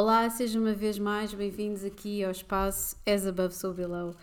Olá, 0.00 0.30
sejam 0.30 0.62
uma 0.62 0.74
vez 0.74 0.96
mais 0.96 1.34
bem-vindos 1.34 1.82
aqui 1.82 2.22
ao 2.22 2.30
espaço 2.30 2.94
As 3.04 3.26
Above 3.26 3.52
So 3.52 3.74
Below. 3.74 4.14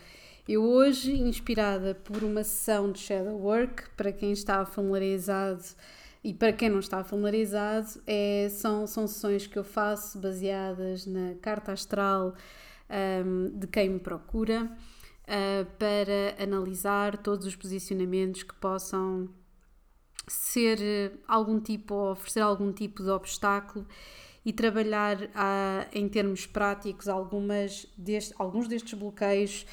Eu 0.48 0.64
hoje, 0.64 1.12
inspirada 1.12 1.94
por 1.94 2.24
uma 2.24 2.42
sessão 2.42 2.90
de 2.90 2.98
Shadow 2.98 3.36
Work, 3.38 3.90
para 3.94 4.10
quem 4.10 4.32
está 4.32 4.64
familiarizado 4.64 5.62
e 6.24 6.32
para 6.32 6.50
quem 6.54 6.70
não 6.70 6.78
está 6.78 7.04
familiarizado, 7.04 7.88
é, 8.06 8.48
são, 8.48 8.86
são 8.86 9.06
sessões 9.06 9.46
que 9.46 9.58
eu 9.58 9.62
faço 9.62 10.18
baseadas 10.18 11.04
na 11.04 11.34
carta 11.42 11.72
astral 11.72 12.34
um, 13.26 13.58
de 13.58 13.66
quem 13.66 13.90
me 13.90 14.00
procura, 14.00 14.64
uh, 14.64 15.66
para 15.78 16.42
analisar 16.42 17.18
todos 17.18 17.46
os 17.46 17.54
posicionamentos 17.54 18.42
que 18.44 18.54
possam 18.54 19.28
ser 20.26 21.20
algum 21.28 21.60
tipo, 21.60 21.92
ou 21.92 22.12
oferecer 22.12 22.40
algum 22.40 22.72
tipo 22.72 23.02
de 23.02 23.10
obstáculo 23.10 23.86
e 24.46 24.52
trabalhar 24.52 25.28
ah, 25.34 25.88
em 25.92 26.08
termos 26.08 26.46
práticos 26.46 27.08
algumas 27.08 27.84
deste, 27.98 28.32
alguns 28.38 28.68
destes 28.68 28.96
bloqueios 28.96 29.66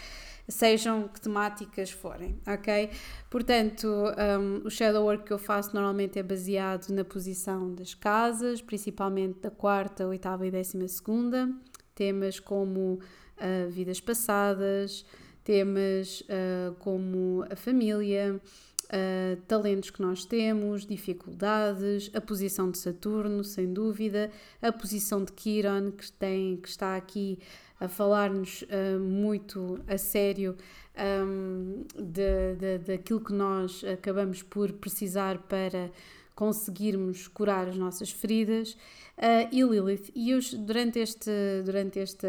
sejam 0.47 1.07
que 1.07 1.21
temáticas 1.21 1.91
forem, 1.91 2.41
ok? 2.45 2.89
Portanto, 3.29 3.87
um, 3.87 4.65
o 4.67 4.69
shadow 4.71 5.05
work 5.05 5.25
que 5.25 5.31
eu 5.31 5.37
faço 5.37 5.73
normalmente 5.75 6.17
é 6.17 6.23
baseado 6.23 6.89
na 6.89 7.05
posição 7.05 7.73
das 7.73 7.93
casas, 7.93 8.61
principalmente 8.61 9.39
da 9.39 9.51
quarta, 9.51 10.07
oitava 10.07 10.45
e 10.45 10.51
décima 10.51 10.87
segunda, 10.87 11.49
temas 11.93 12.39
como 12.39 12.99
uh, 12.99 13.69
vidas 13.69 14.01
passadas, 14.01 15.05
temas 15.43 16.21
uh, 16.21 16.73
como 16.79 17.45
a 17.49 17.55
família, 17.55 18.41
uh, 18.85 19.41
talentos 19.47 19.89
que 19.89 20.01
nós 20.01 20.25
temos, 20.25 20.85
dificuldades, 20.85 22.09
a 22.13 22.21
posição 22.21 22.69
de 22.69 22.77
Saturno, 22.77 23.43
sem 23.43 23.71
dúvida, 23.71 24.31
a 24.61 24.71
posição 24.71 25.23
de 25.23 25.31
Quiron, 25.31 25.91
que, 25.91 26.11
tem, 26.11 26.57
que 26.57 26.69
está 26.69 26.95
aqui 26.95 27.39
a 27.79 27.87
falar-nos 27.87 28.63
uh, 28.63 28.99
muito 28.99 29.79
a 29.87 29.97
sério 29.97 30.55
um, 30.97 31.83
de, 31.95 32.55
de, 32.55 32.77
daquilo 32.79 33.19
que 33.19 33.33
nós 33.33 33.83
acabamos 33.83 34.41
por 34.41 34.71
precisar 34.73 35.37
para 35.39 35.91
conseguirmos 36.35 37.27
curar 37.27 37.67
as 37.67 37.77
nossas 37.77 38.09
feridas. 38.11 38.73
Uh, 39.17 39.47
e 39.51 39.61
Lilith 39.63 40.11
e 40.15 40.31
eu 40.31 40.39
durante 40.59 40.99
este 40.99 41.31
durante 41.63 41.99
este 41.99 42.27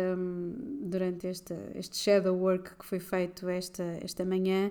durante 0.82 1.27
este, 1.27 1.55
este 1.75 1.97
shadow 1.97 2.36
work 2.36 2.77
que 2.77 2.84
foi 2.84 3.00
feito 3.00 3.48
esta 3.48 3.82
esta 4.02 4.22
manhã 4.22 4.70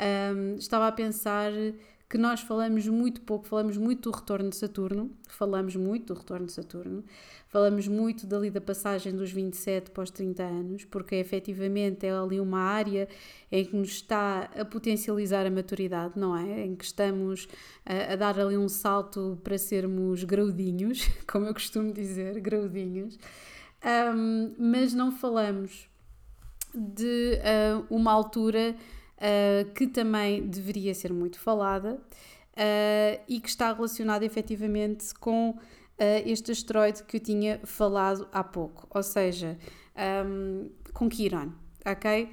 um, 0.00 0.56
estava 0.56 0.88
a 0.88 0.92
pensar 0.92 1.52
que 2.10 2.18
nós 2.18 2.40
falamos 2.40 2.88
muito 2.88 3.20
pouco, 3.20 3.46
falamos 3.46 3.76
muito 3.76 4.10
do 4.10 4.16
retorno 4.16 4.50
de 4.50 4.56
Saturno, 4.56 5.12
falamos 5.28 5.76
muito 5.76 6.12
do 6.12 6.18
retorno 6.18 6.46
de 6.46 6.52
Saturno, 6.52 7.04
falamos 7.46 7.86
muito 7.86 8.26
dali 8.26 8.50
da 8.50 8.60
passagem 8.60 9.14
dos 9.14 9.30
27 9.30 9.92
para 9.92 10.02
os 10.02 10.10
30 10.10 10.42
anos, 10.42 10.84
porque 10.84 11.14
efetivamente 11.14 12.04
é 12.04 12.10
ali 12.10 12.40
uma 12.40 12.58
área 12.58 13.08
em 13.52 13.64
que 13.64 13.76
nos 13.76 13.90
está 13.90 14.50
a 14.58 14.64
potencializar 14.64 15.46
a 15.46 15.50
maturidade, 15.52 16.18
não 16.18 16.36
é? 16.36 16.64
Em 16.64 16.74
que 16.74 16.84
estamos 16.84 17.46
a, 17.86 18.14
a 18.14 18.16
dar 18.16 18.40
ali 18.40 18.56
um 18.56 18.68
salto 18.68 19.38
para 19.44 19.56
sermos 19.56 20.24
graudinhos, 20.24 21.08
como 21.30 21.46
eu 21.46 21.54
costumo 21.54 21.92
dizer, 21.92 22.40
graudinhos, 22.40 23.20
um, 24.16 24.52
mas 24.58 24.92
não 24.92 25.12
falamos 25.12 25.88
de 26.74 27.38
uh, 27.38 27.86
uma 27.88 28.12
altura 28.12 28.74
uh, 29.20 29.70
que 29.72 29.86
também 29.86 30.46
deveria 30.46 30.94
ser 30.94 31.12
muito 31.12 31.38
falada 31.38 31.94
uh, 31.94 33.22
e 33.28 33.40
que 33.40 33.48
está 33.48 33.72
relacionada 33.72 34.24
efetivamente 34.24 35.14
com 35.14 35.50
uh, 35.50 35.58
este 36.24 36.50
asteroide 36.50 37.02
que 37.04 37.18
eu 37.18 37.20
tinha 37.20 37.60
falado 37.64 38.26
há 38.32 38.42
pouco, 38.42 38.86
ou 38.90 39.02
seja, 39.02 39.58
um, 40.26 40.70
com 40.92 41.08
Kiran, 41.08 41.52
ok? 41.84 42.28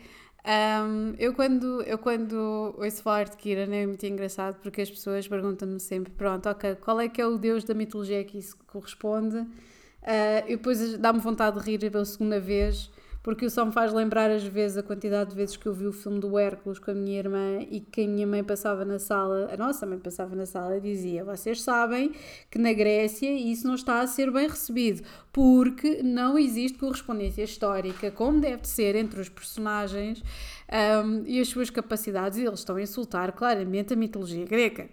Um, 0.48 1.14
eu, 1.20 1.34
quando, 1.34 1.82
eu 1.82 1.98
quando 1.98 2.74
ouço 2.78 3.04
falar 3.04 3.26
de 3.26 3.36
Kiran 3.36 3.76
é 3.76 3.86
muito 3.86 4.06
engraçado 4.06 4.58
porque 4.62 4.82
as 4.82 4.90
pessoas 4.90 5.28
perguntam-me 5.28 5.78
sempre: 5.78 6.14
pronto, 6.14 6.48
ok, 6.48 6.76
qual 6.76 7.02
é 7.02 7.10
que 7.10 7.20
é 7.20 7.28
o 7.28 7.38
deus 7.38 7.66
da 7.66 7.74
mitologia 7.74 8.24
que 8.24 8.38
isso 8.38 8.58
corresponde? 8.66 9.40
Uh, 9.40 10.48
e 10.48 10.56
depois 10.56 10.98
dá-me 10.98 11.20
vontade 11.20 11.60
de 11.60 11.66
rir 11.70 11.92
pela 11.92 12.06
segunda 12.06 12.40
vez 12.40 12.90
porque 13.28 13.50
só 13.50 13.66
me 13.66 13.74
faz 13.74 13.92
lembrar 13.92 14.32
às 14.32 14.46
vezes 14.46 14.78
a 14.78 14.82
quantidade 14.82 15.32
de 15.32 15.36
vezes 15.36 15.58
que 15.58 15.66
eu 15.66 15.74
vi 15.74 15.86
o 15.86 15.92
filme 15.92 16.18
do 16.18 16.40
Hércules 16.40 16.80
com 16.80 16.92
a 16.92 16.94
minha 16.94 17.20
irmã 17.20 17.60
e 17.70 17.82
que 17.82 18.06
a 18.06 18.08
minha 18.08 18.26
mãe 18.26 18.42
passava 18.42 18.86
na 18.86 19.00
sala, 19.00 19.50
a 19.52 19.58
nossa 19.58 19.86
mãe 19.86 20.00
passava 20.00 20.34
na 20.34 20.46
sala 20.46 20.78
e 20.78 20.80
dizia: 20.80 21.26
Vocês 21.26 21.62
sabem 21.62 22.14
que 22.50 22.58
na 22.58 22.72
Grécia 22.72 23.30
isso 23.30 23.68
não 23.68 23.76
está 23.76 24.00
a 24.00 24.08
ser 24.08 24.32
bem 24.32 24.48
recebido, 24.48 25.04
porque 25.34 26.02
não 26.02 26.40
existe 26.40 26.78
correspondência 26.78 27.44
histórica 27.44 28.10
como 28.12 28.40
deve 28.40 28.66
ser 28.66 28.96
entre 28.96 29.20
os 29.20 29.28
personagens 29.28 30.24
um, 30.72 31.24
e 31.26 31.40
as 31.40 31.48
suas 31.48 31.70
capacidades, 31.70 32.38
e 32.38 32.46
eles 32.46 32.60
estão 32.60 32.76
a 32.76 32.82
insultar 32.82 33.32
claramente 33.32 33.94
a 33.94 33.96
mitologia 33.96 34.46
grega. 34.46 34.90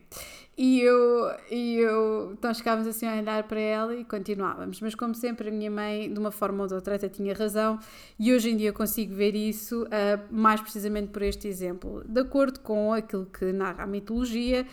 E 0.56 0.80
eu, 0.80 1.32
e 1.50 1.78
eu, 1.78 2.38
nós 2.40 2.58
ficávamos 2.58 2.86
assim 2.86 3.06
a 3.06 3.16
olhar 3.16 3.42
para 3.42 3.58
ela 3.58 3.94
e 3.96 4.04
continuávamos. 4.04 4.80
Mas, 4.80 4.94
como 4.94 5.12
sempre, 5.12 5.48
a 5.48 5.52
minha 5.52 5.70
mãe, 5.70 6.12
de 6.12 6.18
uma 6.18 6.30
forma 6.30 6.62
ou 6.62 6.68
de 6.68 6.74
outra, 6.74 6.94
até 6.94 7.08
tinha 7.08 7.34
razão, 7.34 7.78
e 8.18 8.32
hoje 8.32 8.50
em 8.50 8.56
dia 8.56 8.72
consigo 8.72 9.14
ver 9.14 9.34
isso 9.34 9.82
uh, 9.82 9.88
mais 10.30 10.60
precisamente 10.60 11.08
por 11.08 11.22
este 11.22 11.48
exemplo. 11.48 12.04
De 12.06 12.20
acordo 12.20 12.60
com 12.60 12.92
aquilo 12.92 13.26
que 13.26 13.52
narra 13.52 13.82
a 13.82 13.86
mitologia, 13.86 14.64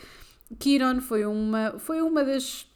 Quiron 0.60 1.02
foi 1.02 1.26
uma, 1.26 1.80
foi 1.80 2.02
uma 2.02 2.24
das 2.24 2.68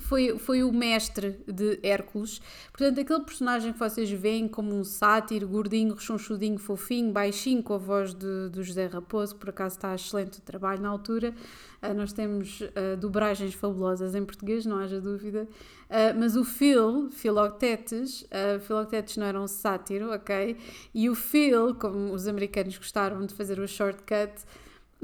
foi, 0.00 0.38
foi 0.38 0.62
o 0.62 0.72
mestre 0.72 1.38
de 1.46 1.78
Hércules. 1.82 2.40
Portanto, 2.72 3.00
aquele 3.00 3.20
personagem 3.20 3.72
que 3.72 3.78
vocês 3.78 4.10
veem 4.10 4.48
como 4.48 4.74
um 4.74 4.84
sátiro, 4.84 5.46
gordinho, 5.46 5.94
rechonchudinho, 5.94 6.58
fofinho, 6.58 7.12
baixinho, 7.12 7.62
com 7.62 7.74
a 7.74 7.78
voz 7.78 8.12
de, 8.14 8.48
do 8.50 8.62
José 8.62 8.86
Raposo, 8.86 9.36
por 9.36 9.50
acaso 9.50 9.76
está 9.76 9.94
excelente 9.94 10.38
o 10.38 10.42
trabalho 10.42 10.80
na 10.80 10.88
altura. 10.88 11.34
Uh, 11.82 11.94
nós 11.94 12.12
temos 12.12 12.60
uh, 12.60 12.96
dobragens 12.98 13.54
fabulosas 13.54 14.14
em 14.14 14.24
português, 14.24 14.66
não 14.66 14.78
haja 14.78 15.00
dúvida. 15.00 15.46
Uh, 15.88 16.18
mas 16.18 16.34
o 16.34 16.44
Phil, 16.44 17.10
Philoctetes, 17.10 18.22
uh, 18.22 18.58
Philoctetes 18.60 19.16
não 19.16 19.26
era 19.26 19.40
um 19.40 19.46
sátiro, 19.46 20.12
ok? 20.12 20.56
E 20.94 21.08
o 21.08 21.14
Phil, 21.14 21.74
como 21.74 22.12
os 22.12 22.26
americanos 22.26 22.76
gostaram 22.76 23.24
de 23.24 23.34
fazer 23.34 23.60
o 23.60 23.68
shortcut, 23.68 24.32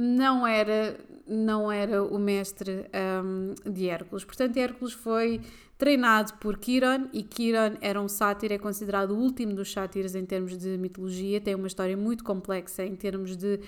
não 0.00 0.46
era, 0.46 0.98
não 1.26 1.70
era 1.70 2.02
o 2.02 2.18
mestre 2.18 2.86
um, 3.22 3.54
de 3.70 3.88
Hércules. 3.88 4.24
Portanto, 4.24 4.56
Hércules 4.56 4.94
foi 4.94 5.42
treinado 5.80 6.34
por 6.34 6.58
Quiron 6.58 7.08
e 7.10 7.22
Quiron 7.22 7.78
era 7.80 7.98
um 7.98 8.06
sátiro, 8.06 8.52
é 8.52 8.58
considerado 8.58 9.12
o 9.12 9.16
último 9.16 9.54
dos 9.54 9.72
sátiros 9.72 10.14
em 10.14 10.26
termos 10.26 10.58
de 10.58 10.76
mitologia, 10.76 11.40
tem 11.40 11.54
uma 11.54 11.66
história 11.66 11.96
muito 11.96 12.22
complexa 12.22 12.84
em 12.84 12.94
termos 12.94 13.34
de, 13.34 13.58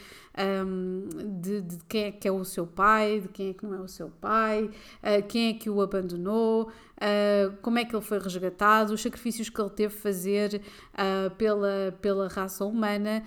um, 0.67 1.09
de, 1.41 1.63
de, 1.63 1.79
quem 1.89 2.05
é 2.05 2.13
que 2.13 2.29
é 2.29 2.31
o 2.31 2.45
seu 2.45 2.67
pai, 2.67 3.21
de 3.21 3.29
quem 3.29 3.49
é 3.49 3.55
que 3.55 3.65
não 3.65 3.75
é 3.75 3.81
o 3.81 3.89
seu 3.89 4.11
pai, 4.11 4.65
uh, 4.65 5.27
quem 5.27 5.49
é 5.49 5.55
que 5.55 5.71
o 5.71 5.81
abandonou, 5.81 6.65
uh, 6.69 7.57
como 7.63 7.79
é 7.79 7.85
que 7.87 7.97
ele 7.97 8.05
foi 8.05 8.19
resgatado, 8.19 8.93
os 8.93 9.01
sacrifícios 9.01 9.49
que 9.49 9.59
ele 9.59 9.71
teve 9.71 9.95
fazer 9.95 10.61
uh, 10.93 11.35
pela, 11.37 11.97
pela 12.03 12.29
raça 12.29 12.63
humana 12.63 13.23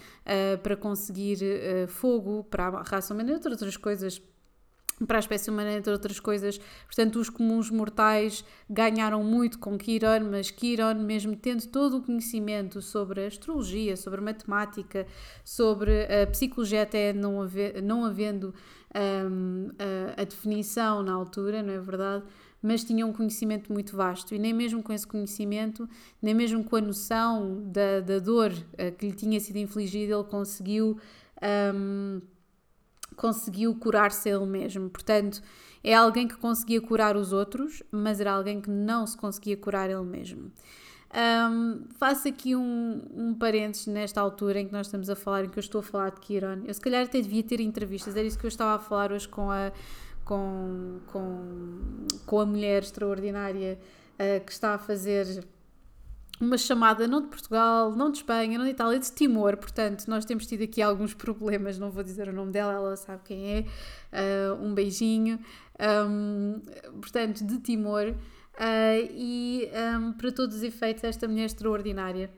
para 0.62 0.76
conseguir 0.76 1.40
fogo 1.88 2.44
para 2.44 2.68
a 2.68 2.82
raça 2.84 3.14
humana 3.14 3.32
e 3.32 3.34
outras 3.34 3.78
coisas 3.78 4.22
para 5.06 5.18
a 5.18 5.20
espécie 5.20 5.50
humana, 5.50 5.74
entre 5.74 5.92
outras 5.92 6.20
coisas. 6.20 6.60
Portanto, 6.86 7.20
os 7.20 7.30
comuns 7.30 7.70
mortais 7.70 8.46
ganharam 8.70 9.24
muito 9.24 9.60
com 9.60 9.78
Quiron, 9.78 10.30
mas 10.32 10.52
Quiron, 10.52 10.96
mesmo 10.96 11.36
tendo 11.36 11.68
todo 11.68 11.98
o 11.98 12.02
conhecimento 12.02 12.82
sobre 12.82 13.26
astrologia, 13.26 13.98
sobre 13.98 14.22
matemática, 14.22 15.06
sobre 15.44 16.04
a 16.04 16.28
psicologia, 16.28 16.84
até 16.84 17.12
não, 17.12 17.42
haver, 17.42 17.82
não 17.82 18.06
havendo 18.06 18.54
um, 18.96 19.70
a, 20.18 20.22
a 20.22 20.24
definição 20.24 21.04
na 21.04 21.14
altura, 21.14 21.62
não 21.62 21.74
é 21.74 21.80
verdade? 21.80 22.24
mas 22.66 22.84
tinha 22.84 23.06
um 23.06 23.14
conhecimento 23.14 23.72
muito 23.72 23.96
vasto 23.96 24.34
e 24.34 24.40
nem 24.40 24.52
mesmo 24.52 24.82
com 24.82 24.92
esse 24.92 25.06
conhecimento, 25.06 25.88
nem 26.20 26.34
mesmo 26.34 26.64
com 26.64 26.76
a 26.76 26.82
noção 26.82 27.62
da, 27.68 28.00
da 28.00 28.18
dor 28.18 28.52
uh, 28.52 28.92
que 28.98 29.06
lhe 29.06 29.14
tinha 29.14 29.40
sido 29.40 29.58
infligida, 29.58 30.16
ele 30.16 30.24
conseguiu 30.24 30.98
um, 31.76 32.22
conseguiu 33.16 33.76
curar-se 33.76 34.30
ele 34.30 34.46
mesmo. 34.46 34.90
Portanto, 34.90 35.42
é 35.84 35.94
alguém 35.94 36.28
que 36.28 36.36
conseguia 36.36 36.82
curar 36.82 37.16
os 37.16 37.32
outros, 37.32 37.84
mas 37.92 38.20
era 38.20 38.32
alguém 38.32 38.60
que 38.60 38.70
não 38.70 39.06
se 39.06 39.16
conseguia 39.16 39.56
curar 39.56 39.90
ele 39.90 40.04
mesmo. 40.04 40.52
Um, 41.16 41.86
faço 41.98 42.28
aqui 42.28 42.56
um, 42.56 43.02
um 43.16 43.34
parênteses 43.34 43.88
nesta 43.88 44.20
altura 44.20 44.60
em 44.60 44.68
que 44.68 44.74
nós 44.74 44.88
estamos 44.88 45.10
a 45.10 45.16
falar, 45.16 45.46
em 45.46 45.50
que 45.50 45.58
eu 45.58 45.62
estou 45.62 45.80
a 45.80 45.84
falar 45.84 46.10
de 46.10 46.20
Kiron. 46.20 46.64
Eu 46.66 46.74
se 46.74 46.82
calhar 46.82 47.06
até 47.06 47.22
devia 47.22 47.44
ter 47.44 47.62
entrevistas, 47.62 48.18
era 48.18 48.28
isso 48.28 48.38
que 48.38 48.46
eu 48.46 48.50
estava 48.50 48.76
a 48.76 48.80
falar 48.80 49.12
hoje 49.14 49.28
com 49.28 49.50
a, 49.50 49.72
com, 50.26 51.00
com, 51.08 52.08
com 52.26 52.40
a 52.40 52.46
mulher 52.46 52.84
extraordinária 52.84 53.80
uh, 54.16 54.44
que 54.44 54.52
está 54.52 54.74
a 54.74 54.78
fazer 54.78 55.46
uma 56.40 56.58
chamada 56.58 57.08
não 57.08 57.22
de 57.22 57.28
Portugal, 57.28 57.92
não 57.96 58.12
de 58.12 58.18
Espanha, 58.18 58.58
não 58.58 58.66
de 58.66 58.72
Itália, 58.72 59.00
de 59.00 59.12
Timor. 59.12 59.58
Portanto, 59.58 60.06
nós 60.08 60.26
temos 60.26 60.46
tido 60.46 60.64
aqui 60.64 60.82
alguns 60.82 61.14
problemas, 61.14 61.78
não 61.80 61.90
vou 61.90 62.04
dizer 62.04 62.28
o 62.28 62.34
nome 62.34 62.52
dela, 62.52 62.74
ela 62.74 62.96
sabe 62.98 63.22
quem 63.24 63.54
é. 63.54 63.66
Uh, 64.12 64.64
um 64.64 64.74
beijinho. 64.74 65.40
Um, 65.80 66.62
portanto, 67.00 67.46
de 67.46 67.60
Timor. 67.60 68.10
Uh, 68.10 69.10
e 69.12 69.70
um, 70.00 70.14
para 70.14 70.32
todos 70.32 70.58
os 70.58 70.64
efeitos, 70.64 71.04
esta 71.04 71.28
mulher 71.28 71.46
extraordinária, 71.46 72.30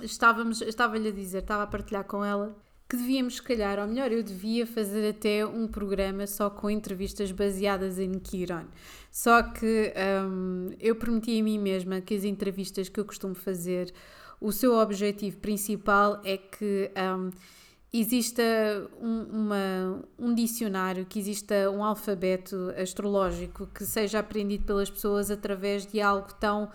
estávamos, 0.00 0.60
estava-lhe 0.62 1.08
a 1.08 1.12
dizer, 1.12 1.38
estava 1.38 1.64
a 1.64 1.66
partilhar 1.66 2.04
com 2.04 2.24
ela 2.24 2.56
que 2.90 2.96
devíamos, 2.96 3.36
se 3.36 3.42
calhar, 3.42 3.78
ou 3.78 3.86
melhor, 3.86 4.10
eu 4.10 4.20
devia 4.20 4.66
fazer 4.66 5.10
até 5.10 5.46
um 5.46 5.68
programa 5.68 6.26
só 6.26 6.50
com 6.50 6.68
entrevistas 6.68 7.30
baseadas 7.30 8.00
em 8.00 8.18
Kiron. 8.18 8.64
Só 9.12 9.44
que 9.44 9.92
um, 10.26 10.70
eu 10.80 10.96
prometi 10.96 11.38
a 11.38 11.44
mim 11.44 11.56
mesma 11.56 12.00
que 12.00 12.14
as 12.14 12.24
entrevistas 12.24 12.88
que 12.88 12.98
eu 12.98 13.04
costumo 13.04 13.36
fazer, 13.36 13.94
o 14.40 14.50
seu 14.50 14.74
objetivo 14.74 15.36
principal 15.36 16.20
é 16.24 16.36
que 16.36 16.90
um, 16.96 17.30
exista 17.92 18.42
um, 19.00 19.22
uma, 19.22 20.04
um 20.18 20.34
dicionário, 20.34 21.06
que 21.06 21.20
exista 21.20 21.70
um 21.70 21.84
alfabeto 21.84 22.74
astrológico 22.76 23.68
que 23.68 23.84
seja 23.84 24.18
aprendido 24.18 24.64
pelas 24.64 24.90
pessoas 24.90 25.30
através 25.30 25.86
de 25.86 26.00
algo 26.00 26.34
tão 26.40 26.68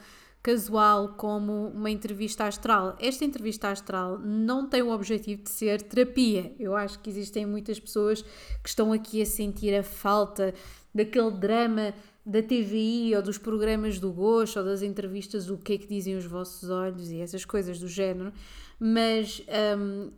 casual 0.46 1.16
como 1.18 1.70
uma 1.70 1.90
entrevista 1.90 2.46
astral. 2.46 2.96
Esta 3.00 3.26
entrevista 3.26 3.70
astral 3.70 4.20
não 4.20 4.70
tem 4.70 4.84
o 4.84 4.92
objetivo 4.92 5.42
de 5.42 5.50
ser 5.50 5.82
terapia. 5.82 6.54
Eu 6.60 6.76
acho 6.76 7.00
que 7.00 7.10
existem 7.10 7.48
muitas 7.48 7.80
pessoas 7.80 8.22
que 8.22 8.70
estão 8.70 8.94
aqui 8.94 9.24
a 9.24 9.26
sentir 9.26 9.74
a 9.74 9.82
falta 9.82 10.54
daquele 10.94 11.32
drama 11.32 11.96
da 12.24 12.44
TVI 12.44 13.16
ou 13.16 13.24
dos 13.24 13.40
programas 13.40 13.98
do 14.00 14.14
gosto 14.14 14.60
ou 14.60 14.66
das 14.66 14.84
entrevistas 14.84 15.48
do 15.48 15.58
que 15.58 15.74
é 15.74 15.78
que 15.80 15.88
dizem 15.88 16.16
os 16.16 16.26
vossos 16.26 16.70
olhos 16.70 17.10
e 17.10 17.22
essas 17.22 17.44
coisas 17.44 17.80
do 17.80 17.88
género, 17.88 18.32
mas 18.80 19.44
um, 19.80 20.12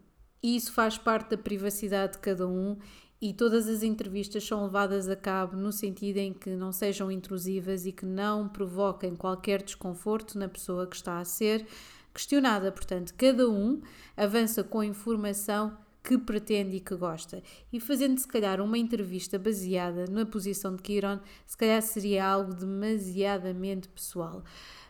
isso 0.43 0.73
faz 0.73 0.97
parte 0.97 1.29
da 1.29 1.37
privacidade 1.37 2.13
de 2.13 2.19
cada 2.19 2.45
um 2.45 2.77
e 3.21 3.33
todas 3.33 3.67
as 3.67 3.81
entrevistas 3.81 4.43
são 4.43 4.63
levadas 4.63 5.09
a 5.09 5.15
cabo 5.15 5.57
no 5.57 5.71
sentido 5.71 6.17
em 6.17 6.33
que 6.33 6.51
não 6.51 6.71
sejam 6.71 7.11
intrusivas 7.11 7.85
e 7.85 7.91
que 7.91 8.05
não 8.05 8.47
provoquem 8.47 9.15
qualquer 9.15 9.63
desconforto 9.63 10.37
na 10.37 10.47
pessoa 10.47 10.85
que 10.85 10.95
está 10.95 11.19
a 11.19 11.25
ser 11.25 11.65
questionada. 12.13 12.71
Portanto, 12.71 13.13
cada 13.17 13.49
um 13.49 13.81
avança 14.15 14.63
com 14.63 14.79
a 14.79 14.85
informação 14.85 15.75
que 16.03 16.17
pretende 16.17 16.77
e 16.77 16.79
que 16.79 16.95
gosta. 16.95 17.43
E 17.73 17.79
fazendo, 17.79 18.17
se 18.17 18.27
calhar, 18.27 18.61
uma 18.61 18.77
entrevista 18.77 19.37
baseada 19.37 20.05
na 20.09 20.25
posição 20.25 20.75
de 20.75 20.81
Kiron, 20.81 21.19
se 21.45 21.57
calhar 21.57 21.81
seria 21.81 22.25
algo 22.25 22.53
demasiadamente 22.53 23.89
pessoal. 23.89 24.43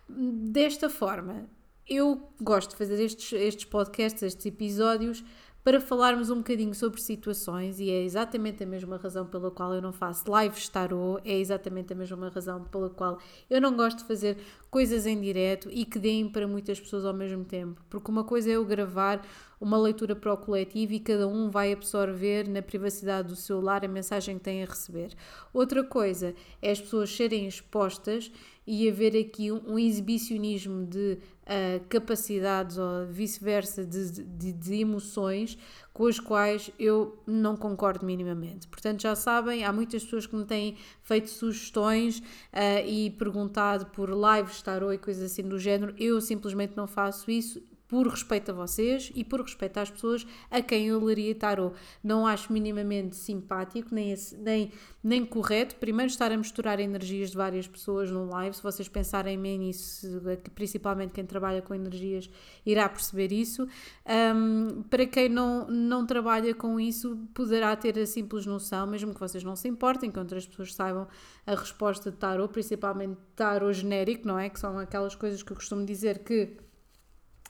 Desta 0.07 0.89
forma, 0.89 1.49
eu 1.87 2.29
gosto 2.41 2.71
de 2.71 2.75
fazer 2.75 3.01
estes, 3.01 3.33
estes 3.33 3.65
podcasts, 3.65 4.21
estes 4.21 4.45
episódios 4.45 5.23
para 5.63 5.81
falarmos 5.81 6.29
um 6.29 6.37
bocadinho 6.37 6.73
sobre 6.73 7.01
situações 7.01 7.79
e 7.79 7.89
é 7.89 8.01
exatamente 8.01 8.63
a 8.63 8.65
mesma 8.65 8.97
razão 8.97 9.25
pela 9.25 9.51
qual 9.51 9.73
eu 9.73 9.81
não 9.81 9.91
faço 9.91 10.23
lives 10.39 10.69
tarot, 10.69 11.21
é 11.25 11.37
exatamente 11.37 11.91
a 11.91 11.95
mesma 11.95 12.29
razão 12.29 12.63
pela 12.63 12.89
qual 12.89 13.19
eu 13.49 13.59
não 13.59 13.75
gosto 13.75 13.99
de 13.99 14.05
fazer 14.05 14.37
coisas 14.69 15.05
em 15.05 15.19
direto 15.19 15.69
e 15.71 15.83
que 15.85 15.99
deem 15.99 16.29
para 16.29 16.47
muitas 16.47 16.79
pessoas 16.79 17.03
ao 17.03 17.13
mesmo 17.13 17.43
tempo, 17.43 17.81
porque 17.89 18.09
uma 18.09 18.23
coisa 18.23 18.49
é 18.49 18.53
eu 18.53 18.65
gravar 18.65 19.21
uma 19.59 19.77
leitura 19.77 20.15
para 20.15 20.33
o 20.33 20.37
coletivo 20.37 20.93
e 20.93 20.99
cada 20.99 21.27
um 21.27 21.49
vai 21.49 21.73
absorver 21.73 22.47
na 22.47 22.61
privacidade 22.61 23.27
do 23.27 23.35
seu 23.35 23.59
lar 23.59 23.83
a 23.83 23.87
mensagem 23.87 24.37
que 24.37 24.43
tem 24.43 24.63
a 24.63 24.65
receber. 24.65 25.09
Outra 25.53 25.83
coisa 25.83 26.35
é 26.61 26.71
as 26.71 26.79
pessoas 26.79 27.13
serem 27.13 27.47
expostas 27.47 28.31
e 28.67 28.89
haver 28.89 29.17
aqui 29.17 29.49
um, 29.49 29.61
um 29.65 29.79
exibicionismo 29.79 30.85
de 30.85 31.17
uh, 31.43 31.85
capacidades 31.87 32.77
ou 32.77 33.07
vice-versa 33.07 33.85
de, 33.85 34.23
de, 34.23 34.51
de, 34.51 34.75
emoções 34.75 35.57
com 35.93 36.05
as 36.05 36.19
quais 36.19 36.69
eu 36.77 37.17
não 37.25 37.55
concordo 37.55 38.05
minimamente. 38.05 38.67
Portanto, 38.67 39.01
já 39.01 39.15
sabem, 39.15 39.63
há 39.63 39.71
muitas 39.71 40.03
pessoas 40.03 40.25
que 40.25 40.35
me 40.35 40.43
têm 40.43 40.75
feito 41.01 41.29
sugestões 41.29 42.19
uh, 42.19 42.85
e 42.85 43.09
perguntado 43.11 43.85
por 43.87 44.09
lives, 44.09 44.61
tarot 44.61 44.93
e 44.93 44.97
coisas 44.97 45.31
assim 45.31 45.43
do 45.43 45.57
género. 45.57 45.95
Eu 45.97 46.19
simplesmente 46.19 46.75
não 46.75 46.87
faço 46.87 47.31
isso 47.31 47.63
por 47.87 48.07
respeito 48.07 48.51
a 48.51 48.53
vocês 48.53 49.11
e 49.15 49.23
por 49.23 49.41
respeito 49.41 49.77
às 49.77 49.89
pessoas 49.89 50.27
a 50.51 50.61
quem 50.61 50.87
eu 50.87 51.03
leria 51.03 51.33
tarot. 51.33 51.75
Não 52.03 52.27
acho 52.27 52.51
minimamente 52.51 53.15
simpático, 53.15 53.93
nem, 53.93 54.13
nem, 54.39 54.71
nem 55.03 55.25
correto, 55.25 55.75
primeiro 55.75 56.11
estar 56.11 56.31
a 56.31 56.37
misturar 56.37 56.79
energias 56.79 57.31
de 57.31 57.37
várias 57.37 57.67
pessoas 57.67 58.11
num 58.11 58.29
live, 58.29 58.55
se 58.55 58.61
vocês 58.61 58.89
pensarem 58.89 59.39
bem 59.41 59.57
nisso, 59.57 60.21
principalmente 60.53 61.13
quem 61.13 61.25
trabalha 61.25 61.61
com 61.61 61.73
energias 61.73 62.29
irá 62.65 62.89
perceber 62.89 63.31
isso. 63.31 63.67
Um, 64.05 64.83
para 64.83 65.05
quem 65.05 65.29
não, 65.29 65.67
não 65.67 66.05
trabalha 66.05 66.53
com 66.53 66.79
isso, 66.79 67.17
poderá 67.33 67.75
ter 67.75 67.97
a 67.97 68.05
simples 68.05 68.45
noção, 68.45 68.85
mesmo 68.85 69.13
que 69.13 69.19
vocês 69.19 69.43
não 69.43 69.55
se 69.55 69.67
importem, 69.67 70.11
que 70.11 70.19
outras 70.19 70.45
pessoas 70.45 70.73
saibam 70.73 71.07
a 71.45 71.55
resposta 71.55 72.11
de 72.11 72.17
tarot, 72.17 72.51
principalmente 72.51 73.17
tarot 73.35 73.73
genérico, 73.73 74.27
não 74.27 74.37
é? 74.37 74.49
Que 74.49 74.59
são 74.59 74.77
aquelas 74.77 75.15
coisas 75.15 75.41
que 75.41 75.51
eu 75.51 75.55
costumo 75.55 75.85
dizer 75.85 76.19
que 76.19 76.66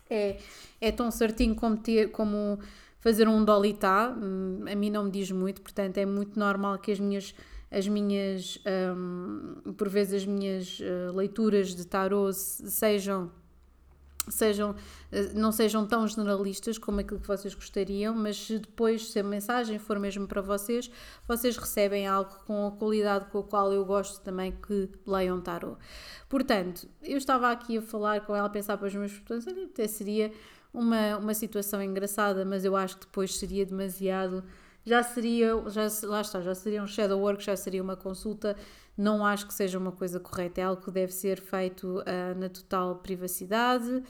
é, 0.09 0.37
é 0.79 0.91
tão 0.91 1.11
certinho 1.11 1.55
como, 1.55 1.77
ter, 1.77 2.11
como 2.11 2.59
fazer 2.99 3.27
um 3.27 3.43
dolitá, 3.43 4.15
hum, 4.17 4.65
a 4.71 4.75
mim 4.75 4.89
não 4.89 5.05
me 5.05 5.11
diz 5.11 5.31
muito, 5.31 5.61
portanto 5.61 5.97
é 5.97 6.05
muito 6.05 6.39
normal 6.39 6.77
que 6.77 6.91
as 6.91 6.99
minhas, 6.99 7.33
as 7.71 7.87
minhas 7.87 8.59
um, 8.95 9.73
por 9.73 9.89
vezes 9.89 10.23
as 10.23 10.25
minhas 10.25 10.79
uh, 10.79 11.15
leituras 11.15 11.75
de 11.75 11.85
tarot 11.85 12.33
sejam 12.33 13.31
sejam, 14.29 14.75
eh, 15.11 15.31
não 15.33 15.51
sejam 15.51 15.85
tão 15.85 16.07
generalistas 16.07 16.77
como 16.77 16.99
aquilo 16.99 17.19
que 17.19 17.27
vocês 17.27 17.53
gostariam, 17.53 18.15
mas 18.15 18.37
se 18.37 18.59
depois, 18.59 19.11
se 19.11 19.19
a 19.19 19.23
mensagem 19.23 19.79
for 19.79 19.99
mesmo 19.99 20.27
para 20.27 20.41
vocês, 20.41 20.89
vocês 21.27 21.57
recebem 21.57 22.07
algo 22.07 22.31
com 22.45 22.67
a 22.67 22.71
qualidade 22.71 23.25
com 23.31 23.39
a 23.39 23.43
qual 23.43 23.71
eu 23.73 23.85
gosto 23.85 24.21
também 24.21 24.51
que 24.51 24.89
leiam 25.05 25.39
tarot. 25.41 25.77
Portanto, 26.29 26.87
eu 27.01 27.17
estava 27.17 27.51
aqui 27.51 27.77
a 27.77 27.81
falar 27.81 28.21
com 28.25 28.35
ela, 28.35 28.47
a 28.47 28.49
pensar 28.49 28.77
para 28.77 28.87
os 28.87 28.95
meus 28.95 29.13
botões, 29.17 29.47
até 29.47 29.87
seria 29.87 30.31
uma, 30.73 31.17
uma 31.17 31.33
situação 31.33 31.81
engraçada, 31.81 32.45
mas 32.45 32.63
eu 32.65 32.75
acho 32.75 32.97
que 32.97 33.05
depois 33.05 33.35
seria 33.35 33.65
demasiado. 33.65 34.43
Já 34.87 35.03
seria, 35.03 35.51
já, 35.67 35.87
lá 36.03 36.21
está, 36.21 36.39
já 36.41 36.55
seria 36.55 36.81
um 36.81 36.87
shadow 36.87 37.19
work, 37.19 37.43
já 37.43 37.55
seria 37.55 37.83
uma 37.83 37.97
consulta 37.97 38.55
não 38.97 39.23
acho 39.23 39.45
que 39.45 39.53
seja 39.53 39.77
uma 39.77 39.91
coisa 39.91 40.19
correta, 40.19 40.59
é 40.59 40.63
algo 40.63 40.81
que 40.81 40.89
deve 40.89 41.13
ser 41.13 41.39
feito 41.39 41.99
uh, 41.99 42.37
na 42.37 42.49
total 42.49 42.95
privacidade 42.95 44.03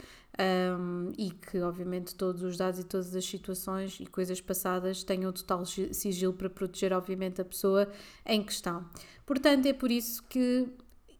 um, 0.79 1.11
e 1.17 1.29
que, 1.29 1.59
obviamente, 1.59 2.15
todos 2.15 2.41
os 2.41 2.55
dados 2.55 2.79
e 2.79 2.83
todas 2.85 3.13
as 3.13 3.25
situações 3.25 3.99
e 3.99 4.05
coisas 4.05 4.39
passadas 4.39 5.03
tenham 5.03 5.33
total 5.33 5.65
sigilo 5.65 6.31
para 6.31 6.49
proteger, 6.49 6.93
obviamente, 6.93 7.41
a 7.41 7.45
pessoa 7.45 7.89
em 8.25 8.41
questão. 8.41 8.85
Portanto, 9.25 9.65
é 9.65 9.73
por 9.73 9.91
isso 9.91 10.23
que 10.23 10.69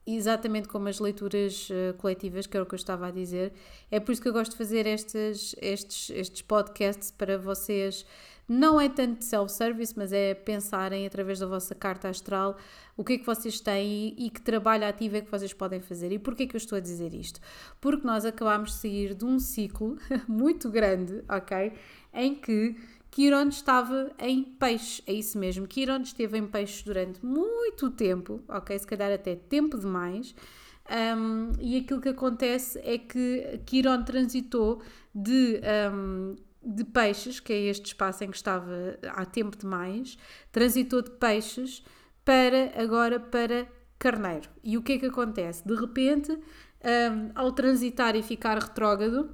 exatamente 0.05 0.69
como 0.69 0.87
as 0.87 1.01
leituras 1.01 1.69
uh, 1.69 1.93
coletivas, 1.97 2.47
que 2.47 2.55
era 2.55 2.63
o 2.63 2.65
que 2.65 2.73
eu 2.73 2.77
estava 2.77 3.07
a 3.07 3.11
dizer, 3.11 3.51
é 3.91 3.99
por 3.99 4.13
isso 4.13 4.21
que 4.21 4.29
eu 4.29 4.33
gosto 4.33 4.51
de 4.51 4.57
fazer 4.57 4.85
estes, 4.85 5.53
estes, 5.61 6.09
estes 6.11 6.41
podcasts 6.41 7.11
para 7.11 7.37
vocês 7.37 8.05
não 8.47 8.79
é 8.79 8.87
tanto 8.87 9.23
self-service, 9.23 9.93
mas 9.97 10.13
é 10.13 10.33
pensarem 10.33 11.05
através 11.05 11.39
da 11.39 11.45
vossa 11.45 11.75
carta 11.75 12.07
astral 12.07 12.57
o 12.95 13.03
que 13.03 13.13
é 13.13 13.17
que 13.17 13.25
vocês 13.25 13.59
têm 13.59 14.15
e 14.17 14.29
que 14.29 14.41
trabalho 14.41 14.87
ativo 14.87 15.17
é 15.17 15.21
que 15.21 15.29
vocês 15.29 15.53
podem 15.53 15.81
fazer. 15.81 16.11
E 16.11 16.17
porquê 16.17 16.47
que 16.47 16.55
eu 16.55 16.57
estou 16.57 16.77
a 16.77 16.81
dizer 16.81 17.13
isto? 17.13 17.39
Porque 17.79 18.07
nós 18.07 18.25
acabámos 18.25 18.71
de 18.71 18.77
sair 18.77 19.13
de 19.13 19.25
um 19.25 19.37
ciclo 19.39 19.97
muito 20.27 20.69
grande, 20.69 21.23
ok? 21.29 21.73
Em 22.13 22.33
que 22.33 22.75
Quiron 23.11 23.49
estava 23.49 24.11
em 24.17 24.43
peixe, 24.43 25.03
é 25.05 25.13
isso 25.13 25.37
mesmo. 25.37 25.67
Quiron 25.67 26.01
esteve 26.01 26.37
em 26.37 26.47
peixe 26.47 26.83
durante 26.83 27.23
muito 27.25 27.91
tempo, 27.91 28.41
ok? 28.47 28.77
Se 28.79 28.87
calhar 28.87 29.11
até 29.11 29.35
tempo 29.35 29.77
demais. 29.77 30.33
Um, 30.89 31.51
e 31.59 31.77
aquilo 31.77 31.99
que 31.99 32.09
acontece 32.09 32.79
é 32.83 32.97
que 32.97 33.59
Quiron 33.65 34.03
transitou 34.03 34.81
de 35.13 35.59
um, 35.93 36.35
de 36.67 36.83
peixes, 36.83 37.39
que 37.39 37.53
é 37.53 37.61
este 37.63 37.85
espaço 37.87 38.23
em 38.23 38.29
que 38.29 38.35
estava 38.35 38.99
há 39.09 39.25
tempo 39.25 39.57
demais, 39.57 40.17
transitou 40.51 41.01
de 41.01 41.11
peixes 41.11 41.83
para 42.25 42.73
agora 42.81 43.19
para 43.19 43.67
carneiro. 43.97 44.49
E 44.63 44.77
o 44.77 44.81
que 44.81 44.93
é 44.93 44.97
que 44.97 45.05
acontece? 45.05 45.65
De 45.65 45.73
repente, 45.73 46.31
um, 46.31 47.31
ao 47.33 47.51
transitar 47.51 48.15
e 48.15 48.21
ficar 48.21 48.57
retrógrado, 48.59 49.29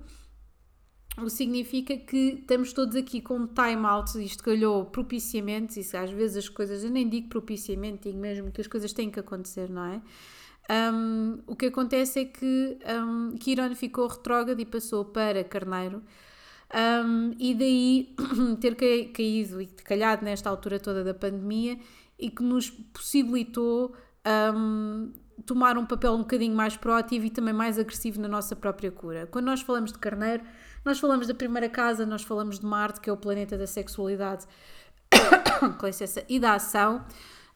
o 1.18 1.26
que 1.26 1.30
significa 1.30 1.96
que 1.96 2.40
estamos 2.42 2.74
todos 2.74 2.96
aqui 2.96 3.22
com 3.22 3.46
time 3.48 3.86
out, 3.86 4.24
isto 4.24 4.44
calhou 4.44 4.86
propiciamente, 4.86 5.80
e 5.80 5.98
às 5.98 6.10
vezes 6.10 6.38
as 6.38 6.50
coisas, 6.50 6.84
eu 6.84 6.90
nem 6.90 7.08
digo 7.08 7.30
propiciamente, 7.30 8.10
digo 8.10 8.18
mesmo 8.18 8.52
que 8.52 8.62
as 8.62 8.68
coisas 8.68 8.94
têm 8.94 9.12
que 9.12 9.20
acontecer, 9.20 9.70
não 9.70 9.86
é? 9.86 10.02
Um, 10.70 11.40
o 11.46 11.56
que 11.56 11.66
acontece 11.66 12.22
é 12.22 12.26
que 12.26 12.80
um, 12.88 13.76
ficou 13.76 14.08
retrógrado 14.08 14.60
e 14.60 14.66
passou 14.66 15.04
para 15.04 15.44
Carneiro, 15.44 16.02
um, 16.74 17.36
e 17.38 17.54
daí 17.54 18.16
ter 18.60 18.76
caído 19.14 19.62
e 19.62 19.68
calhado 19.68 20.26
nesta 20.26 20.50
altura 20.50 20.80
toda 20.80 21.04
da 21.04 21.14
pandemia 21.14 21.78
e 22.18 22.30
que 22.30 22.42
nos 22.42 22.70
possibilitou 22.70 23.96
um, 24.56 25.12
tomar 25.46 25.78
um 25.78 25.86
papel 25.86 26.14
um 26.14 26.20
bocadinho 26.20 26.56
mais 26.56 26.76
proativo 26.76 27.26
e 27.26 27.30
também 27.30 27.54
mais 27.54 27.78
agressivo 27.78 28.20
na 28.20 28.28
nossa 28.28 28.56
própria 28.56 28.92
cura. 28.92 29.28
Quando 29.28 29.46
nós 29.46 29.62
falamos 29.62 29.92
de 29.92 30.00
carneiro, 30.00 30.44
nós 30.84 31.00
falamos 31.00 31.28
da 31.28 31.34
primeira 31.34 31.70
casa, 31.70 32.06
nós 32.06 32.24
falamos 32.24 32.60
de 32.60 32.66
Marte, 32.66 33.00
que 33.00 33.10
é 33.10 33.14
o 33.14 33.18
planeta 33.18 33.58
da 33.58 33.68
sexualidade 33.68 34.46
com 35.80 35.86
licença, 35.86 36.24
e 36.28 36.40
da 36.40 36.56
ação. 36.56 37.06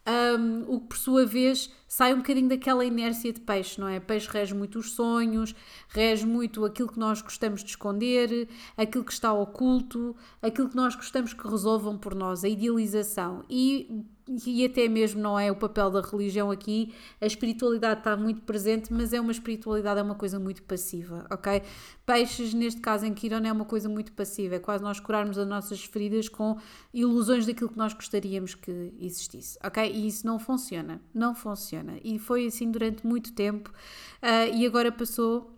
Um, 0.08 0.64
o 0.68 0.80
que 0.80 0.88
por 0.88 0.98
sua 0.98 1.26
vez 1.26 1.70
sai 1.88 2.14
um 2.14 2.18
bocadinho 2.18 2.48
daquela 2.48 2.86
inércia 2.86 3.34
de 3.34 3.42
peixe, 3.42 3.80
não 3.80 3.88
é? 3.88 4.00
Peixe 4.00 4.30
rege 4.30 4.54
muito 4.54 4.80
os 4.80 4.92
sonhos, 4.92 5.54
rege 5.90 6.26
muito 6.26 6.64
aquilo 6.66 6.90
que 6.90 7.00
nós 7.00 7.22
gostamos 7.22 7.64
de 7.64 7.72
esconder, 7.72 8.48
aquilo 8.76 9.04
que 9.04 9.12
está 9.12 9.34
oculto, 9.34 10.16
aquilo 10.42 10.70
que 10.70 10.76
nós 10.76 10.96
gostamos 10.96 11.34
que 11.34 11.48
resolvam 11.48 11.98
por 11.98 12.16
nós, 12.16 12.44
a 12.44 12.50
idealização. 12.50 13.44
E 13.50 14.06
e 14.46 14.66
até 14.66 14.88
mesmo 14.88 15.22
não 15.22 15.40
é 15.40 15.52
o 15.52 15.56
papel 15.56 15.90
da 15.90 16.02
religião 16.02 16.52
aqui, 16.52 16.94
a 17.22 17.26
espiritualidade 17.26 18.02
está 18.02 18.18
muito 18.18 18.42
presente, 18.42 18.92
mas 18.92 19.14
é 19.14 19.22
uma 19.22 19.32
espiritualidade, 19.32 20.00
é 20.00 20.04
uma 20.04 20.16
coisa 20.16 20.40
muito 20.40 20.64
passiva, 20.64 21.26
ok? 21.32 21.62
Peixes, 22.06 22.54
neste 22.54 22.82
caso 22.82 23.06
em 23.06 23.14
Kiron, 23.14 23.46
é 23.46 23.52
uma 23.52 23.66
coisa 23.66 23.88
muito 23.88 24.12
passiva, 24.12 24.56
é 24.56 24.60
quase 24.60 24.84
nós 24.84 25.00
curarmos 25.00 25.38
as 25.38 25.48
nossas 25.48 25.84
feridas 25.84 26.28
com 26.28 26.58
ilusões 26.94 27.46
daquilo 27.46 27.70
que 27.70 27.78
nós 27.78 27.94
gostaríamos 27.94 28.56
que 28.56 28.94
existisse, 29.00 29.58
ok? 29.64 29.90
E 29.90 30.08
isso 30.08 30.26
não 30.26 30.40
funciona, 30.40 31.02
não 31.14 31.34
funciona. 31.34 32.00
E 32.04 32.20
foi 32.20 32.48
assim 32.48 32.70
durante 32.70 33.06
muito 33.06 33.34
tempo 33.34 33.70
uh, 33.70 34.56
e 34.56 34.66
agora 34.66 34.92
passou 34.92 35.58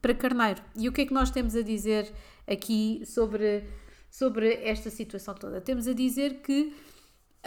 para 0.00 0.14
Carneiro. 0.14 0.62
E 0.76 0.88
o 0.88 0.92
que 0.92 1.02
é 1.02 1.06
que 1.06 1.12
nós 1.12 1.30
temos 1.30 1.54
a 1.56 1.62
dizer 1.62 2.12
aqui 2.46 3.02
sobre, 3.04 3.64
sobre 4.10 4.54
esta 4.62 4.90
situação 4.90 5.34
toda? 5.34 5.60
Temos 5.60 5.86
a 5.86 5.92
dizer 5.92 6.40
que 6.42 6.72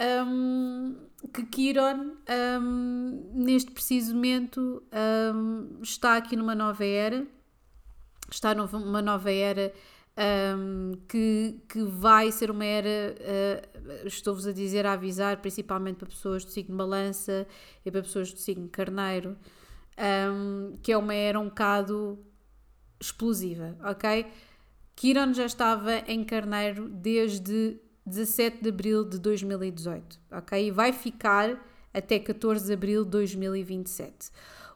um, 0.00 0.96
que 1.32 1.44
Kiron, 1.46 2.16
um, 2.60 3.30
neste 3.34 3.70
preciso 3.70 4.14
momento, 4.14 4.82
um, 5.34 5.80
está 5.82 6.16
aqui 6.16 6.36
numa 6.36 6.54
nova 6.54 6.84
era, 6.84 7.26
está 8.30 8.54
numa 8.54 9.02
nova 9.02 9.30
era 9.30 9.72
que, 11.08 11.58
que 11.68 11.82
vai 11.84 12.30
ser 12.30 12.50
uma 12.50 12.64
era, 12.64 13.14
uh, 13.16 14.06
estou-vos 14.06 14.46
a 14.46 14.52
dizer, 14.52 14.84
a 14.86 14.92
avisar, 14.92 15.38
principalmente 15.38 15.96
para 15.96 16.08
pessoas 16.08 16.44
do 16.44 16.50
signo 16.50 16.76
balança 16.76 17.46
e 17.84 17.90
para 17.90 18.02
pessoas 18.02 18.32
do 18.32 18.38
signo 18.38 18.68
carneiro, 18.68 19.36
que 20.82 20.92
é 20.92 20.96
uma 20.96 21.14
era 21.14 21.38
um 21.38 21.46
bocado 21.46 22.18
explosiva, 23.00 23.76
ok? 23.84 24.26
Kiron 24.94 25.32
já 25.32 25.46
estava 25.46 25.98
em 26.06 26.22
carneiro 26.24 26.88
desde 26.88 27.80
17 28.04 28.62
de 28.62 28.68
abril 28.68 29.04
de 29.04 29.18
2018, 29.18 30.20
ok? 30.30 30.66
E 30.66 30.70
vai 30.70 30.92
ficar 30.92 31.64
até 31.94 32.18
14 32.18 32.66
de 32.66 32.72
abril 32.72 33.04
de 33.04 33.10
2027. 33.10 34.30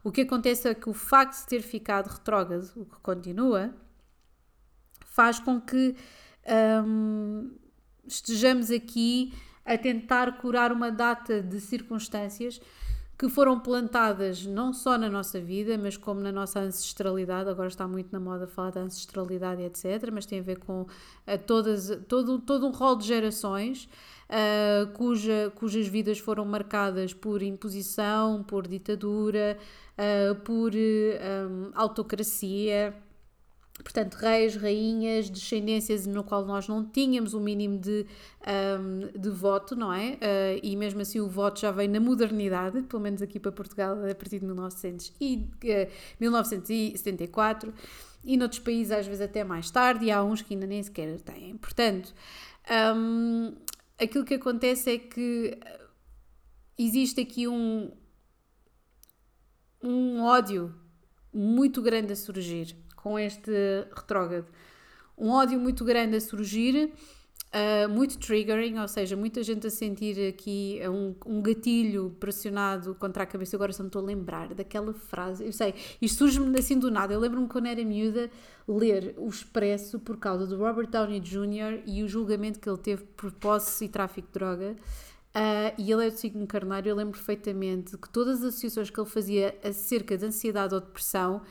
O 0.05 0.13
que 0.13 0.21
acontece 0.21 0.69
é 0.69 0.75
que 0.75 0.89
o 0.89 0.93
facto 0.93 1.41
de 1.41 1.47
ter 1.47 1.63
ficado 1.63 2.09
retrógrado, 2.09 2.71
o 2.77 2.85
que 2.85 3.01
continua, 3.01 3.75
faz 5.05 5.41
com 5.41 5.61
que 5.61 5.97
um, 6.85 7.51
estejamos 8.07 8.71
aqui 8.71 9.33
a 9.65 9.77
tentar 9.77 10.39
curar 10.39 10.71
uma 10.71 10.93
data 10.93 11.43
de 11.43 11.61
circunstâncias 11.61 12.61
que 13.19 13.29
foram 13.29 13.59
plantadas 13.59 14.45
não 14.45 14.73
só 14.73 14.99
na 14.99 15.09
nossa 15.09 15.41
vida, 15.41 15.79
mas 15.79 15.97
como 15.97 16.21
na 16.21 16.31
nossa 16.31 16.61
ancestralidade. 16.61 17.49
Agora 17.49 17.69
está 17.69 17.89
muito 17.89 18.13
na 18.13 18.21
moda 18.21 18.47
falar 18.47 18.71
da 18.71 18.81
ancestralidade, 18.81 19.63
etc. 19.63 20.11
Mas 20.13 20.27
tem 20.27 20.41
a 20.41 20.43
ver 20.43 20.59
com 20.59 20.83
uh, 20.83 20.89
todas, 21.47 21.99
todo, 22.07 22.39
todo 22.39 22.67
um 22.67 22.71
rol 22.71 22.97
de 22.97 23.07
gerações 23.07 23.89
uh, 24.29 24.87
cuja, 24.93 25.51
cujas 25.55 25.87
vidas 25.87 26.19
foram 26.19 26.45
marcadas 26.45 27.15
por 27.15 27.43
imposição, 27.43 28.43
por 28.43 28.67
ditadura, 28.67 29.57
uh, 29.97 30.35
por 30.43 30.73
um, 30.75 31.71
autocracia 31.75 32.95
portanto, 33.83 34.15
reis, 34.15 34.57
rainhas, 34.57 35.29
descendências 35.29 36.07
no 36.07 36.25
qual 36.25 36.45
nós 36.45 36.67
não 36.67 36.85
tínhamos 36.85 37.35
o 37.35 37.41
mínimo 37.41 37.79
de, 37.79 38.07
um, 38.81 39.19
de 39.19 39.31
voto, 39.31 39.77
não 39.77 39.93
é? 39.93 40.15
Uh, 40.15 40.61
e 40.63 40.77
mesmo 40.77 41.01
assim 41.03 41.21
o 41.21 41.29
voto 41.29 41.61
já 41.61 41.71
vem 41.71 41.89
na 41.89 42.01
modernidade, 42.01 42.83
pelo 42.83 43.03
menos 43.03 43.21
aqui 43.21 43.39
para 43.39 43.53
Portugal, 43.53 43.95
a 44.11 44.15
partir 44.15 44.41
de 44.41 44.47
1900 44.47 45.13
e, 45.21 45.37
uh, 45.37 45.93
1974, 46.19 47.73
e 48.25 48.37
noutros 48.37 48.61
países 48.61 48.93
às 48.93 49.07
vezes 49.07 49.21
até 49.21 49.45
mais 49.45 49.71
tarde, 49.71 50.07
e 50.07 50.11
há 50.11 50.23
uns 50.23 50.43
que 50.43 50.55
ainda 50.55 50.67
nem 50.67 50.83
sequer 50.83 51.21
têm. 51.21 51.57
Portanto, 51.57 52.15
um, 52.97 53.55
aquilo 53.99 54.25
que 54.25 54.35
acontece 54.35 54.91
é 54.91 54.99
que 54.99 55.59
existe 56.79 57.21
aqui 57.21 57.47
um, 57.47 57.91
um 59.83 60.23
ódio 60.23 60.75
muito 61.33 61.81
grande 61.83 62.13
a 62.13 62.17
surgir 62.17 62.75
com 63.07 63.17
este 63.17 63.53
retrógrado. 63.95 64.47
Um 65.17 65.31
ódio 65.31 65.61
muito 65.61 65.85
grande 65.85 66.17
a 66.17 66.21
surgir, 66.21 66.91
uh, 67.55 67.89
muito 67.89 68.19
triggering, 68.19 68.81
ou 68.81 68.89
seja, 68.89 69.15
muita 69.15 69.45
gente 69.45 69.65
a 69.65 69.71
sentir 69.71 70.29
aqui 70.29 70.81
um, 70.91 71.15
um 71.25 71.41
gatilho 71.41 72.17
pressionado 72.19 72.97
contra 72.97 73.23
a 73.23 73.27
cabeça. 73.27 73.55
Agora 73.55 73.73
só 73.73 73.85
me 73.85 73.91
estou 73.91 74.03
a 74.03 74.05
lembrar 74.05 74.53
daquela 74.55 74.93
frase. 74.93 75.47
Eu 75.47 75.53
sei, 75.53 75.73
isto 76.03 76.19
surge-me 76.19 76.59
assim 76.59 76.81
do 76.81 76.91
nada. 76.91 77.15
Eu 77.15 77.21
lembro-me 77.21 77.47
quando 77.47 77.67
era 77.67 77.85
miúda 77.85 78.29
ler 78.67 79.15
o 79.17 79.29
Expresso 79.29 80.01
por 80.01 80.17
causa 80.17 80.45
do 80.45 80.57
Robert 80.57 80.89
Downey 80.89 81.21
Jr. 81.21 81.85
e 81.87 82.03
o 82.03 82.09
julgamento 82.09 82.59
que 82.59 82.69
ele 82.69 82.79
teve 82.79 83.05
por 83.17 83.31
posse 83.31 83.85
e 83.85 83.89
tráfico 83.89 84.27
de 84.27 84.35
droga. 84.35 84.75
Uh, 85.33 85.71
e 85.79 85.93
ele 85.93 86.09
é 86.09 86.11
do 86.11 86.17
signo 86.17 86.45
carneiro, 86.45 86.89
eu 86.89 86.97
lembro 86.97 87.13
perfeitamente 87.13 87.97
que 87.99 88.09
todas 88.09 88.39
as 88.39 88.47
associações 88.47 88.91
que 88.91 88.99
ele 88.99 89.09
fazia 89.09 89.57
acerca 89.63 90.19
de 90.19 90.25
ansiedade 90.25 90.75
ou 90.75 90.81
depressão 90.81 91.43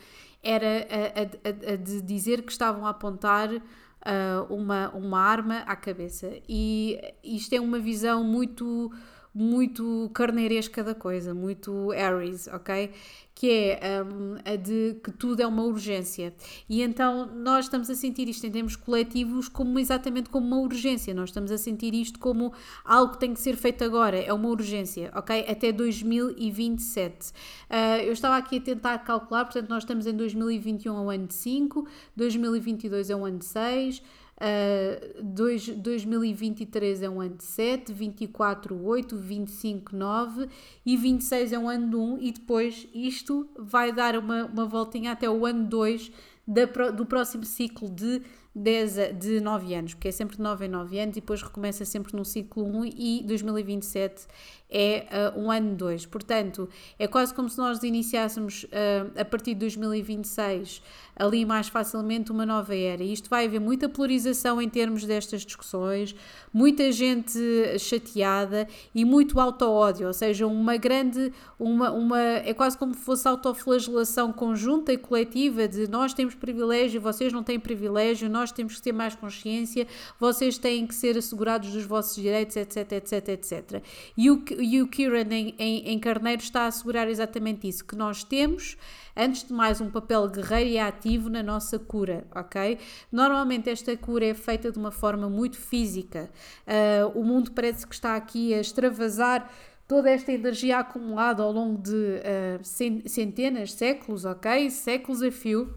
era 0.46 0.88
a, 0.90 1.70
a, 1.72 1.74
a 1.74 1.75
de 1.75 2.02
dizer 2.02 2.44
que 2.44 2.52
estavam 2.52 2.86
a 2.86 2.92
apontar 2.92 3.52
uh, 3.52 4.54
uma, 4.54 4.90
uma 4.92 5.20
arma 5.20 5.58
à 5.66 5.75
cabeça. 5.75 6.32
E 6.48 7.00
isto 7.24 7.54
é 7.54 7.60
uma 7.60 7.80
visão 7.80 8.24
muito 8.24 8.92
muito 9.36 10.10
carneiresca 10.13 10.82
da 10.82 10.96
coisa, 10.96 11.34
muito 11.34 11.92
Aries, 11.92 12.48
ok? 12.48 12.89
Que 13.36 13.77
é 13.82 14.01
um, 14.01 14.38
a 14.46 14.56
de 14.56 14.96
que 15.04 15.12
tudo 15.12 15.42
é 15.42 15.46
uma 15.46 15.63
urgência. 15.63 16.34
E 16.70 16.82
então 16.82 17.25
nós 17.36 17.65
estamos 17.65 17.89
a 17.89 17.96
sentir 17.96 18.30
isto 18.30 18.48
em 18.48 18.51
termos 18.51 18.77
coletivos 18.77 19.50
como 19.50 19.77
exatamente 19.77 20.30
como 20.30 20.48
uma 20.48 20.58
urgência. 20.58 21.13
Nós 21.13 21.32
estamos 21.32 21.51
a 21.51 21.58
sentir 21.58 21.94
isto 21.94 22.18
como 22.18 22.54
algo 22.86 23.12
que 23.12 23.20
tem 23.20 23.34
que 23.34 23.42
ser 23.42 23.58
feito 23.58 23.84
agora, 23.84 24.18
é 24.18 24.32
uma 24.32 24.48
urgência, 24.48 25.12
ok? 25.13 25.46
Até 25.50 25.74
2027. 25.74 27.32
Uh, 27.70 28.04
eu 28.06 28.13
estava 28.13 28.38
aqui 28.38 28.60
a 28.60 28.62
tentar 28.62 29.00
calcular, 29.00 29.44
portanto, 29.44 29.68
nós 29.68 29.84
estamos 29.84 30.08
em 30.08 30.15
2021 30.15 30.96
é 30.96 31.00
um 31.01 31.10
ano 31.10 31.27
de 31.27 31.34
5, 31.34 31.86
2022 32.15 33.10
é 33.10 33.15
um 33.18 33.25
ano 33.25 33.39
de 33.39 33.46
6. 33.46 34.01
Uh, 34.38 35.24
dois, 35.24 35.65
2023 35.65 37.04
é 37.04 37.10
um 37.10 37.22
ano 37.22 37.38
de 37.38 37.46
7, 37.46 37.94
24, 37.94 38.86
8, 38.86 39.15
25, 39.15 39.96
9 39.96 40.50
e 40.86 40.98
26 40.98 41.54
é 41.54 41.60
um 41.60 41.70
ano 41.70 41.89
de 41.89 41.96
1 41.96 42.18
e 42.20 42.32
depois 42.34 42.86
isto 42.94 43.50
vai 43.58 43.94
dar 43.94 44.18
uma, 44.18 44.46
uma 44.46 44.65
voltinha 44.65 45.13
até 45.13 45.30
o 45.30 45.46
ano 45.46 45.65
2 45.65 46.12
da, 46.46 46.65
do 46.92 47.06
próximo 47.06 47.46
ciclo 47.46 47.89
de 47.89 48.22
10, 48.56 49.18
de 49.20 49.42
9 49.42 49.76
anos, 49.76 49.94
porque 49.94 50.08
é 50.08 50.12
sempre 50.12 50.38
de 50.38 50.42
9 50.42 50.66
em 50.66 50.70
9 50.70 51.00
anos 51.00 51.18
e 51.18 51.20
depois 51.20 51.42
recomeça 51.42 51.84
sempre 51.84 52.16
no 52.16 52.24
ciclo 52.24 52.64
1 52.64 52.86
e 52.86 53.24
2027 53.26 54.28
é 54.70 55.32
uh, 55.36 55.40
um 55.40 55.52
ano 55.52 55.76
2. 55.76 56.06
Portanto, 56.06 56.68
é 56.98 57.08
quase 57.08 57.34
como 57.34 57.50
se 57.50 57.58
nós 57.58 57.84
iniciássemos 57.84 58.64
uh, 58.66 59.20
a 59.20 59.26
partir 59.26 59.54
de 59.54 59.60
2026 59.62 60.82
ali 61.16 61.46
mais 61.46 61.70
facilmente 61.70 62.32
uma 62.32 62.46
nova 62.46 62.76
era. 62.76 63.02
E 63.02 63.14
isto 63.14 63.30
vai 63.30 63.46
haver 63.46 63.62
muita 63.62 63.88
polarização 63.88 64.62
em 64.62 64.68
termos 64.68 65.06
destas 65.06 65.46
discussões, 65.46 66.14
muita 66.54 66.92
gente 66.92 67.40
chateada 67.80 68.68
e 68.94 69.06
muito 69.06 69.40
auto-ódio, 69.40 70.08
ou 70.08 70.14
seja, 70.14 70.46
uma 70.46 70.76
grande, 70.76 71.32
uma, 71.58 71.92
uma, 71.92 72.20
é 72.20 72.54
quase 72.54 72.78
como 72.78 72.94
se 72.94 73.00
fosse 73.00 73.28
autoflagelação 73.28 74.34
conjunta 74.34 74.92
e 74.92 74.98
coletiva 74.98 75.68
de 75.68 75.90
nós 75.90 76.14
temos 76.14 76.36
privilégio, 76.36 77.00
vocês 77.00 77.32
não 77.32 77.44
têm 77.44 77.60
privilégio, 77.60 78.30
nós 78.30 78.45
temos 78.52 78.75
que 78.75 78.82
ter 78.82 78.92
mais 78.92 79.16
consciência, 79.16 79.88
vocês 80.20 80.58
têm 80.58 80.86
que 80.86 80.96
ser 80.96 81.18
assegurados 81.18 81.72
dos 81.72 81.86
vossos 81.86 82.16
direitos, 82.16 82.56
etc, 82.56 82.92
etc, 82.94 83.28
etc. 83.30 83.84
E 84.18 84.30
o, 84.30 84.44
e 84.60 84.82
o 84.82 84.88
Kieran 84.88 85.32
em, 85.32 85.56
em, 85.58 85.90
em 85.90 86.00
Carneiro 86.00 86.42
está 86.42 86.62
a 86.62 86.68
assegurar 86.68 87.08
exatamente 87.08 87.68
isso, 87.68 87.86
que 87.86 87.96
nós 87.96 88.24
temos 88.24 88.78
antes 89.16 89.46
de 89.46 89.54
mais, 89.54 89.80
um 89.80 89.90
papel 89.90 90.28
guerreiro 90.28 90.70
e 90.72 90.78
ativo 90.78 91.30
na 91.30 91.42
nossa 91.42 91.80
cura, 91.80 92.25
ok? 92.36 92.78
Normalmente 93.12 93.70
esta 93.70 93.96
cura 93.96 94.25
é 94.25 94.34
feita 94.34 94.72
de 94.72 94.78
uma 94.78 94.92
forma 94.92 95.30
muito 95.30 95.58
física. 95.58 96.30
Uh, 96.68 97.18
o 97.18 97.24
mundo 97.24 97.52
parece 97.52 97.88
que 97.88 97.96
está 97.96 98.16
aqui 98.16 98.54
a 98.54 98.60
extravasar 98.60 99.50
toda 99.88 100.10
esta 100.10 100.32
energia 100.32 100.80
acumulada 100.80 101.44
ao 101.44 101.52
longo 101.52 101.82
de 101.82 101.92
uh, 101.94 103.08
centenas, 103.08 103.72
séculos, 103.74 104.25
ok? 104.25 104.70
Séculos 104.70 105.22
a 105.22 105.32
fio 105.32 105.74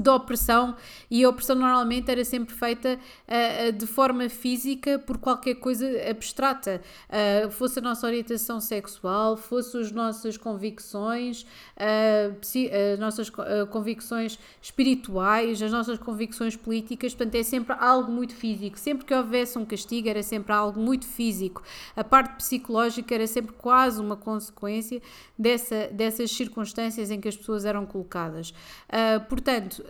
de 0.00 0.10
opressão 0.10 0.76
e 1.10 1.24
a 1.24 1.28
opressão 1.28 1.56
normalmente 1.56 2.10
era 2.10 2.24
sempre 2.24 2.54
feita 2.54 2.98
uh, 2.98 3.72
de 3.72 3.86
forma 3.86 4.28
física 4.28 4.98
por 4.98 5.18
qualquer 5.18 5.54
coisa 5.54 5.86
abstrata, 6.08 6.80
uh, 7.08 7.50
fosse 7.50 7.78
a 7.78 7.82
nossa 7.82 8.06
orientação 8.06 8.60
sexual, 8.60 9.36
fosse 9.36 9.78
as 9.78 9.92
nossas 9.92 10.36
convicções, 10.36 11.42
uh, 11.42 12.36
as 12.92 12.98
nossas 12.98 13.30
convicções 13.70 14.38
espirituais, 14.60 15.62
as 15.62 15.72
nossas 15.72 15.98
convicções 15.98 16.56
políticas, 16.56 17.14
portanto 17.14 17.34
é 17.34 17.42
sempre 17.42 17.74
algo 17.78 18.10
muito 18.10 18.34
físico, 18.34 18.78
sempre 18.78 19.04
que 19.04 19.14
houvesse 19.14 19.58
um 19.58 19.64
castigo 19.64 20.08
era 20.08 20.22
sempre 20.22 20.52
algo 20.52 20.80
muito 20.80 21.06
físico, 21.06 21.62
a 21.96 22.04
parte 22.04 22.36
psicológica 22.36 23.14
era 23.14 23.26
sempre 23.26 23.54
quase 23.54 24.00
uma 24.00 24.16
consequência 24.16 25.00
dessa, 25.38 25.88
dessas 25.88 26.30
circunstâncias 26.30 27.10
em 27.10 27.20
que 27.20 27.28
as 27.28 27.36
pessoas 27.36 27.64
eram 27.64 27.86
colocadas. 27.86 28.52
portanto, 29.28 29.82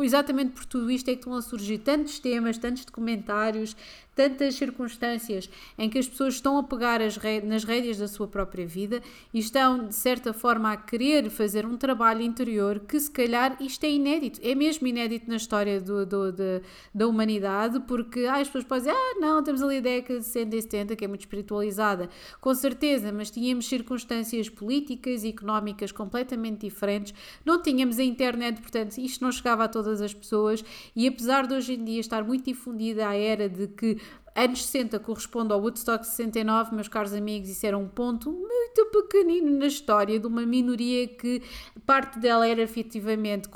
exatamente 0.00 0.52
por 0.52 0.64
tudo 0.64 0.90
isto 0.90 1.08
é 1.08 1.12
que 1.12 1.20
estão 1.20 1.34
a 1.34 1.42
surgir 1.42 1.78
tantos 1.78 2.18
temas, 2.18 2.58
tantos 2.58 2.84
documentários, 2.84 3.76
tantas 4.14 4.54
circunstâncias 4.54 5.48
em 5.78 5.88
que 5.88 5.98
as 5.98 6.08
pessoas 6.08 6.34
estão 6.34 6.58
a 6.58 6.62
pegar 6.62 7.00
as 7.00 7.18
nas 7.44 7.64
rédeas 7.64 7.98
da 7.98 8.08
sua 8.08 8.26
própria 8.26 8.66
vida 8.66 9.02
e 9.32 9.38
estão, 9.38 9.86
de 9.86 9.94
certa 9.94 10.32
forma, 10.32 10.72
a 10.72 10.76
querer 10.76 11.30
fazer 11.30 11.64
um 11.64 11.76
trabalho 11.76 12.22
interior 12.22 12.80
que, 12.80 12.98
se 12.98 13.10
calhar, 13.10 13.56
isto 13.60 13.84
é 13.84 13.90
inédito. 13.90 14.40
É 14.42 14.54
mesmo 14.54 14.86
inédito 14.86 15.28
na 15.28 15.36
história 15.36 15.80
do, 15.80 16.04
do, 16.04 16.32
de, 16.32 16.62
da 16.94 17.06
humanidade, 17.06 17.80
porque 17.80 18.26
ah, 18.26 18.36
as 18.36 18.48
pessoas 18.48 18.64
podem 18.64 18.84
dizer, 18.84 18.96
ah, 18.96 19.20
não, 19.20 19.42
temos 19.42 19.62
ali 19.62 19.78
a 19.78 19.80
década 19.80 20.20
de 20.20 20.26
60 20.26 20.56
e 20.56 20.62
70, 20.62 20.96
que 20.96 21.04
é 21.04 21.08
muito 21.08 21.20
espiritualizada. 21.20 22.08
Com 22.40 22.54
certeza, 22.54 23.12
mas 23.12 23.30
tínhamos 23.30 23.66
circunstâncias 23.66 24.48
políticas 24.48 25.24
e 25.24 25.28
económicas 25.28 25.92
completamente 25.92 26.66
diferentes. 26.66 27.14
Não 27.44 27.62
tínhamos 27.62 27.98
a 27.98 28.04
internet, 28.04 28.60
portanto, 28.60 28.98
isto 28.98 29.24
não 29.24 29.32
chegava 29.32 29.64
a 29.64 29.68
todas 29.68 30.00
as 30.00 30.12
pessoas 30.12 30.64
e 30.94 31.06
apesar 31.06 31.46
de 31.46 31.54
hoje 31.54 31.74
em 31.74 31.84
dia 31.84 32.00
estar 32.00 32.24
muito 32.24 32.44
difundida 32.44 33.08
a 33.08 33.16
era 33.16 33.48
de 33.48 33.68
que 33.68 33.96
anos 34.34 34.64
60 34.64 34.98
corresponde 35.00 35.52
ao 35.52 35.60
Woodstock 35.60 36.06
69, 36.06 36.74
meus 36.74 36.88
caros 36.88 37.12
amigos, 37.12 37.48
isso 37.48 37.66
era 37.66 37.76
um 37.76 37.86
ponto 37.86 38.30
muito 38.32 38.86
pequenino 38.90 39.58
na 39.58 39.66
história 39.66 40.18
de 40.18 40.26
uma 40.26 40.46
minoria 40.46 41.06
que 41.06 41.42
parte 41.84 42.18
dela 42.18 42.46
era 42.46 42.62
efetivamente, 42.62 43.48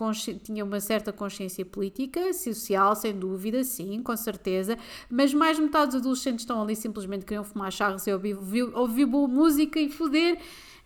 tinha 0.43 0.65
uma 0.65 0.81
certa 0.81 1.13
consciência 1.13 1.65
política, 1.65 2.33
social, 2.33 2.95
sem 2.95 3.19
dúvida, 3.19 3.65
sim, 3.65 4.03
com 4.03 4.17
certeza, 4.17 4.77
mas 5.11 5.33
mais 5.33 5.59
metade 5.59 5.93
dos 5.93 6.01
adolescentes 6.01 6.43
estão 6.43 6.61
ali 6.63 6.77
simplesmente 6.77 7.25
queriam 7.25 7.45
fumar 7.45 7.73
charros 7.73 8.07
e 8.07 8.13
ouvir, 8.13 8.37
ouvir, 8.75 9.07
boa 9.07 9.29
música 9.29 9.81
e 9.81 9.89
foder 9.89 10.39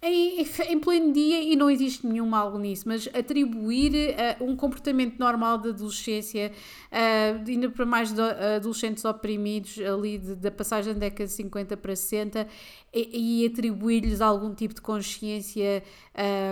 em, 0.02 0.40
em 0.40 0.78
pleno 0.78 1.12
dia 1.12 1.42
e 1.42 1.54
não 1.54 1.70
existe 1.70 2.06
nenhum 2.06 2.26
mal 2.26 2.56
nisso, 2.58 2.88
mas 2.88 3.06
atribuir 3.08 3.92
uh, 4.40 4.44
um 4.44 4.56
comportamento 4.56 5.18
normal 5.18 5.58
de 5.58 5.68
adolescência, 5.68 6.50
uh, 6.90 7.44
ainda 7.46 7.68
para 7.68 7.84
mais 7.84 8.10
de, 8.10 8.20
uh, 8.20 8.56
adolescentes 8.56 9.04
oprimidos, 9.04 9.78
ali 9.78 10.18
da 10.18 10.50
passagem 10.50 10.94
da 10.94 11.00
década 11.00 11.26
de 11.26 11.32
50 11.32 11.76
para 11.76 11.94
60, 11.94 12.48
e, 12.92 13.42
e 13.42 13.46
atribuir-lhes 13.46 14.20
algum 14.20 14.54
tipo 14.54 14.74
de 14.74 14.80
consciência 14.80 15.82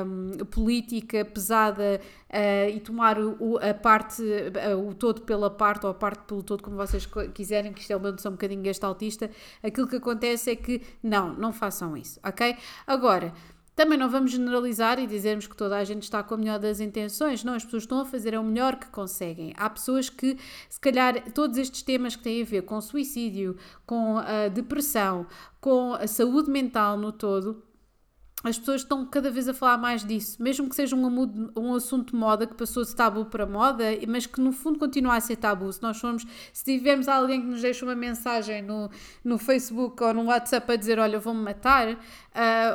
um, 0.06 0.44
política 0.46 1.24
pesada 1.24 2.00
uh, 2.30 2.70
e 2.70 2.80
tomar 2.80 3.18
o, 3.18 3.58
a 3.58 3.74
parte, 3.74 4.22
uh, 4.22 4.88
o 4.88 4.94
todo 4.94 5.22
pela 5.22 5.50
parte 5.50 5.84
ou 5.84 5.90
a 5.90 5.94
parte 5.94 6.20
pelo 6.24 6.42
todo, 6.42 6.62
como 6.62 6.76
vocês 6.76 7.08
quiserem, 7.34 7.72
que 7.72 7.80
isto 7.80 7.92
é 7.92 7.96
uma 7.96 8.12
noção 8.12 8.30
um 8.30 8.34
bocadinho 8.34 8.64
gestaltista, 8.64 9.30
aquilo 9.62 9.88
que 9.88 9.96
acontece 9.96 10.50
é 10.50 10.56
que 10.56 10.80
não, 11.02 11.34
não 11.34 11.52
façam 11.52 11.96
isso, 11.96 12.20
ok? 12.24 12.56
Agora, 12.86 13.32
também 13.78 13.96
não 13.96 14.10
vamos 14.10 14.32
generalizar 14.32 14.98
e 14.98 15.06
dizermos 15.06 15.46
que 15.46 15.54
toda 15.54 15.76
a 15.76 15.84
gente 15.84 16.02
está 16.02 16.20
com 16.20 16.34
a 16.34 16.36
melhor 16.36 16.58
das 16.58 16.80
intenções. 16.80 17.44
Não, 17.44 17.54
as 17.54 17.64
pessoas 17.64 17.84
estão 17.84 18.00
a 18.00 18.04
fazer 18.04 18.36
o 18.36 18.42
melhor 18.42 18.74
que 18.74 18.88
conseguem. 18.88 19.54
Há 19.56 19.70
pessoas 19.70 20.10
que, 20.10 20.36
se 20.68 20.80
calhar, 20.80 21.30
todos 21.32 21.56
estes 21.56 21.82
temas 21.82 22.16
que 22.16 22.24
têm 22.24 22.42
a 22.42 22.44
ver 22.44 22.62
com 22.62 22.80
suicídio, 22.80 23.56
com 23.86 24.18
a 24.18 24.48
depressão, 24.48 25.28
com 25.60 25.94
a 25.94 26.08
saúde 26.08 26.50
mental 26.50 26.98
no 26.98 27.12
todo, 27.12 27.62
as 28.44 28.56
pessoas 28.58 28.82
estão 28.82 29.04
cada 29.04 29.30
vez 29.30 29.48
a 29.48 29.54
falar 29.54 29.78
mais 29.78 30.04
disso, 30.04 30.40
mesmo 30.40 30.68
que 30.68 30.76
seja 30.76 30.94
um, 30.94 31.50
um 31.56 31.74
assunto 31.74 32.12
de 32.12 32.16
moda 32.16 32.46
que 32.46 32.54
passou 32.54 32.84
de 32.84 32.94
tabu 32.94 33.24
para 33.24 33.44
moda, 33.44 33.84
mas 34.06 34.26
que 34.26 34.40
no 34.40 34.52
fundo 34.52 34.78
continua 34.78 35.16
a 35.16 35.20
ser 35.20 35.36
tabu. 35.36 35.72
Se 35.72 35.82
nós 35.82 35.98
formos, 35.98 36.24
se 36.52 36.64
tivermos 36.64 37.08
alguém 37.08 37.40
que 37.40 37.48
nos 37.48 37.60
deixa 37.60 37.84
uma 37.84 37.96
mensagem 37.96 38.62
no, 38.62 38.88
no 39.24 39.38
Facebook 39.38 40.02
ou 40.02 40.14
no 40.14 40.24
WhatsApp 40.26 40.72
a 40.72 40.76
dizer: 40.76 41.00
Olha, 41.00 41.18
vou-me 41.18 41.42
matar, 41.42 41.94
uh, 41.94 41.96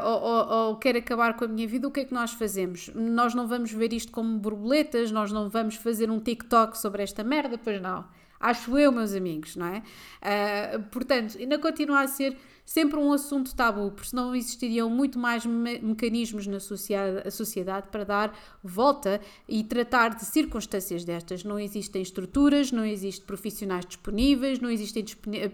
ou, 0.06 0.22
ou, 0.22 0.48
ou 0.68 0.76
quero 0.78 0.98
acabar 0.98 1.36
com 1.36 1.46
a 1.46 1.48
minha 1.48 1.68
vida, 1.68 1.88
o 1.88 1.92
que 1.92 2.02
é 2.02 2.06
que 2.06 2.14
nós 2.14 2.34
fazemos? 2.34 2.90
Nós 2.94 3.34
não 3.34 3.48
vamos 3.48 3.72
ver 3.72 3.94
isto 3.94 4.12
como 4.12 4.38
borboletas, 4.38 5.12
nós 5.12 5.32
não 5.32 5.48
vamos 5.50 5.76
fazer 5.76 6.12
um 6.12 6.20
TikTok 6.20 6.78
sobre 6.78 7.04
esta 7.04 7.24
merda, 7.24 7.58
pois 7.58 7.82
não. 7.82 8.06
Acho 8.38 8.78
eu, 8.78 8.92
meus 8.92 9.14
amigos, 9.14 9.56
não 9.56 9.68
é? 9.68 9.82
Uh, 10.22 10.84
portanto, 10.92 11.38
ainda 11.38 11.58
continua 11.58 12.02
a 12.02 12.08
ser 12.08 12.38
sempre 12.66 12.98
um 13.00 13.12
assunto 13.12 13.54
tabu, 13.56 13.92
porque 13.92 14.10
senão 14.10 14.36
existiriam 14.36 14.90
muito 14.90 15.20
mais 15.20 15.46
me 15.46 15.80
mecanismos 15.80 16.48
na 16.48 16.60
sociedade, 16.60 17.88
para 17.92 18.04
dar 18.04 18.40
volta 18.64 19.20
e 19.48 19.64
tratar 19.64 20.16
de 20.16 20.26
circunstâncias 20.26 21.04
destas. 21.04 21.44
Não 21.44 21.60
existem 21.60 22.02
estruturas, 22.02 22.72
não 22.72 22.86
existem 22.86 23.26
profissionais 23.26 23.86
disponíveis, 23.86 24.60
não 24.60 24.70
existem 24.70 25.04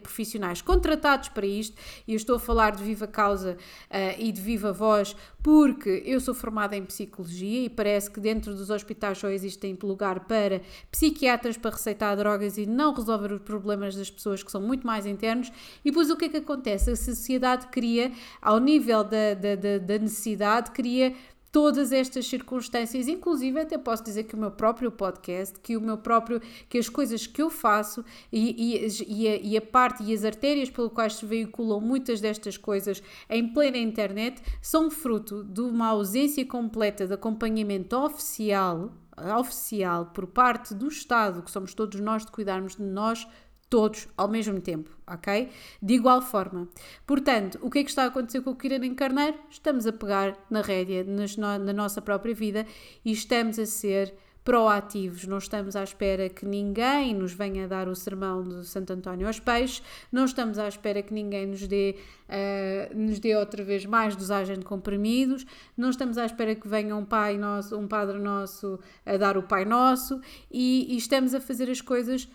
profissionais 0.01 0.61
contratados 0.61 1.29
para 1.29 1.45
isto, 1.45 1.75
e 2.07 2.13
eu 2.13 2.17
estou 2.17 2.35
a 2.35 2.39
falar 2.39 2.75
de 2.75 2.83
viva 2.83 3.07
causa 3.07 3.57
uh, 3.89 4.21
e 4.21 4.31
de 4.31 4.41
viva 4.41 4.71
voz, 4.71 5.15
porque 5.41 6.03
eu 6.05 6.19
sou 6.19 6.33
formada 6.33 6.75
em 6.75 6.85
psicologia 6.85 7.65
e 7.65 7.69
parece 7.69 8.11
que 8.11 8.19
dentro 8.19 8.53
dos 8.53 8.69
hospitais 8.69 9.17
só 9.17 9.29
existem 9.29 9.77
lugar 9.81 10.21
para 10.21 10.61
psiquiatras 10.91 11.57
para 11.57 11.71
receitar 11.71 12.15
drogas 12.15 12.57
e 12.57 12.65
não 12.65 12.93
resolver 12.93 13.31
os 13.31 13.41
problemas 13.41 13.95
das 13.95 14.09
pessoas 14.09 14.43
que 14.43 14.51
são 14.51 14.61
muito 14.61 14.85
mais 14.85 15.05
internos. 15.05 15.51
E 15.83 15.89
depois 15.89 16.09
o 16.09 16.17
que 16.17 16.25
é 16.25 16.29
que 16.29 16.37
acontece? 16.37 16.91
Sociedade 16.99 17.67
cria, 17.67 18.11
ao 18.41 18.59
nível 18.59 19.03
da, 19.03 19.33
da, 19.33 19.55
da, 19.55 19.77
da 19.77 19.97
necessidade, 19.97 20.71
cria 20.71 21.13
todas 21.51 21.91
estas 21.91 22.27
circunstâncias, 22.27 23.07
inclusive 23.07 23.59
até 23.59 23.77
posso 23.77 24.03
dizer 24.03 24.23
que 24.23 24.35
o 24.35 24.37
meu 24.37 24.51
próprio 24.51 24.91
podcast, 24.91 25.59
que 25.59 25.75
o 25.75 25.81
meu 25.81 25.97
próprio, 25.97 26.41
que 26.67 26.77
as 26.77 26.87
coisas 26.87 27.25
que 27.25 27.41
eu 27.41 27.49
faço 27.49 28.05
e, 28.31 28.85
e, 28.85 28.87
e, 29.07 29.27
a, 29.27 29.35
e 29.37 29.57
a 29.57 29.61
parte 29.61 30.03
e 30.03 30.13
as 30.13 30.23
artérias 30.23 30.69
pelo 30.69 30.89
quais 30.89 31.15
se 31.15 31.25
veiculam 31.25 31.81
muitas 31.81 32.21
destas 32.21 32.57
coisas 32.57 33.01
em 33.29 33.51
plena 33.51 33.77
internet 33.77 34.41
são 34.61 34.91
fruto 34.91 35.43
de 35.43 35.61
uma 35.61 35.87
ausência 35.87 36.45
completa 36.45 37.07
de 37.07 37.13
acompanhamento 37.13 37.97
oficial, 37.97 38.91
oficial 39.39 40.07
por 40.07 40.27
parte 40.27 40.73
do 40.73 40.87
Estado, 40.87 41.41
que 41.41 41.51
somos 41.51 41.73
todos 41.73 41.99
nós 41.99 42.25
de 42.25 42.31
cuidarmos 42.31 42.75
de 42.75 42.83
nós 42.83 43.27
todos 43.69 44.07
ao 44.17 44.27
mesmo 44.27 44.59
tempo, 44.59 44.89
ok? 45.05 45.49
De 45.81 45.93
igual 45.93 46.21
forma. 46.21 46.67
Portanto, 47.05 47.59
o 47.61 47.69
que 47.69 47.79
é 47.79 47.83
que 47.83 47.89
está 47.89 48.03
a 48.03 48.07
acontecer 48.07 48.41
com 48.41 48.51
o 48.51 48.55
Kiran 48.55 48.95
Carneiro? 48.95 49.37
Estamos 49.49 49.85
a 49.85 49.93
pegar 49.93 50.37
na 50.49 50.61
rédea 50.61 51.03
nas, 51.03 51.37
na 51.37 51.73
nossa 51.73 52.01
própria 52.01 52.33
vida 52.33 52.65
e 53.05 53.11
estamos 53.11 53.59
a 53.59 53.65
ser 53.65 54.13
proativos, 54.43 55.27
não 55.27 55.37
estamos 55.37 55.75
à 55.75 55.83
espera 55.83 56.27
que 56.27 56.43
ninguém 56.43 57.13
nos 57.13 57.33
venha 57.33 57.67
dar 57.67 57.87
o 57.87 57.95
sermão 57.95 58.41
do 58.41 58.63
Santo 58.63 58.93
António 58.93 59.27
aos 59.27 59.39
peixes, 59.39 59.83
não 60.11 60.25
estamos 60.25 60.57
à 60.57 60.67
espera 60.67 61.03
que 61.03 61.13
ninguém 61.13 61.45
nos 61.45 61.67
dê, 61.67 61.97
uh, 62.27 62.97
nos 62.97 63.19
dê 63.19 63.35
outra 63.35 63.63
vez 63.63 63.85
mais 63.85 64.15
dosagem 64.15 64.57
de 64.57 64.65
comprimidos, 64.65 65.45
não 65.77 65.91
estamos 65.91 66.17
à 66.17 66.25
espera 66.25 66.55
que 66.55 66.67
venha 66.67 66.95
um 66.95 67.05
pai 67.05 67.37
nosso, 67.37 67.77
um 67.77 67.87
padre 67.87 68.17
nosso 68.17 68.79
a 69.05 69.17
dar 69.17 69.37
o 69.37 69.43
Pai 69.43 69.65
Nosso 69.65 70.19
e, 70.49 70.95
e 70.95 70.97
estamos 70.97 71.35
a 71.35 71.39
fazer 71.39 71.69
as 71.69 71.81
coisas 71.81 72.27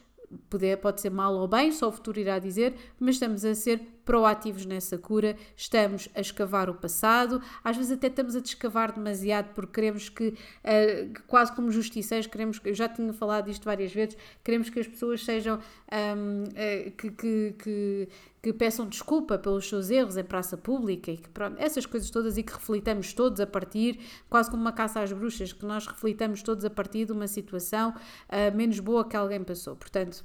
Poder, 0.50 0.78
pode 0.78 1.00
ser 1.00 1.10
mal 1.10 1.34
ou 1.34 1.48
bem, 1.48 1.72
só 1.72 1.88
o 1.88 1.92
futuro 1.92 2.18
irá 2.18 2.38
dizer, 2.38 2.74
mas 2.98 3.16
estamos 3.16 3.44
a 3.44 3.54
ser 3.54 3.93
proativos 4.04 4.66
nessa 4.66 4.98
cura, 4.98 5.36
estamos 5.56 6.08
a 6.14 6.20
escavar 6.20 6.68
o 6.68 6.74
passado, 6.74 7.40
às 7.62 7.76
vezes 7.76 7.92
até 7.92 8.08
estamos 8.08 8.36
a 8.36 8.40
descavar 8.40 8.92
demasiado 8.92 9.52
porque 9.54 9.72
queremos 9.72 10.08
que, 10.08 10.28
uh, 10.28 11.22
quase 11.26 11.52
como 11.52 11.70
justiceiros, 11.70 12.26
queremos, 12.26 12.60
eu 12.64 12.74
já 12.74 12.88
tinha 12.88 13.12
falado 13.12 13.46
disto 13.46 13.64
várias 13.64 13.92
vezes, 13.92 14.16
queremos 14.42 14.70
que 14.70 14.80
as 14.80 14.86
pessoas 14.86 15.24
sejam, 15.24 15.56
um, 15.56 16.44
uh, 16.44 16.52
eh, 16.54 16.92
que, 16.96 17.10
que, 17.10 17.54
que, 17.58 18.08
que, 18.42 18.52
peçam 18.52 18.86
desculpa 18.86 19.38
pelos 19.38 19.68
seus 19.68 19.90
erros 19.90 20.16
em 20.16 20.24
praça 20.24 20.56
pública 20.56 21.10
e 21.10 21.16
que 21.16 21.28
pronto, 21.28 21.56
essas 21.58 21.86
coisas 21.86 22.10
todas 22.10 22.36
e 22.36 22.42
que 22.42 22.52
reflitamos 22.52 23.12
todos 23.12 23.40
a 23.40 23.46
partir, 23.46 24.00
quase 24.28 24.50
como 24.50 24.62
uma 24.62 24.72
caça 24.72 25.00
às 25.00 25.12
bruxas, 25.12 25.52
que 25.52 25.64
nós 25.64 25.86
reflitamos 25.86 26.42
todos 26.42 26.64
a 26.64 26.70
partir 26.70 27.06
de 27.06 27.12
uma 27.12 27.26
situação 27.26 27.90
uh, 27.90 28.56
menos 28.56 28.78
boa 28.80 29.08
que 29.08 29.16
alguém 29.16 29.42
passou. 29.42 29.76
Portanto, 29.76 30.24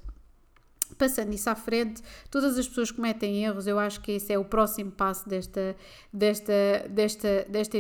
passando 0.99 1.33
isso 1.33 1.49
à 1.49 1.55
frente, 1.55 2.03
todas 2.29 2.59
as 2.59 2.67
pessoas 2.67 2.91
cometem 2.91 3.43
erros, 3.43 3.65
eu 3.65 3.79
acho 3.79 4.01
que 4.01 4.11
esse 4.11 4.31
é 4.31 4.37
o 4.37 4.43
próximo 4.43 4.91
passo 4.91 5.27
desta, 5.27 5.75
desta, 6.11 6.53
desta, 6.89 7.45
desta 7.49 7.77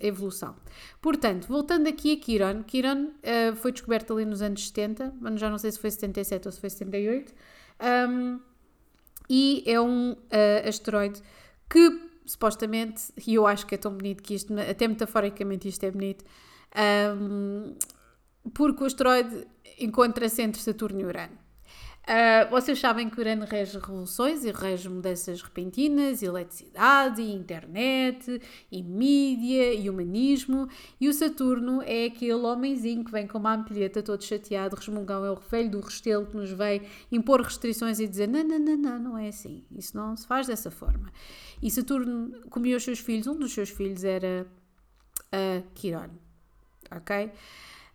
evolução. 0.00 0.56
Portanto, 1.00 1.46
voltando 1.46 1.86
aqui 1.86 2.14
a 2.14 2.16
Kiron, 2.16 2.64
Kiron 2.64 3.04
uh, 3.04 3.54
foi 3.56 3.70
descoberto 3.70 4.14
ali 4.14 4.24
nos 4.24 4.40
anos 4.40 4.66
70, 4.68 5.14
mas 5.20 5.38
já 5.38 5.50
não 5.50 5.58
sei 5.58 5.70
se 5.70 5.78
foi 5.78 5.90
77 5.90 6.48
ou 6.48 6.52
se 6.52 6.60
foi 6.60 6.70
78, 6.70 7.34
um, 8.08 8.40
e 9.28 9.62
é 9.66 9.78
um 9.78 10.12
uh, 10.12 10.68
asteroide 10.68 11.22
que 11.68 12.10
supostamente, 12.24 13.12
e 13.26 13.34
eu 13.34 13.46
acho 13.46 13.66
que 13.66 13.74
é 13.74 13.78
tão 13.78 13.92
bonito 13.92 14.22
que 14.22 14.34
isto, 14.34 14.52
até 14.58 14.88
metaforicamente 14.88 15.68
isto 15.68 15.84
é 15.84 15.90
bonito, 15.90 16.24
um, 17.18 17.74
porque 18.54 18.82
o 18.82 18.86
asteroide 18.86 19.46
encontra-se 19.78 20.40
entre 20.40 20.60
Saturno 20.60 21.00
e 21.00 21.04
Urano. 21.04 21.41
Uh, 22.02 22.50
vocês 22.50 22.80
sabem 22.80 23.08
que 23.08 23.20
Urano 23.20 23.44
rege 23.44 23.78
revoluções 23.78 24.44
e 24.44 24.50
rege 24.50 24.88
mudanças 24.88 25.40
repentinas, 25.40 26.20
eletricidade, 26.20 27.22
e 27.22 27.32
internet, 27.32 28.42
e 28.72 28.82
mídia, 28.82 29.72
e 29.72 29.88
humanismo. 29.88 30.68
E 31.00 31.08
o 31.08 31.12
Saturno 31.12 31.80
é 31.82 32.06
aquele 32.06 32.32
homenzinho 32.32 33.04
que 33.04 33.12
vem 33.12 33.28
com 33.28 33.38
uma 33.38 33.54
ampulheta 33.54 34.02
todo 34.02 34.22
chateado, 34.24 34.74
resmungão, 34.74 35.24
é 35.24 35.30
o 35.30 35.36
velho 35.36 35.70
do 35.70 35.80
restelo 35.80 36.26
que 36.26 36.36
nos 36.36 36.50
vem 36.50 36.82
impor 37.10 37.40
restrições 37.40 38.00
e 38.00 38.08
dizer: 38.08 38.26
não, 38.26 38.42
não, 38.42 38.58
não, 38.58 38.76
não, 38.76 38.98
não 38.98 39.18
é 39.18 39.28
assim. 39.28 39.64
Isso 39.70 39.96
não 39.96 40.16
se 40.16 40.26
faz 40.26 40.48
dessa 40.48 40.72
forma. 40.72 41.12
E 41.62 41.70
Saturno 41.70 42.32
comia 42.50 42.76
os 42.76 42.82
seus 42.82 42.98
filhos, 42.98 43.28
um 43.28 43.38
dos 43.38 43.52
seus 43.52 43.70
filhos 43.70 44.02
era 44.02 44.44
uh, 45.32 45.62
Quiron. 45.72 46.10
Ok? 46.90 47.30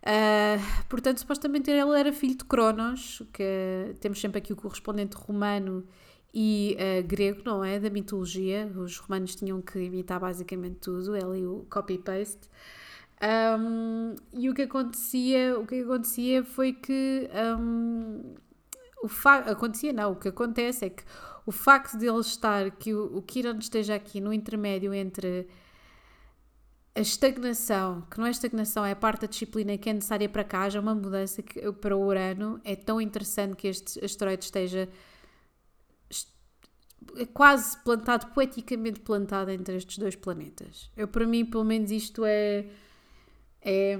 Uh, 0.02 0.84
portanto, 0.88 1.18
supostamente 1.18 1.70
ele 1.70 1.98
era 1.98 2.12
filho 2.12 2.36
de 2.36 2.44
Cronos, 2.44 3.22
que 3.32 3.94
temos 4.00 4.20
sempre 4.20 4.38
aqui 4.38 4.52
o 4.52 4.56
correspondente 4.56 5.16
romano 5.16 5.84
e 6.32 6.76
uh, 6.78 7.06
grego, 7.06 7.42
não 7.44 7.64
é? 7.64 7.78
Da 7.78 7.90
mitologia. 7.90 8.70
Os 8.76 8.98
romanos 8.98 9.34
tinham 9.34 9.60
que 9.60 9.78
imitar 9.78 10.20
basicamente 10.20 10.76
tudo, 10.76 11.14
é 11.14 11.22
ali 11.22 11.46
o 11.46 11.66
copy-paste. 11.70 12.48
Um, 13.20 14.14
e 14.32 14.48
o 14.48 14.54
que 14.54 14.62
acontecia, 14.62 15.58
o 15.58 15.66
que 15.66 15.80
acontecia 15.82 16.44
foi 16.44 16.72
que 16.72 17.28
um, 17.58 18.34
o 19.02 19.08
acontecia 19.28 19.92
não, 19.92 20.12
o 20.12 20.16
que 20.16 20.28
acontece 20.28 20.84
é 20.84 20.90
que 20.90 21.02
o 21.44 21.50
facto 21.50 21.98
de 21.98 22.06
ele 22.06 22.20
estar, 22.20 22.70
que 22.70 22.94
o, 22.94 23.18
o 23.18 23.24
esteja 23.58 23.94
aqui 23.94 24.20
no 24.20 24.32
intermédio 24.32 24.94
entre 24.94 25.48
a 26.98 27.00
estagnação, 27.00 28.02
que 28.10 28.18
não 28.18 28.26
é 28.26 28.30
estagnação, 28.30 28.84
é 28.84 28.90
a 28.90 28.96
parte 28.96 29.20
da 29.20 29.26
disciplina 29.28 29.78
que 29.78 29.88
é 29.88 29.92
necessária 29.92 30.28
para 30.28 30.42
cá, 30.42 30.62
haja 30.62 30.80
uma 30.80 30.96
mudança 30.96 31.40
que, 31.42 31.70
para 31.72 31.96
o 31.96 32.04
Urano, 32.04 32.60
é 32.64 32.74
tão 32.74 33.00
interessante 33.00 33.54
que 33.54 33.68
este 33.68 34.04
asteroide 34.04 34.44
esteja 34.44 34.88
é 37.16 37.24
quase 37.24 37.76
plantado, 37.84 38.26
poeticamente 38.34 38.98
plantado 39.00 39.50
entre 39.52 39.76
estes 39.76 39.96
dois 39.96 40.16
planetas. 40.16 40.90
Eu, 40.96 41.06
para 41.06 41.24
mim, 41.24 41.44
pelo 41.44 41.64
menos 41.64 41.92
isto 41.92 42.24
é, 42.24 42.66
é, 43.62 43.96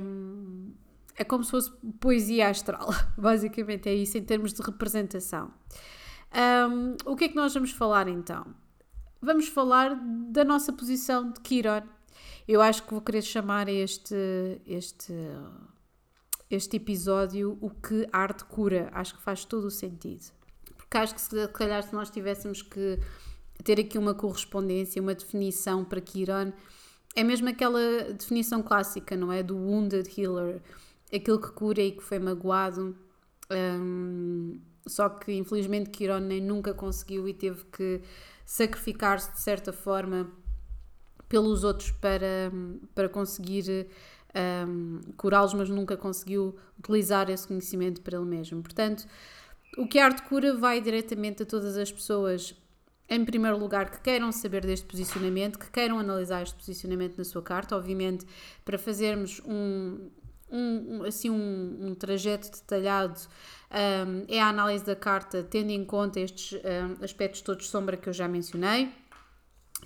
é 1.17 1.25
como 1.25 1.45
se 1.45 1.53
fosse 1.53 1.71
poesia 2.01 2.49
astral, 2.49 2.89
basicamente 3.17 3.89
é 3.89 3.95
isso 3.95 4.19
em 4.19 4.25
termos 4.25 4.53
de 4.53 4.61
representação. 4.61 5.53
Um, 6.35 6.97
o 7.11 7.17
que 7.17 7.27
é 7.27 7.29
que 7.29 7.37
nós 7.37 7.55
vamos 7.55 7.71
falar 7.71 8.09
então? 8.09 8.45
Vamos 9.23 9.47
falar 9.47 9.95
da 10.31 10.45
nossa 10.45 10.73
posição 10.73 11.31
de 11.31 11.41
Quiron 11.41 11.83
eu 12.49 12.63
acho 12.63 12.83
que 12.83 12.91
vou 12.91 13.03
querer 13.03 13.21
chamar 13.21 13.69
este, 13.69 14.17
este, 14.67 15.13
este 16.51 16.77
episódio 16.79 17.59
O 17.61 17.69
que 17.69 18.09
arte 18.11 18.43
cura. 18.45 18.89
Acho 18.93 19.17
que 19.17 19.23
faz 19.23 19.45
todo 19.45 19.67
o 19.67 19.71
sentido. 19.71 20.33
Porque 20.79 20.97
acho 20.97 21.15
que 21.15 21.21
se 21.21 21.49
calhar 21.49 21.83
se 21.83 21.93
nós 21.93 22.09
tivéssemos 22.09 22.63
que 22.63 22.99
ter 23.63 23.79
aqui 23.79 23.99
uma 23.99 24.15
correspondência, 24.15 25.03
uma 25.03 25.15
definição 25.15 25.85
para 25.85 26.01
Kiron, 26.01 26.53
é 27.15 27.23
mesmo 27.23 27.51
aquela 27.51 28.13
definição 28.13 28.63
clássica, 28.63 29.15
não 29.15 29.31
é? 29.31 29.43
Do 29.43 29.57
wounded 29.57 30.09
healer, 30.19 30.63
aquele 31.13 31.39
que 31.39 31.51
cura 31.51 31.83
e 31.83 31.93
que 31.93 32.03
foi 32.03 32.19
magoado. 32.19 32.97
Um, 33.51 34.59
só 34.87 35.11
que 35.11 35.33
infelizmente 35.33 35.91
Kiron 35.91 36.21
nem 36.21 36.41
nunca 36.41 36.73
conseguiu 36.73 37.29
e 37.29 37.35
teve 37.35 37.65
que 37.67 38.01
sacrificar-se 38.47 39.33
de 39.33 39.41
certa 39.41 39.71
forma 39.71 40.33
pelos 41.29 41.65
outros 41.65 41.91
para, 41.91 42.51
para 42.95 43.09
conseguir 43.09 43.87
um, 44.67 45.01
curá-los, 45.17 45.55
mas 45.55 45.69
nunca 45.69 45.97
conseguiu 45.97 46.57
utilizar 46.79 47.31
esse 47.31 47.47
conhecimento 47.47 48.01
para 48.01 48.17
ele 48.17 48.27
mesmo. 48.27 48.63
Portanto, 48.63 49.07
o 49.77 49.87
que 49.87 49.99
a 49.99 50.07
arte 50.07 50.23
cura 50.23 50.57
vai 50.57 50.81
diretamente 50.81 51.43
a 51.43 51.47
todas 51.47 51.77
as 51.77 51.93
pessoas, 51.93 52.55
em 53.09 53.25
primeiro 53.25 53.59
lugar, 53.59 53.91
que 53.91 54.01
queiram 54.01 54.33
saber 54.33 54.65
deste 54.65 54.87
posicionamento, 54.87 55.59
que 55.59 55.71
queiram 55.71 55.99
analisar 55.99 56.43
este 56.43 56.55
posicionamento 56.55 57.17
na 57.17 57.25
sua 57.25 57.43
carta, 57.43 57.77
obviamente, 57.77 58.27
para 58.65 58.79
fazermos 58.79 59.41
um, 59.47 60.09
um, 60.51 61.03
assim, 61.05 61.31
um, 61.31 61.89
um 61.89 61.95
trajeto 61.95 62.51
detalhado 62.51 63.21
um, 63.71 64.25
é 64.29 64.41
a 64.41 64.49
análise 64.49 64.85
da 64.85 64.97
carta, 64.97 65.43
tendo 65.43 65.71
em 65.71 65.85
conta 65.85 66.21
estes 66.21 66.59
um, 66.59 67.05
aspectos 67.05 67.43
todos 67.43 67.65
de 67.65 67.71
sombra 67.71 67.97
que 67.97 68.09
eu 68.09 68.13
já 68.13 68.27
mencionei 68.27 68.91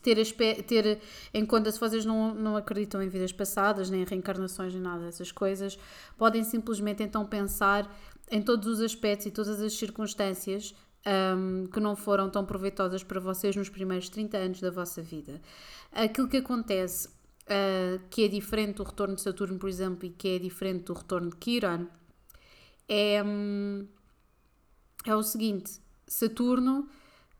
ter, 0.03 0.62
ter 0.65 1.01
em 1.33 1.47
conta, 1.47 1.71
se 1.71 1.79
vocês 1.79 2.05
não, 2.05 2.35
não 2.35 2.57
acreditam 2.57 3.03
em 3.03 3.09
vidas 3.09 3.33
passadas, 3.33 3.88
nem 3.88 4.03
em 4.03 4.05
reencarnações, 4.05 4.73
nem 4.75 4.83
nada 4.83 5.05
dessas 5.05 5.31
coisas, 5.31 5.79
podem 6.19 6.43
simplesmente 6.45 7.03
então 7.03 7.25
pensar 7.25 7.91
em 8.31 8.43
todos 8.43 8.67
os 8.67 8.81
aspectos 8.81 9.27
e 9.27 9.31
todas 9.31 9.61
as 9.61 9.73
circunstâncias 9.75 10.75
um, 11.07 11.67
que 11.67 11.81
não 11.81 11.97
foram 11.97 12.31
tão 12.31 12.45
proveitosas 12.45 13.03
para 13.03 13.21
vocês 13.21 13.57
nos 13.57 13.69
primeiros 13.69 14.09
30 14.09 14.37
anos 14.37 14.61
da 14.61 14.71
vossa 14.71 15.03
vida. 15.03 15.41
Aquilo 15.91 16.29
que 16.29 16.38
acontece, 16.38 17.09
uh, 17.09 18.01
que 18.11 18.25
é 18.25 18.29
diferente 18.29 18.77
do 18.77 18.83
retorno 18.83 19.15
de 19.15 19.21
Saturno, 19.21 19.59
por 19.59 19.69
exemplo, 19.69 20.07
e 20.07 20.11
que 20.11 20.29
é 20.29 20.38
diferente 20.38 20.85
do 20.85 20.93
retorno 20.93 21.31
de 21.31 21.37
Quiron, 21.37 21.87
é, 22.88 23.23
um, 23.23 23.87
é 25.05 25.15
o 25.15 25.23
seguinte: 25.23 25.81
Saturno 26.07 26.88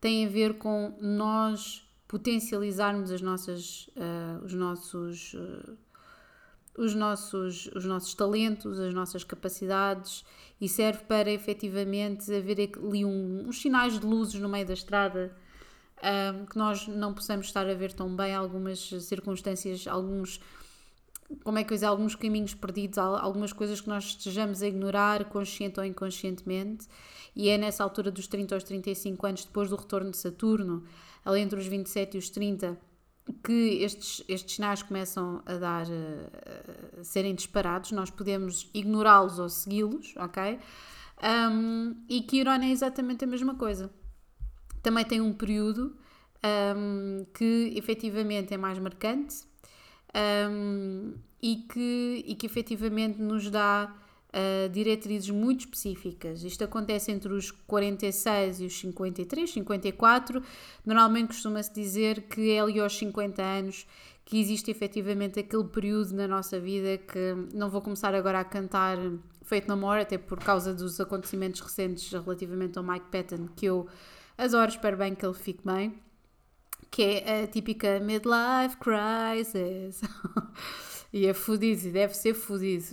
tem 0.01 0.27
a 0.27 0.29
ver 0.29 0.59
com 0.59 0.97
nós 1.01 1.87
potencializarmos 2.13 3.11
as 3.11 3.23
nossas, 3.23 3.89
uh, 3.97 4.45
os, 4.45 4.53
nossos, 4.53 5.33
uh, 5.33 5.79
os, 6.77 6.95
nossos, 6.95 7.71
os 7.75 7.87
nossos 7.87 8.13
talentos, 8.13 8.79
as 8.79 8.93
nossas 8.93 9.25
capacidades 9.25 10.23
e 10.61 10.69
serve 10.69 11.05
para 11.05 11.31
efetivamente 11.31 12.31
haver 12.31 12.71
ali 12.77 13.03
um, 13.03 13.49
uns 13.49 13.63
sinais 13.63 13.99
de 13.99 14.05
luzes 14.05 14.39
no 14.39 14.49
meio 14.51 14.67
da 14.67 14.75
estrada 14.75 15.35
que 16.51 16.59
nós 16.59 16.89
não 16.89 17.15
possamos 17.15 17.47
estar 17.47 17.65
a 17.65 17.75
ver 17.75 17.93
tão 17.93 18.17
bem 18.17 18.35
algumas 18.35 18.91
circunstâncias, 19.05 19.87
alguns 19.87 20.41
como 21.45 21.59
é 21.59 21.65
que 21.65 21.73
eu 21.73 21.89
alguns 21.89 22.17
caminhos 22.17 22.55
perdidos, 22.55 22.99
algumas 22.99 23.53
coisas 23.53 23.81
que 23.81 23.89
nós 23.89 24.05
estejamos 24.05 24.63
a 24.63 24.67
ignorar, 24.67 25.25
consciente 25.27 25.79
ou 25.79 25.87
inconscientemente, 25.87 26.89
e 27.35 27.49
é 27.49 27.57
nessa 27.57 27.85
altura 27.85 28.11
dos 28.11 28.27
30 28.27 28.55
aos 28.55 28.65
35 28.65 29.27
anos, 29.27 29.45
depois 29.45 29.71
do 29.71 29.77
retorno 29.77 30.11
de 30.11 30.17
Saturno, 30.17 30.85
ali 31.25 31.41
entre 31.41 31.59
os 31.59 31.67
27 31.67 32.15
e 32.15 32.19
os 32.19 32.31
30, 32.31 32.79
que 33.45 33.83
estes, 33.83 34.23
estes 34.29 34.57
sinais 34.57 34.83
começam 34.83 35.43
a 35.47 35.55
dar, 35.55 35.87
a, 35.87 37.01
a 37.01 37.05
serem 37.05 37.35
disparados, 37.35 37.93
nós 37.93 38.11
podemos 38.11 38.69
ignorá-los 38.75 39.39
ou 39.39 39.49
segui-los, 39.49 40.15
ok? 40.17 40.59
Um, 41.23 41.95
e 42.09 42.23
Quiron 42.23 42.63
é 42.63 42.71
exatamente 42.71 43.25
a 43.25 43.27
mesma 43.27 43.55
coisa. 43.55 43.91
Também 44.83 45.05
tem 45.05 45.21
um 45.21 45.33
período 45.33 45.97
um, 46.77 47.25
que 47.33 47.73
efetivamente 47.77 48.53
é 48.53 48.57
mais 48.57 48.79
marcante 48.79 49.45
um, 50.51 51.15
e, 51.41 51.57
que, 51.73 52.25
e 52.27 52.35
que 52.35 52.45
efetivamente 52.45 53.21
nos 53.21 53.49
dá 53.49 53.95
uh, 54.33 54.69
diretrizes 54.71 55.31
muito 55.31 55.61
específicas. 55.61 56.43
Isto 56.43 56.65
acontece 56.65 57.13
entre 57.13 57.33
os 57.33 57.51
46 57.51 58.61
e 58.61 58.67
os 58.67 58.79
53, 58.79 59.51
54. 59.51 60.43
Normalmente 60.85 61.29
costuma-se 61.29 61.73
dizer 61.73 62.23
que 62.23 62.51
é 62.51 62.61
ali 62.61 62.81
aos 62.81 62.97
50 62.97 63.43
anos 63.43 63.87
que 64.25 64.41
existe 64.41 64.71
efetivamente 64.71 65.41
aquele 65.41 65.65
período 65.65 66.15
na 66.15 66.29
nossa 66.29 66.59
vida 66.59 66.97
que 66.97 67.35
não 67.53 67.69
vou 67.69 67.81
começar 67.81 68.15
agora 68.15 68.41
a 68.41 68.45
cantar 68.45 68.97
feito 69.43 69.69
no 69.69 69.77
more, 69.77 70.01
até 70.01 70.17
por 70.17 70.39
causa 70.39 70.73
dos 70.73 71.01
acontecimentos 71.01 71.61
recentes 71.61 72.11
relativamente 72.11 72.79
ao 72.79 72.85
Mike 72.85 73.07
Patton, 73.11 73.49
que 73.57 73.67
eu 73.67 73.89
adoro, 74.39 74.71
espero 74.71 74.97
bem 74.97 75.15
que 75.15 75.27
ele 75.27 75.35
fique 75.35 75.63
bem, 75.65 75.99
que 76.91 77.03
é 77.03 77.43
a 77.43 77.47
típica 77.47 77.99
midlife 78.01 78.77
crisis. 78.79 80.01
E 81.13 81.27
é 81.27 81.35
fudido, 81.35 81.89
e 81.89 81.91
deve 81.91 82.15
ser 82.15 82.33
fudido. 82.33 82.85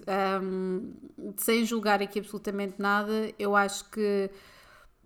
Um, 0.43 0.93
sem 1.37 1.65
julgar 1.65 2.01
aqui 2.01 2.19
absolutamente 2.19 2.75
nada, 2.77 3.33
eu 3.39 3.55
acho 3.55 3.89
que 3.89 4.29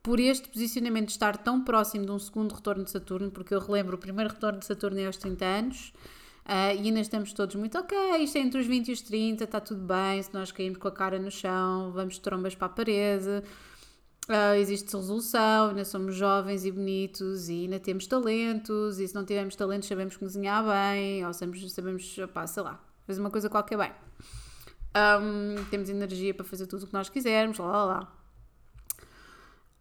por 0.03 0.19
este 0.19 0.49
posicionamento 0.49 1.09
estar 1.09 1.37
tão 1.37 1.63
próximo 1.63 2.05
de 2.05 2.11
um 2.11 2.19
segundo 2.19 2.53
retorno 2.53 2.83
de 2.83 2.91
Saturno, 2.91 3.31
porque 3.31 3.55
eu 3.55 3.59
relembro, 3.59 3.95
o 3.95 3.99
primeiro 3.99 4.31
retorno 4.31 4.59
de 4.59 4.65
Saturno 4.65 4.99
é 4.99 5.05
aos 5.05 5.15
30 5.15 5.45
anos, 5.45 5.93
uh, 6.45 6.75
e 6.75 6.87
ainda 6.87 6.99
estamos 6.99 7.31
todos 7.31 7.55
muito, 7.55 7.77
ok, 7.77 7.97
isto 8.17 8.37
é 8.37 8.41
entre 8.41 8.59
os 8.59 8.67
20 8.67 8.89
e 8.89 8.91
os 8.91 9.01
30, 9.01 9.45
está 9.45 9.61
tudo 9.61 9.81
bem, 9.81 10.21
se 10.21 10.33
nós 10.33 10.51
caímos 10.51 10.77
com 10.77 10.89
a 10.89 10.91
cara 10.91 11.17
no 11.17 11.31
chão, 11.31 11.93
vamos 11.93 12.15
de 12.15 12.21
trombas 12.21 12.53
para 12.53 12.65
a 12.65 12.69
parede, 12.69 13.43
uh, 14.27 14.55
existe 14.59 14.93
resolução, 14.93 15.69
ainda 15.69 15.85
somos 15.85 16.15
jovens 16.15 16.65
e 16.65 16.71
bonitos, 16.71 17.47
e 17.47 17.61
ainda 17.61 17.79
temos 17.79 18.05
talentos, 18.05 18.99
e 18.99 19.07
se 19.07 19.15
não 19.15 19.23
tivermos 19.23 19.55
talentos 19.55 19.87
sabemos 19.87 20.17
cozinhar 20.17 20.65
bem, 20.65 21.25
ou 21.25 21.31
sabemos, 21.33 21.71
sabemos 21.71 22.17
opá, 22.17 22.45
sei 22.45 22.63
lá, 22.63 22.83
fazer 23.05 23.19
uma 23.19 23.29
coisa 23.31 23.49
qualquer 23.49 23.77
bem. 23.77 23.91
Um, 24.95 25.63
temos 25.71 25.89
energia 25.89 26.33
para 26.33 26.45
fazer 26.45 26.67
tudo 26.67 26.83
o 26.83 26.87
que 26.87 26.93
nós 26.93 27.09
quisermos, 27.09 27.57
lá 27.57 27.67
lá 27.67 27.85
lá. 27.85 28.13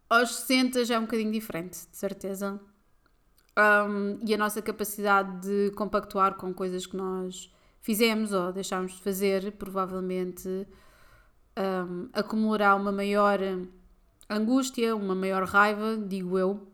Aos 0.09 0.35
60 0.35 0.85
já 0.85 0.95
é 0.95 0.99
um 0.99 1.03
bocadinho 1.03 1.31
diferente, 1.31 1.87
de 1.89 1.97
certeza. 1.97 2.59
Um, 3.57 4.19
e 4.25 4.33
a 4.33 4.37
nossa 4.37 4.61
capacidade 4.61 5.41
de 5.41 5.71
compactuar 5.75 6.35
com 6.35 6.53
coisas 6.53 6.85
que 6.85 6.97
nós 6.97 7.51
fizemos 7.81 8.31
ou 8.33 8.51
deixámos 8.51 8.93
de 8.93 9.01
fazer, 9.01 9.51
provavelmente 9.53 10.67
um, 11.57 12.09
acumulará 12.13 12.75
uma 12.75 12.91
maior 12.91 13.39
angústia, 14.29 14.95
uma 14.95 15.13
maior 15.13 15.43
raiva, 15.43 15.97
digo 15.97 16.37
eu, 16.37 16.67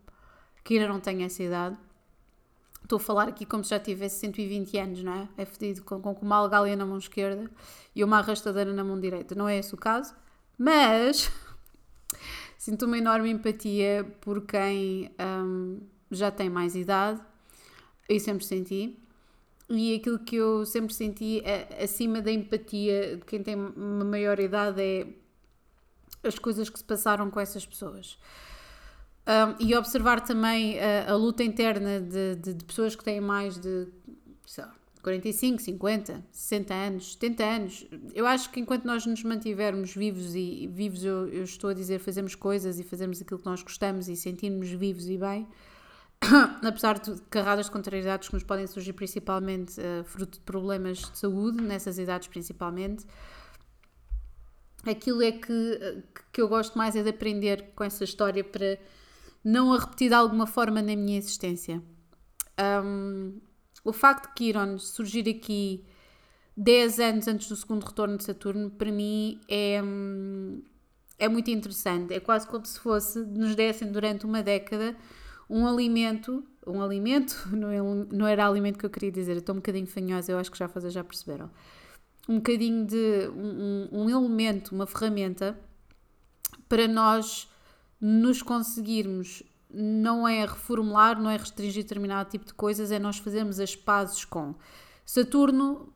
que 0.64 0.76
ainda 0.76 0.88
não 0.88 1.00
tenho 1.00 1.24
essa 1.24 1.44
idade. 1.44 1.78
Estou 2.90 2.98
a 2.98 3.00
falar 3.00 3.28
aqui 3.28 3.46
como 3.46 3.64
se 3.64 3.70
já 3.70 3.80
tivesse 3.80 4.20
120 4.22 4.76
anos, 4.80 5.04
não 5.04 5.14
é? 5.14 5.30
É 5.38 5.46
fedido 5.46 5.84
com, 5.84 6.02
com 6.02 6.26
uma 6.26 6.38
algália 6.38 6.76
na 6.76 6.84
mão 6.88 6.98
esquerda 6.98 7.48
e 7.96 8.04
uma 8.04 8.18
arrastadeira 8.18 8.74
na 8.74 8.84
mão 8.84 9.00
direita. 9.00 9.36
Não 9.36 9.48
é 9.48 9.60
esse 9.60 9.76
o 9.76 9.78
caso, 9.78 10.16
mas 10.58 11.32
sinto 12.58 12.88
uma 12.88 12.98
enorme 12.98 13.30
empatia 13.30 14.12
por 14.20 14.42
quem 14.42 15.14
um, 15.22 15.82
já 16.10 16.32
tem 16.32 16.50
mais 16.50 16.76
idade. 16.76 17.22
Eu 18.10 18.20
sempre 18.20 18.44
senti. 18.44 18.98
E 19.70 19.94
aquilo 19.94 20.18
que 20.18 20.38
eu 20.38 20.66
sempre 20.66 20.92
senti 20.92 21.44
é, 21.46 21.84
acima 21.84 22.24
da 22.24 22.32
empatia 22.32 23.18
de 23.18 23.24
quem 23.24 23.44
tem 23.44 23.54
uma 23.54 24.04
maior 24.04 24.40
idade 24.40 24.82
é 24.82 25.08
as 26.28 26.40
coisas 26.40 26.72
que 26.72 26.80
se 26.80 26.86
passaram 26.86 27.30
com 27.30 27.40
essas 27.40 27.64
pessoas. 27.64 28.18
Um, 29.30 29.64
e 29.64 29.76
observar 29.76 30.22
também 30.22 30.80
a, 30.80 31.12
a 31.12 31.16
luta 31.16 31.44
interna 31.44 32.02
de, 32.02 32.36
de, 32.36 32.54
de, 32.56 32.66
pessoas 32.66 32.96
que 32.96 33.04
têm 33.04 33.22
mais 33.22 33.60
de 33.60 33.88
sei 34.44 34.64
lá, 34.64 34.74
45, 35.04 35.62
50, 35.62 36.26
60 36.32 36.74
anos, 36.74 37.14
70 37.14 37.44
anos. 37.44 37.88
Eu 38.16 38.26
acho 38.26 38.50
que 38.50 38.60
enquanto 38.60 38.86
nós 38.86 39.06
nos 39.06 39.24
mantivermos 39.24 39.94
vivos 39.94 40.34
e 40.34 40.68
vivos, 40.74 41.04
eu, 41.04 41.28
eu 41.28 41.44
estou 41.44 41.70
a 41.70 41.76
dizer, 41.76 42.00
fazemos 42.00 42.34
coisas 42.34 42.80
e 42.80 42.84
fazemos 42.84 43.22
aquilo 43.22 43.40
que 43.40 43.46
nós 43.46 43.62
gostamos 43.62 44.10
e 44.10 44.16
sentirmos 44.16 44.70
vivos 44.72 45.08
e 45.08 45.18
bem, 45.20 45.48
apesar 46.66 46.98
de 46.98 47.22
carradas 47.30 47.68
de 47.68 47.72
contrariedades 47.72 48.28
que 48.28 48.34
nos 48.34 48.44
podem 48.44 48.66
surgir 48.66 48.94
principalmente 48.94 49.80
uh, 49.80 50.04
fruto 50.06 50.40
de 50.40 50.44
problemas 50.44 50.98
de 50.98 51.20
saúde, 51.20 51.62
nessas 51.62 52.00
idades 52.00 52.28
principalmente, 52.28 53.06
aquilo 54.84 55.22
é 55.22 55.32
que, 55.32 56.04
que 56.34 56.42
eu 56.42 56.48
gosto 56.48 56.76
mais 56.76 56.96
é 56.96 57.04
de 57.04 57.10
aprender 57.10 57.72
com 57.76 57.84
essa 57.84 58.04
história 58.04 58.44
para 58.44 58.80
não 59.44 59.74
a 59.74 59.80
repetir 59.80 60.10
de 60.10 60.16
alguma 60.16 60.46
forma 60.46 60.82
na 60.82 60.96
minha 60.96 61.18
existência. 61.18 61.82
Um, 62.84 63.40
o 63.84 63.94
facto 63.94 64.28
de 64.30 64.34
Quiron 64.36 64.78
surgir 64.78 65.30
aqui 65.30 65.86
10 66.58 67.00
anos 67.00 67.28
antes 67.28 67.48
do 67.48 67.56
segundo 67.56 67.86
retorno 67.86 68.18
de 68.18 68.26
Saturno, 68.26 68.70
para 68.70 68.92
mim 68.92 69.40
é, 69.48 69.82
é 71.18 71.30
muito 71.30 71.50
interessante. 71.50 72.14
É 72.14 72.20
quase 72.20 72.48
como 72.48 72.66
se 72.66 72.80
fosse, 72.80 73.20
nos 73.20 73.56
dessem 73.56 73.92
durante 73.92 74.26
uma 74.26 74.44
década 74.44 74.96
um 75.50 75.66
alimento, 75.66 76.44
um 76.68 76.82
alimento, 76.82 77.36
não, 77.52 77.70
é, 77.70 77.80
não 78.12 78.28
era 78.28 78.46
alimento 78.46 78.78
que 78.78 78.86
eu 78.86 78.90
queria 78.90 79.12
dizer, 79.12 79.34
eu 79.34 79.40
estou 79.40 79.56
um 79.56 79.58
bocadinho 79.58 79.88
fanhosa, 79.88 80.32
eu 80.32 80.38
acho 80.38 80.52
que 80.52 80.58
já 80.58 80.68
fazer 80.68 80.92
já 80.92 81.04
perceberam. 81.04 81.50
Um 82.28 82.36
bocadinho 82.36 82.86
de 82.86 83.28
um, 83.36 83.90
um 83.92 84.10
elemento, 84.10 84.76
uma 84.76 84.86
ferramenta 84.86 85.60
para 86.68 86.88
nós 86.88 87.50
nos 88.00 88.42
conseguirmos 88.42 89.44
não 89.72 90.28
é 90.28 90.46
reformular, 90.46 91.22
não 91.22 91.30
é 91.30 91.38
restringir 91.38 91.84
determinado 91.84 92.30
tipo 92.30 92.46
de 92.46 92.54
coisas, 92.54 92.92
é 92.92 92.98
nós 92.98 93.18
fazermos 93.18 93.60
as 93.60 93.76
pazes 93.76 94.26
com. 94.26 94.56
Saturno 95.06 95.94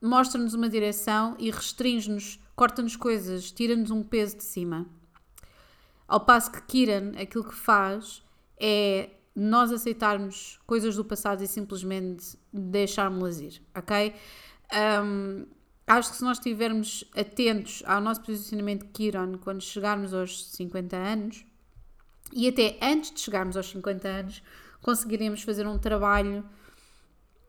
mostra-nos 0.00 0.54
uma 0.54 0.68
direção 0.68 1.36
e 1.38 1.50
restringe-nos, 1.50 2.40
corta-nos 2.54 2.96
coisas, 2.96 3.50
tira-nos 3.50 3.90
um 3.90 4.02
peso 4.02 4.36
de 4.36 4.44
cima. 4.44 4.86
Ao 6.08 6.20
passo 6.20 6.50
que 6.50 6.62
Kiran, 6.62 7.12
aquilo 7.20 7.44
que 7.44 7.54
faz 7.54 8.22
é 8.58 9.10
nós 9.34 9.70
aceitarmos 9.70 10.58
coisas 10.66 10.96
do 10.96 11.04
passado 11.04 11.42
e 11.42 11.46
simplesmente 11.46 12.38
deixarmos-las 12.52 13.40
ir, 13.40 13.62
ok? 13.74 14.14
Um, 15.04 15.46
acho 15.86 16.10
que 16.10 16.16
se 16.16 16.24
nós 16.24 16.38
estivermos 16.38 17.04
atentos 17.16 17.82
ao 17.86 18.00
nosso 18.00 18.22
posicionamento 18.22 18.86
Kiron 18.86 19.38
quando 19.38 19.62
chegarmos 19.62 20.12
aos 20.12 20.50
50 20.52 20.96
anos 20.96 21.44
e 22.32 22.48
até 22.48 22.76
antes 22.82 23.12
de 23.12 23.20
chegarmos 23.20 23.56
aos 23.56 23.68
50 23.70 24.08
anos, 24.08 24.42
conseguiremos 24.82 25.42
fazer 25.42 25.66
um 25.66 25.78
trabalho 25.78 26.44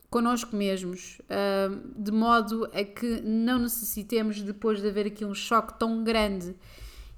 connosco 0.10 0.56
mesmos, 0.56 1.19
uh, 1.23 2.02
de 2.02 2.12
modo 2.12 2.65
a 2.73 2.84
que 2.84 3.21
não 3.21 3.60
necessitemos, 3.60 4.41
depois 4.41 4.82
de 4.82 4.88
haver 4.88 5.08
aqui 5.08 5.26
um 5.26 5.34
choque 5.34 5.78
tão 5.78 6.04
grande 6.04 6.56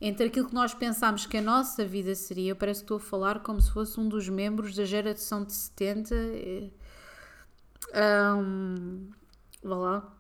entre 0.02 0.28
aquilo 0.28 0.48
que 0.48 0.54
nós 0.54 0.74
pensámos 0.74 1.26
que 1.26 1.38
a 1.38 1.42
nossa 1.42 1.86
vida 1.86 2.16
seria, 2.16 2.56
parece 2.56 2.80
que 2.80 2.86
estou 2.86 2.98
a 2.98 3.02
falar 3.02 3.42
como 3.42 3.62
se 3.62 3.70
fosse 3.72 4.00
um 4.00 4.08
dos 4.08 4.30
membros 4.30 4.74
da 4.74 4.86
geração 4.86 5.44
de 5.44 5.54
70. 5.54 6.16
Um, 7.94 9.10
vá 9.62 9.76
lá 9.76 10.19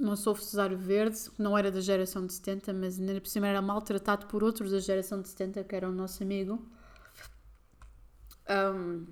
não 0.00 0.16
sou 0.16 0.34
Cesário 0.34 0.78
Verde, 0.78 1.30
não 1.38 1.56
era 1.56 1.70
da 1.70 1.80
geração 1.80 2.26
de 2.26 2.32
70, 2.32 2.72
mas 2.72 2.98
ainda 2.98 3.20
por 3.20 3.28
cima 3.28 3.46
era 3.46 3.60
maltratado 3.60 4.26
por 4.26 4.42
outros 4.42 4.70
da 4.70 4.80
geração 4.80 5.20
de 5.20 5.28
70, 5.28 5.62
que 5.62 5.76
era 5.76 5.88
o 5.88 5.92
nosso 5.92 6.22
amigo. 6.22 6.66
Um, 8.48 9.06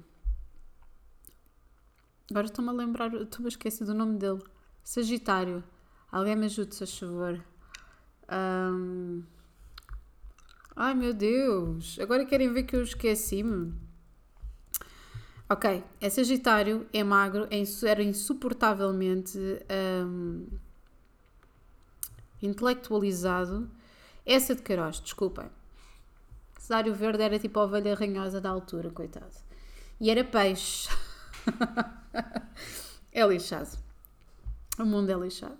agora 2.30 2.46
estou-me 2.46 2.70
a 2.70 2.72
lembrar, 2.72 3.12
estou-me 3.14 3.46
a 3.46 3.48
esquecer 3.48 3.84
do 3.84 3.92
nome 3.92 4.18
dele. 4.18 4.42
Sagitário. 4.82 5.62
Alguém 6.10 6.34
me 6.34 6.46
ajude, 6.46 6.74
se 6.74 6.86
favor. 6.86 7.44
Um, 8.30 9.22
ai 10.74 10.94
meu 10.94 11.12
Deus, 11.12 11.98
agora 12.00 12.24
querem 12.24 12.50
ver 12.52 12.62
que 12.62 12.74
eu 12.74 12.82
esqueci-me. 12.82 13.74
Ok, 15.50 15.84
é 16.00 16.10
Sagitário, 16.10 16.86
é 16.92 17.04
magro, 17.04 17.46
é, 17.50 17.62
era 17.86 18.02
insuportavelmente. 18.02 19.38
Um, 20.06 20.46
intelectualizado. 22.42 23.70
Essa 24.24 24.54
de 24.54 24.62
Queiroz, 24.62 25.00
desculpem. 25.00 25.46
Cesário 26.58 26.94
Verde 26.94 27.22
era 27.22 27.38
tipo 27.38 27.58
a 27.58 27.64
ovelha 27.64 27.94
ranhosa 27.94 28.40
da 28.40 28.50
altura, 28.50 28.90
coitado. 28.90 29.34
E 30.00 30.10
era 30.10 30.22
peixe. 30.22 30.88
é 33.12 33.26
lixado. 33.26 33.78
O 34.78 34.84
mundo 34.84 35.10
é 35.10 35.14
lixado. 35.14 35.58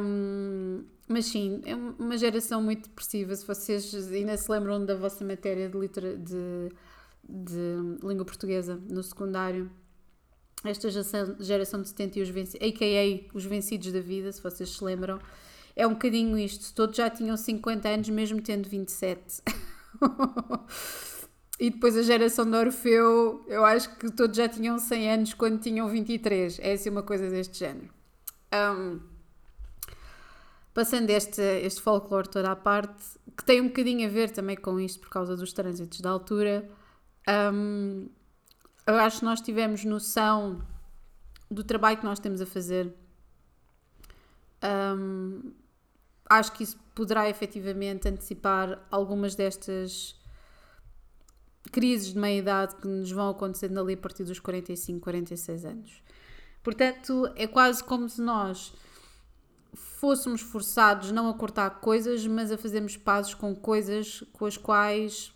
Um, 0.00 0.84
mas 1.08 1.26
sim, 1.26 1.60
é 1.64 1.74
uma 1.74 2.16
geração 2.16 2.62
muito 2.62 2.88
depressiva. 2.88 3.34
Se 3.34 3.46
vocês 3.46 4.12
ainda 4.12 4.36
se 4.36 4.50
lembram 4.50 4.84
da 4.84 4.94
vossa 4.94 5.24
matéria 5.24 5.68
de, 5.68 5.78
litera, 5.78 6.16
de, 6.16 6.70
de 7.28 8.06
língua 8.06 8.24
portuguesa 8.24 8.80
no 8.88 9.02
secundário, 9.02 9.70
esta 10.64 10.90
geração, 10.90 11.82
de 11.82 11.88
70 11.88 12.18
e 12.18 12.22
os 12.22 12.28
vencidos, 12.28 12.68
a.k.a. 12.68 13.36
os 13.36 13.44
vencidos 13.44 13.92
da 13.92 14.00
vida, 14.00 14.32
se 14.32 14.42
vocês 14.42 14.68
se 14.70 14.82
lembram, 14.84 15.18
é 15.78 15.86
um 15.86 15.92
bocadinho 15.92 16.36
isto. 16.36 16.74
Todos 16.74 16.96
já 16.96 17.08
tinham 17.08 17.36
50 17.36 17.88
anos, 17.88 18.08
mesmo 18.08 18.42
tendo 18.42 18.68
27. 18.68 19.40
e 21.58 21.70
depois 21.70 21.96
a 21.96 22.02
geração 22.02 22.50
de 22.50 22.56
Orfeu, 22.56 23.44
eu 23.46 23.64
acho 23.64 23.96
que 23.96 24.10
todos 24.10 24.36
já 24.36 24.48
tinham 24.48 24.76
100 24.76 25.12
anos 25.12 25.34
quando 25.34 25.60
tinham 25.60 25.88
23. 25.88 26.58
É 26.58 26.72
assim 26.72 26.90
uma 26.90 27.04
coisa 27.04 27.30
deste 27.30 27.60
género. 27.60 27.88
Um, 28.52 28.98
passando 30.74 31.10
este, 31.10 31.40
este 31.40 31.80
folclore 31.80 32.28
toda 32.28 32.50
à 32.50 32.56
parte, 32.56 33.04
que 33.36 33.44
tem 33.44 33.60
um 33.60 33.68
bocadinho 33.68 34.08
a 34.08 34.10
ver 34.10 34.30
também 34.30 34.56
com 34.56 34.80
isto 34.80 34.98
por 34.98 35.10
causa 35.10 35.36
dos 35.36 35.52
trânsitos 35.52 36.00
da 36.00 36.10
altura, 36.10 36.68
um, 37.52 38.08
eu 38.84 38.96
acho 38.96 39.20
que 39.20 39.24
nós 39.24 39.40
tivemos 39.40 39.84
noção 39.84 40.60
do 41.48 41.62
trabalho 41.62 41.98
que 41.98 42.04
nós 42.04 42.18
temos 42.18 42.40
a 42.40 42.46
fazer. 42.46 42.92
Um, 44.60 45.52
acho 46.28 46.52
que 46.52 46.62
isso 46.62 46.78
poderá 46.94 47.28
efetivamente 47.28 48.08
antecipar 48.08 48.86
algumas 48.90 49.34
destas 49.34 50.16
crises 51.70 52.12
de 52.12 52.18
meia-idade 52.18 52.76
que 52.76 52.86
nos 52.86 53.10
vão 53.10 53.30
acontecendo 53.30 53.78
ali 53.78 53.94
a 53.94 53.96
partir 53.96 54.24
dos 54.24 54.38
45, 54.38 55.00
46 55.00 55.64
anos. 55.64 56.02
Portanto, 56.62 57.30
é 57.36 57.46
quase 57.46 57.82
como 57.82 58.08
se 58.08 58.20
nós 58.20 58.72
fôssemos 59.74 60.40
forçados 60.40 61.10
não 61.10 61.28
a 61.28 61.34
cortar 61.34 61.80
coisas, 61.80 62.26
mas 62.26 62.50
a 62.52 62.58
fazermos 62.58 62.96
pazes 62.96 63.34
com 63.34 63.54
coisas 63.54 64.22
com 64.32 64.46
as 64.46 64.56
quais 64.56 65.32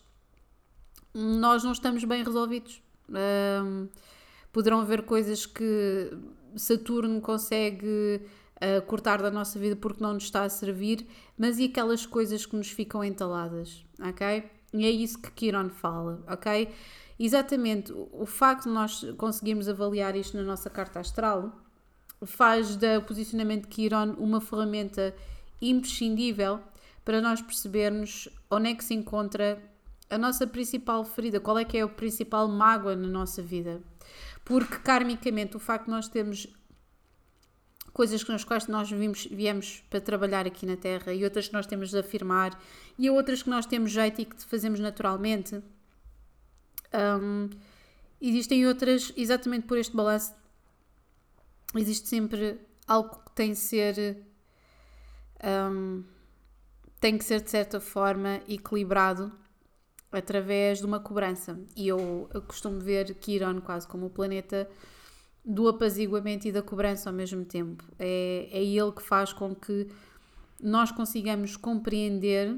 nós 1.14 1.62
não 1.62 1.72
estamos 1.72 2.04
bem 2.04 2.22
resolvidos. 2.24 2.82
Um, 3.08 3.88
poderão 4.52 4.80
haver 4.80 5.02
coisas 5.02 5.46
que 5.46 6.10
Saturno 6.56 7.20
consegue 7.20 8.22
uh, 8.62 8.82
cortar 8.82 9.20
da 9.20 9.30
nossa 9.30 9.58
vida 9.58 9.74
porque 9.76 10.02
não 10.02 10.14
nos 10.14 10.24
está 10.24 10.44
a 10.44 10.48
servir, 10.48 11.06
mas 11.36 11.58
e 11.58 11.64
aquelas 11.64 12.06
coisas 12.06 12.46
que 12.46 12.56
nos 12.56 12.70
ficam 12.70 13.02
entaladas, 13.02 13.84
ok? 14.00 14.44
E 14.72 14.86
é 14.86 14.90
isso 14.90 15.20
que 15.20 15.30
Kiron 15.32 15.68
fala, 15.68 16.22
ok? 16.28 16.68
Exatamente, 17.18 17.92
o 17.92 18.24
facto 18.24 18.64
de 18.64 18.70
nós 18.70 19.04
conseguirmos 19.18 19.68
avaliar 19.68 20.16
isto 20.16 20.36
na 20.36 20.42
nossa 20.42 20.70
carta 20.70 21.00
astral 21.00 21.52
faz 22.24 22.76
do 22.76 23.02
posicionamento 23.06 23.62
de 23.62 23.68
Kiron 23.68 24.14
uma 24.18 24.40
ferramenta 24.40 25.14
imprescindível 25.60 26.60
para 27.04 27.20
nós 27.20 27.42
percebermos 27.42 28.28
onde 28.50 28.70
é 28.70 28.74
que 28.74 28.84
se 28.84 28.94
encontra 28.94 29.62
a 30.08 30.18
nossa 30.18 30.46
principal 30.46 31.04
ferida, 31.04 31.40
qual 31.40 31.58
é 31.58 31.64
que 31.64 31.78
é 31.78 31.82
a 31.82 31.88
principal 31.88 32.46
mágoa 32.46 32.94
na 32.94 33.08
nossa 33.08 33.42
vida. 33.42 33.80
Porque 34.44 34.76
karmicamente 34.78 35.56
o 35.56 35.60
facto 35.60 35.86
de 35.86 35.90
nós 35.90 36.08
termos 36.08 36.46
coisas 37.92 38.26
nas 38.26 38.44
quais 38.44 38.66
nós 38.66 38.90
vimos, 38.90 39.26
viemos 39.26 39.82
para 39.90 40.00
trabalhar 40.00 40.46
aqui 40.46 40.64
na 40.64 40.76
Terra 40.76 41.12
e 41.12 41.24
outras 41.24 41.48
que 41.48 41.52
nós 41.52 41.66
temos 41.66 41.90
de 41.90 41.98
afirmar 41.98 42.58
e 42.98 43.10
outras 43.10 43.42
que 43.42 43.50
nós 43.50 43.66
temos 43.66 43.90
jeito 43.90 44.20
e 44.20 44.24
que 44.24 44.42
fazemos 44.44 44.80
naturalmente. 44.80 45.62
Um, 46.94 47.50
existem 48.20 48.66
outras, 48.66 49.12
exatamente 49.16 49.66
por 49.66 49.78
este 49.78 49.94
balanço, 49.94 50.34
existe 51.74 52.08
sempre 52.08 52.60
algo 52.86 53.16
que 53.24 53.32
tem 53.32 53.52
de 53.52 53.58
ser. 53.58 54.24
Um, 55.44 56.04
tem 57.00 57.18
que 57.18 57.24
ser 57.24 57.40
de 57.40 57.50
certa 57.50 57.80
forma 57.80 58.40
equilibrado 58.48 59.32
através 60.12 60.78
de 60.78 60.86
uma 60.86 61.00
cobrança. 61.00 61.58
E 61.74 61.88
eu, 61.88 62.30
eu 62.32 62.42
costumo 62.42 62.78
ver 62.78 63.12
Kiron 63.16 63.60
quase 63.60 63.88
como 63.88 64.06
o 64.06 64.10
planeta 64.10 64.70
do 65.44 65.68
apaziguamento 65.68 66.46
e 66.46 66.52
da 66.52 66.62
cobrança 66.62 67.10
ao 67.10 67.14
mesmo 67.14 67.44
tempo. 67.44 67.84
É, 67.98 68.48
é 68.50 68.62
ele 68.62 68.92
que 68.92 69.02
faz 69.02 69.32
com 69.32 69.54
que 69.54 69.88
nós 70.62 70.92
consigamos 70.92 71.56
compreender 71.56 72.56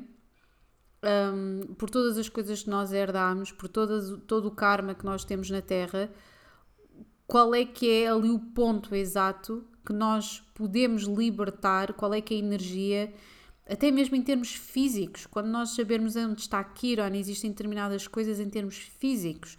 um, 1.04 1.74
por 1.74 1.88
todas 1.88 2.18
as 2.18 2.28
coisas 2.28 2.62
que 2.62 2.70
nós 2.70 2.92
herdamos, 2.92 3.52
por 3.52 3.68
todas, 3.68 4.20
todo 4.26 4.48
o 4.48 4.50
karma 4.50 4.94
que 4.94 5.04
nós 5.04 5.24
temos 5.24 5.50
na 5.50 5.62
Terra, 5.62 6.10
qual 7.26 7.54
é 7.54 7.64
que 7.64 7.88
é 7.88 8.08
ali 8.08 8.30
o 8.30 8.38
ponto 8.38 8.94
exato 8.94 9.64
que 9.84 9.92
nós 9.92 10.42
podemos 10.54 11.04
libertar, 11.04 11.92
qual 11.94 12.12
é 12.14 12.20
que 12.20 12.34
é 12.34 12.36
a 12.36 12.40
energia, 12.40 13.12
até 13.66 13.90
mesmo 13.90 14.16
em 14.16 14.22
termos 14.22 14.54
físicos, 14.54 15.26
quando 15.26 15.46
nós 15.46 15.70
sabermos 15.70 16.16
onde 16.16 16.42
está 16.42 16.62
Kiron, 16.62 17.14
existem 17.14 17.50
determinadas 17.50 18.06
coisas 18.06 18.40
em 18.40 18.48
termos 18.48 18.76
físicos, 18.76 19.56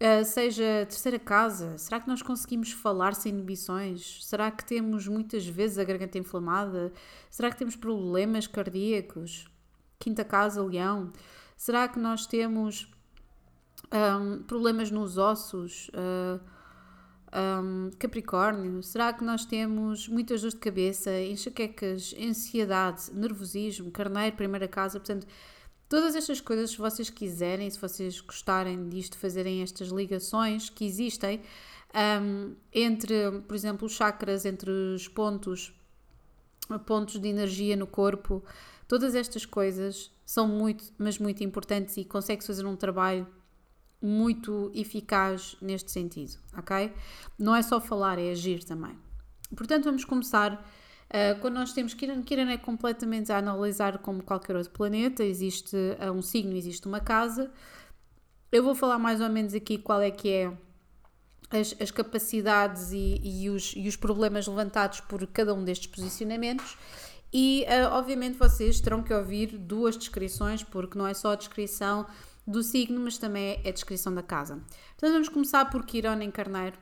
uh, 0.00 0.24
seja 0.24 0.86
terceira 0.88 1.18
casa, 1.18 1.78
será 1.78 2.00
que 2.00 2.08
nós 2.08 2.22
conseguimos 2.22 2.72
falar 2.72 3.14
sem 3.14 3.32
inibições? 3.32 4.24
Será 4.24 4.50
que 4.50 4.64
temos 4.64 5.06
muitas 5.08 5.46
vezes 5.46 5.78
a 5.78 5.84
garganta 5.84 6.18
inflamada? 6.18 6.92
Será 7.30 7.50
que 7.50 7.56
temos 7.56 7.76
problemas 7.76 8.46
cardíacos? 8.46 9.48
Quinta 9.98 10.24
casa, 10.24 10.62
leão. 10.62 11.12
Será 11.56 11.88
que 11.88 11.98
nós 11.98 12.26
temos 12.26 12.90
um, 13.92 14.42
problemas 14.42 14.90
nos 14.90 15.18
ossos? 15.18 15.88
Uh, 15.88 16.40
um, 17.34 17.90
Capricórnio, 17.98 18.82
será 18.82 19.12
que 19.12 19.24
nós 19.24 19.44
temos 19.44 20.08
muitas 20.08 20.40
dores 20.40 20.54
de 20.54 20.60
cabeça, 20.60 21.10
enxaquecas, 21.20 22.14
ansiedade, 22.20 23.12
nervosismo, 23.12 23.90
carneiro, 23.90 24.36
primeira 24.36 24.68
casa? 24.68 25.00
Portanto, 25.00 25.26
todas 25.94 26.16
estas 26.16 26.40
coisas, 26.40 26.70
se 26.70 26.78
vocês 26.78 27.08
quiserem, 27.08 27.70
se 27.70 27.80
vocês 27.80 28.20
gostarem 28.20 28.88
disto, 28.88 29.16
fazerem 29.16 29.62
estas 29.62 29.88
ligações 29.88 30.68
que 30.68 30.84
existem 30.84 31.40
um, 32.20 32.56
entre, 32.72 33.30
por 33.46 33.54
exemplo, 33.54 33.86
os 33.86 33.92
chakras, 33.92 34.44
entre 34.44 34.68
os 34.70 35.06
pontos, 35.06 35.72
pontos 36.84 37.20
de 37.20 37.28
energia 37.28 37.76
no 37.76 37.86
corpo, 37.86 38.42
todas 38.88 39.14
estas 39.14 39.46
coisas 39.46 40.10
são 40.26 40.48
muito, 40.48 40.84
mas 40.98 41.16
muito 41.18 41.44
importantes 41.44 41.96
e 41.96 42.04
consegue-se 42.04 42.48
fazer 42.48 42.66
um 42.66 42.74
trabalho 42.74 43.24
muito 44.02 44.72
eficaz 44.74 45.56
neste 45.62 45.92
sentido, 45.92 46.36
ok? 46.58 46.92
Não 47.38 47.54
é 47.54 47.62
só 47.62 47.80
falar, 47.80 48.18
é 48.18 48.32
agir 48.32 48.64
também. 48.64 48.98
Portanto, 49.56 49.84
vamos 49.84 50.04
começar. 50.04 50.68
Uh, 51.10 51.38
quando 51.40 51.54
nós 51.54 51.72
temos 51.72 51.94
Kiran, 51.94 52.22
Kiran 52.22 52.50
é 52.50 52.56
completamente 52.56 53.30
a 53.30 53.38
analisar 53.38 53.98
como 53.98 54.22
qualquer 54.22 54.56
outro 54.56 54.72
planeta, 54.72 55.22
existe 55.22 55.76
uh, 55.76 56.12
um 56.12 56.22
signo, 56.22 56.56
existe 56.56 56.86
uma 56.88 57.00
casa. 57.00 57.50
Eu 58.50 58.62
vou 58.62 58.74
falar 58.74 58.98
mais 58.98 59.20
ou 59.20 59.28
menos 59.28 59.54
aqui 59.54 59.78
qual 59.78 60.00
é 60.00 60.10
que 60.10 60.28
é 60.28 60.52
as, 61.50 61.74
as 61.80 61.90
capacidades 61.90 62.92
e, 62.92 63.20
e, 63.22 63.50
os, 63.50 63.74
e 63.76 63.86
os 63.86 63.96
problemas 63.96 64.46
levantados 64.46 65.00
por 65.00 65.24
cada 65.28 65.54
um 65.54 65.64
destes 65.64 65.86
posicionamentos. 65.86 66.76
E, 67.32 67.64
uh, 67.64 67.92
obviamente, 67.92 68.38
vocês 68.38 68.80
terão 68.80 69.02
que 69.02 69.12
ouvir 69.12 69.58
duas 69.58 69.96
descrições, 69.96 70.62
porque 70.62 70.96
não 70.96 71.06
é 71.06 71.14
só 71.14 71.32
a 71.32 71.36
descrição 71.36 72.06
do 72.46 72.62
signo, 72.62 73.00
mas 73.00 73.18
também 73.18 73.60
é 73.64 73.68
a 73.68 73.72
descrição 73.72 74.14
da 74.14 74.22
casa. 74.22 74.56
Portanto, 74.90 75.12
vamos 75.12 75.28
começar 75.28 75.64
por 75.70 75.84
Quirón 75.84 76.20
em 76.20 76.30
Carneiro, 76.30 76.78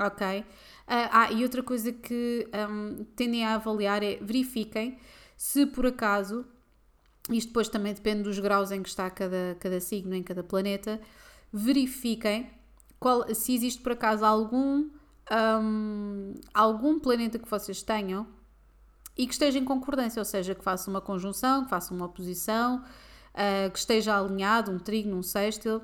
ok? 0.00 0.40
Uh, 0.40 0.44
ah, 0.88 1.32
e 1.32 1.42
outra 1.42 1.62
coisa 1.62 1.92
que 1.92 2.48
um, 2.70 3.04
tendem 3.14 3.44
a 3.44 3.54
avaliar 3.54 4.02
é 4.02 4.16
verifiquem 4.16 4.98
se 5.36 5.64
por 5.64 5.86
acaso, 5.86 6.44
isto 7.30 7.48
depois 7.48 7.68
também 7.68 7.94
depende 7.94 8.24
dos 8.24 8.38
graus 8.38 8.70
em 8.70 8.82
que 8.82 8.88
está 8.88 9.08
cada, 9.08 9.56
cada 9.58 9.80
signo 9.80 10.14
em 10.14 10.22
cada 10.22 10.42
planeta, 10.42 11.00
verifiquem 11.52 12.50
qual, 12.98 13.34
se 13.34 13.54
existe 13.54 13.80
por 13.80 13.92
acaso 13.92 14.24
algum, 14.24 14.90
um, 15.62 16.34
algum 16.52 16.98
planeta 16.98 17.38
que 17.38 17.48
vocês 17.48 17.82
tenham 17.82 18.26
e 19.16 19.26
que 19.26 19.32
esteja 19.32 19.58
em 19.58 19.64
concordância, 19.64 20.20
ou 20.20 20.26
seja, 20.26 20.54
que 20.54 20.62
faça 20.62 20.90
uma 20.90 21.00
conjunção, 21.00 21.64
que 21.64 21.70
faça 21.70 21.94
uma 21.94 22.04
oposição, 22.04 22.84
uh, 23.32 23.70
que 23.70 23.78
esteja 23.78 24.18
alinhado, 24.18 24.70
um 24.70 24.78
trígono, 24.78 25.16
um 25.16 25.22
sextil, 25.22 25.80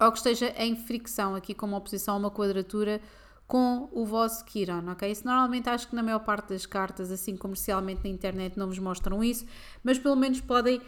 ou 0.00 0.10
que 0.10 0.18
esteja 0.18 0.52
em 0.56 0.76
fricção, 0.76 1.34
aqui 1.34 1.54
com 1.54 1.66
uma 1.66 1.78
oposição 1.78 2.14
a 2.14 2.18
uma 2.18 2.30
quadratura 2.30 3.00
com 3.46 3.88
o 3.92 4.04
vosso 4.06 4.44
Kiron, 4.44 4.90
ok? 4.90 5.10
Isso 5.10 5.26
normalmente 5.26 5.68
acho 5.68 5.88
que 5.88 5.94
na 5.94 6.02
maior 6.02 6.20
parte 6.20 6.48
das 6.48 6.64
cartas, 6.66 7.10
assim 7.10 7.36
comercialmente 7.36 8.02
na 8.02 8.10
internet, 8.10 8.58
não 8.58 8.66
vos 8.66 8.78
mostram 8.78 9.22
isso, 9.22 9.44
mas 9.82 9.98
pelo 9.98 10.16
menos 10.16 10.40
podem 10.40 10.80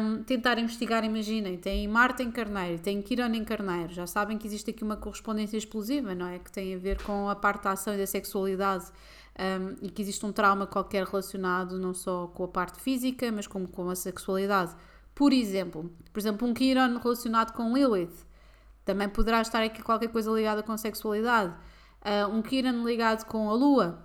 um, 0.00 0.22
tentar 0.22 0.58
investigar. 0.58 1.04
Imaginem, 1.04 1.56
tem 1.56 1.88
Marte 1.88 2.22
em 2.22 2.30
Carneiro, 2.30 2.80
tem 2.80 3.00
Kiron 3.00 3.32
em 3.34 3.44
Carneiro, 3.44 3.92
já 3.92 4.06
sabem 4.06 4.36
que 4.36 4.46
existe 4.46 4.70
aqui 4.70 4.84
uma 4.84 4.96
correspondência 4.96 5.56
explosiva, 5.56 6.14
não 6.14 6.26
é? 6.26 6.38
Que 6.38 6.52
tem 6.52 6.74
a 6.74 6.78
ver 6.78 7.02
com 7.02 7.28
a 7.28 7.34
parte 7.34 7.64
da 7.64 7.72
ação 7.72 7.94
e 7.94 7.98
da 7.98 8.06
sexualidade 8.06 8.86
um, 9.38 9.86
e 9.86 9.90
que 9.90 10.02
existe 10.02 10.24
um 10.24 10.32
trauma 10.32 10.66
qualquer 10.66 11.04
relacionado 11.04 11.78
não 11.78 11.94
só 11.94 12.28
com 12.28 12.44
a 12.44 12.48
parte 12.48 12.80
física, 12.80 13.32
mas 13.32 13.46
como 13.46 13.66
com 13.66 13.88
a 13.88 13.96
sexualidade. 13.96 14.74
Por 15.14 15.32
exemplo, 15.32 15.90
por 16.12 16.20
exemplo, 16.20 16.46
um 16.46 16.54
Chiron 16.54 16.98
relacionado 16.98 17.52
com 17.52 17.72
Lilith 17.74 18.33
também 18.84 19.08
poderá 19.08 19.40
estar 19.40 19.62
aqui 19.62 19.82
qualquer 19.82 20.08
coisa 20.08 20.30
ligada 20.30 20.62
com 20.62 20.76
sexualidade. 20.76 21.54
Uh, 22.02 22.28
um 22.28 22.44
Chiron 22.44 22.84
ligado 22.84 23.24
com 23.24 23.48
a 23.48 23.54
Lua, 23.54 24.02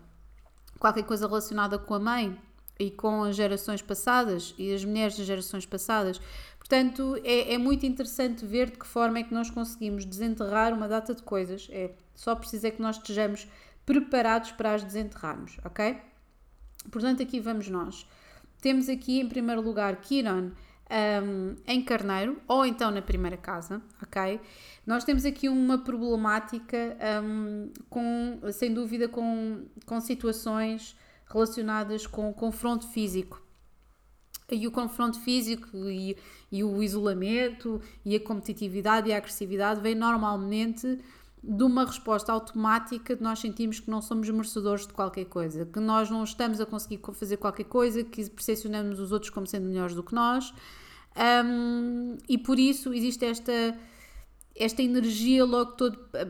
qualquer 0.79 1.03
coisa 1.03 1.27
relacionada 1.27 1.77
com 1.77 1.93
a 1.93 1.99
mãe 1.99 2.39
e 2.79 2.89
com 2.89 3.23
as 3.23 3.35
gerações 3.35 3.81
passadas 3.81 4.55
e 4.57 4.73
as 4.73 4.85
mulheres 4.85 5.17
das 5.17 5.27
gerações 5.27 5.65
passadas. 5.65 6.21
Portanto, 6.57 7.19
é, 7.23 7.53
é, 7.53 7.57
muito 7.57 7.85
interessante 7.85 8.45
ver 8.45 8.69
de 8.69 8.77
que 8.77 8.87
forma 8.87 9.19
é 9.19 9.23
que 9.23 9.33
nós 9.33 9.49
conseguimos 9.49 10.05
desenterrar 10.05 10.73
uma 10.73 10.87
data 10.87 11.13
de 11.13 11.21
coisas. 11.23 11.67
É 11.71 11.91
só 12.15 12.35
preciso 12.35 12.67
é 12.67 12.71
que 12.71 12.81
nós 12.81 12.95
estejamos 12.97 13.47
preparados 13.85 14.51
para 14.51 14.75
as 14.75 14.83
desenterrarmos, 14.83 15.57
ok? 15.65 15.97
Portanto, 16.91 17.21
aqui 17.21 17.39
vamos 17.39 17.67
nós. 17.67 18.07
Temos 18.61 18.87
aqui 18.87 19.19
em 19.19 19.27
primeiro 19.27 19.61
lugar 19.61 19.95
Kiron 19.97 20.51
um, 20.89 21.55
em 21.67 21.81
Carneiro 21.83 22.41
ou 22.47 22.65
então 22.65 22.89
na 22.91 23.01
primeira 23.01 23.37
casa, 23.37 23.81
ok? 24.01 24.39
Nós 24.85 25.03
temos 25.03 25.25
aqui 25.25 25.47
uma 25.47 25.77
problemática 25.77 26.97
um, 27.23 27.71
com, 27.89 28.39
sem 28.51 28.73
dúvida, 28.73 29.07
com, 29.07 29.65
com 29.85 30.01
situações 30.01 30.95
relacionadas 31.27 32.07
com 32.07 32.33
confronto 32.33 32.87
físico. 32.87 33.41
E 34.51 34.65
o 34.65 34.71
confronto 34.71 35.19
físico 35.19 35.77
e, 35.77 36.17
e 36.51 36.63
o 36.63 36.81
isolamento 36.81 37.79
e 38.03 38.15
a 38.15 38.19
competitividade 38.19 39.07
e 39.07 39.13
a 39.13 39.17
agressividade 39.17 39.79
vem 39.79 39.93
normalmente 39.93 40.99
de 41.41 41.63
uma 41.63 41.85
resposta 41.85 42.31
automática 42.33 43.15
de 43.15 43.23
nós 43.23 43.39
sentimos 43.39 43.79
que 43.79 43.89
não 43.89 44.01
somos 44.01 44.29
merecedores 44.29 44.85
de 44.85 44.93
qualquer 44.93 45.25
coisa, 45.25 45.65
que 45.65 45.79
nós 45.79 46.09
não 46.09 46.23
estamos 46.23 46.59
a 46.59 46.65
conseguir 46.65 46.99
fazer 47.13 47.37
qualquer 47.37 47.63
coisa, 47.65 48.03
que 48.03 48.29
percepcionamos 48.29 48.99
os 48.99 49.11
outros 49.11 49.29
como 49.29 49.47
sendo 49.47 49.67
melhores 49.67 49.95
do 49.95 50.03
que 50.03 50.13
nós, 50.13 50.53
um, 51.45 52.17
e 52.27 52.37
por 52.37 52.59
isso 52.59 52.93
existe 52.93 53.25
esta, 53.25 53.77
esta 54.55 54.81
energia 54.81 55.45
logo 55.45 55.71
todo 55.71 55.99
eh, 56.13 56.27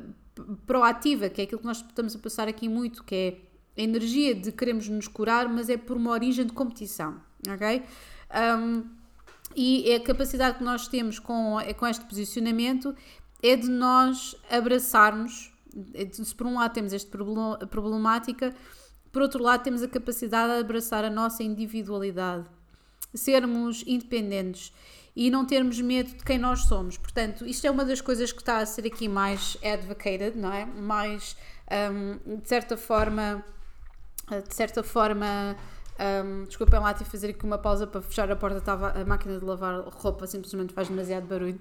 proativa, 0.66 1.30
que 1.30 1.42
é 1.42 1.44
aquilo 1.44 1.60
que 1.60 1.68
nós 1.68 1.78
estamos 1.78 2.16
a 2.16 2.20
passar 2.20 2.48
aqui 2.48 2.70
muito, 2.70 3.04
que 3.04 3.16
é 3.16 3.82
a 3.82 3.84
energia 3.84 4.36
de 4.36 4.52
queremos 4.52 4.88
nos 4.88 5.08
curar, 5.08 5.50
mas 5.50 5.70
é 5.70 5.78
por 5.78 5.98
uma 5.98 6.12
origem 6.12 6.46
de 6.46 6.54
competição, 6.54 7.20
ok? 7.48 7.84
Um, 8.60 8.84
e 9.56 9.94
a 9.94 10.00
capacidade 10.00 10.60
que 10.60 10.64
nós 10.64 10.88
temos 10.88 11.18
com, 11.18 11.60
é 11.60 11.74
com 11.74 11.88
este 11.88 12.06
posicionamento 12.06 12.96
é 13.42 13.56
de 13.56 13.70
nós 13.70 14.36
abraçarmos. 14.50 15.52
É 15.94 16.08
se 16.12 16.36
por 16.36 16.48
um 16.48 16.56
lado 16.56 16.74
temos 16.74 16.94
esta 16.94 17.10
problemática, 17.70 18.56
por 19.12 19.22
outro 19.22 19.44
lado 19.44 19.64
temos 19.64 19.82
a 19.84 19.88
capacidade 19.88 20.54
de 20.54 20.60
abraçar 20.60 21.04
a 21.04 21.10
nossa 21.10 21.44
individualidade, 21.44 22.46
sermos 23.14 23.84
independentes 23.88 24.74
e 25.16 25.30
não 25.30 25.46
termos 25.46 25.80
medo 25.82 26.16
de 26.16 26.24
quem 26.24 26.38
nós 26.38 26.62
somos. 26.62 26.98
Portanto, 26.98 27.46
isto 27.46 27.66
é 27.66 27.72
uma 27.72 27.84
das 27.84 28.02
coisas 28.02 28.32
que 28.32 28.40
está 28.40 28.58
a 28.60 28.66
ser 28.66 28.86
aqui 28.88 29.08
mais 29.08 29.58
advocated, 29.64 30.38
não 30.38 30.52
é? 30.52 30.66
Mais, 30.66 31.36
um, 31.92 32.38
de 32.38 32.48
certa 32.48 32.78
forma, 32.78 33.44
de 34.48 34.56
certa 34.56 34.84
forma, 34.84 35.58
um, 36.26 36.46
desculpem 36.46 36.80
lá, 36.80 36.94
tive 36.94 37.06
de 37.06 37.12
fazer 37.12 37.30
aqui 37.32 37.44
uma 37.44 37.58
pausa 37.58 37.86
para 37.86 38.02
fechar 38.02 38.32
a 38.32 38.36
porta, 38.36 38.60
estava 38.60 38.92
a 38.92 39.04
máquina 39.04 39.38
de 39.38 39.44
lavar 39.44 39.82
roupa 39.90 40.26
simplesmente 40.28 40.74
faz 40.74 40.88
demasiado 40.88 41.26
barulho. 41.26 41.60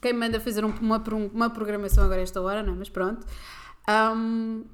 Quem 0.00 0.12
manda 0.12 0.40
fazer 0.40 0.64
uma, 0.64 1.02
uma 1.32 1.50
programação 1.50 2.04
agora 2.04 2.22
esta 2.22 2.40
hora, 2.40 2.62
não 2.62 2.72
é? 2.72 2.76
Mas 2.76 2.88
pronto. 2.88 3.26
Um, 3.88 4.64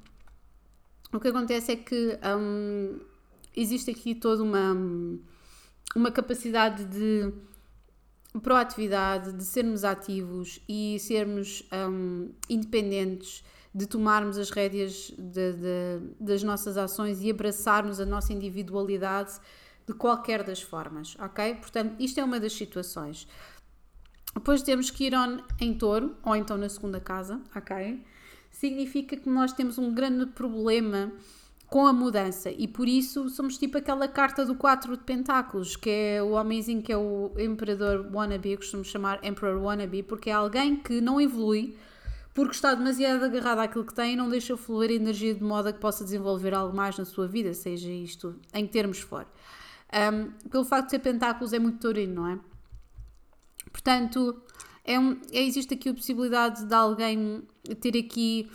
o 1.11 1.19
que 1.19 1.27
acontece 1.29 1.71
é 1.71 1.75
que 1.75 2.17
um, 2.37 2.99
existe 3.55 3.91
aqui 3.91 4.13
toda 4.13 4.43
uma, 4.43 4.75
uma 5.95 6.11
capacidade 6.11 6.85
de 6.85 7.33
proatividade, 8.41 9.33
de 9.33 9.43
sermos 9.43 9.83
ativos 9.83 10.59
e 10.67 10.99
sermos 10.99 11.63
um, 11.89 12.29
independentes, 12.49 13.43
de 13.73 13.87
tomarmos 13.87 14.37
as 14.37 14.49
rédeas 14.49 15.11
de, 15.17 15.53
de, 15.53 15.99
das 16.19 16.43
nossas 16.43 16.77
ações 16.77 17.21
e 17.21 17.29
abraçarmos 17.29 17.99
a 17.99 18.05
nossa 18.05 18.33
individualidade 18.33 19.39
de 19.87 19.93
qualquer 19.93 20.43
das 20.43 20.61
formas, 20.61 21.15
ok? 21.19 21.55
Portanto, 21.55 21.95
isto 21.99 22.19
é 22.19 22.23
uma 22.23 22.39
das 22.39 22.53
situações. 22.53 23.27
Depois 24.37 24.61
temos 24.61 24.91
Quiron 24.91 25.39
em 25.59 25.73
touro, 25.73 26.15
ou 26.23 26.35
então 26.35 26.57
na 26.57 26.69
segunda 26.69 26.99
casa, 26.99 27.41
ok? 27.55 28.03
Significa 28.51 29.17
que 29.17 29.27
nós 29.27 29.51
temos 29.51 29.79
um 29.79 29.91
grande 29.91 30.27
problema 30.27 31.11
com 31.65 31.87
a 31.87 31.91
mudança 31.91 32.51
e 32.51 32.67
por 32.67 32.87
isso 32.87 33.29
somos 33.29 33.57
tipo 33.57 33.79
aquela 33.79 34.07
carta 34.07 34.45
do 34.45 34.53
4 34.53 34.95
de 34.95 35.03
pentáculos, 35.03 35.75
que 35.75 35.89
é 35.89 36.21
o 36.21 36.33
homenzinho 36.33 36.83
que 36.83 36.93
é 36.93 36.97
o 36.97 37.31
imperador 37.37 38.07
wannabe, 38.13 38.51
eu 38.51 38.57
costumo 38.57 38.85
chamar 38.85 39.19
emperor 39.23 39.59
wannabe, 39.59 40.03
porque 40.03 40.29
é 40.29 40.33
alguém 40.33 40.75
que 40.77 41.01
não 41.01 41.19
evolui 41.19 41.75
porque 42.33 42.53
está 42.53 42.75
demasiado 42.75 43.25
agarrado 43.25 43.59
àquilo 43.59 43.83
que 43.83 43.93
tem 43.95 44.13
e 44.13 44.15
não 44.15 44.29
deixa 44.29 44.55
fluir 44.55 44.91
energia 44.91 45.33
de 45.33 45.43
modo 45.43 45.69
a 45.69 45.73
que 45.73 45.79
possa 45.79 46.03
desenvolver 46.03 46.53
algo 46.53 46.77
mais 46.77 46.95
na 46.95 47.05
sua 47.05 47.27
vida, 47.27 47.55
seja 47.55 47.89
isto 47.89 48.35
em 48.53 48.67
termos 48.67 48.99
for. 48.99 49.25
Um, 49.91 50.47
pelo 50.47 50.63
facto 50.63 50.85
de 50.85 50.91
ser 50.91 50.99
pentáculos 50.99 51.53
é 51.53 51.59
muito 51.59 51.79
taurino, 51.79 52.13
não 52.13 52.27
é? 52.27 52.39
Portanto, 53.77 54.41
é 54.83 54.99
um, 54.99 55.21
é, 55.31 55.43
existe 55.43 55.75
aqui 55.75 55.89
a 55.89 55.93
possibilidade 55.93 56.65
de 56.65 56.73
alguém 56.73 57.43
ter 57.79 57.95
aqui 57.95 58.49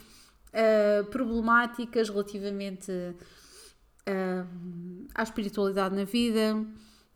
uh, 0.49 1.05
problemáticas 1.11 2.09
relativamente 2.09 2.91
uh, 2.91 4.57
à 5.15 5.23
espiritualidade 5.23 5.95
na 5.95 6.03
vida. 6.03 6.57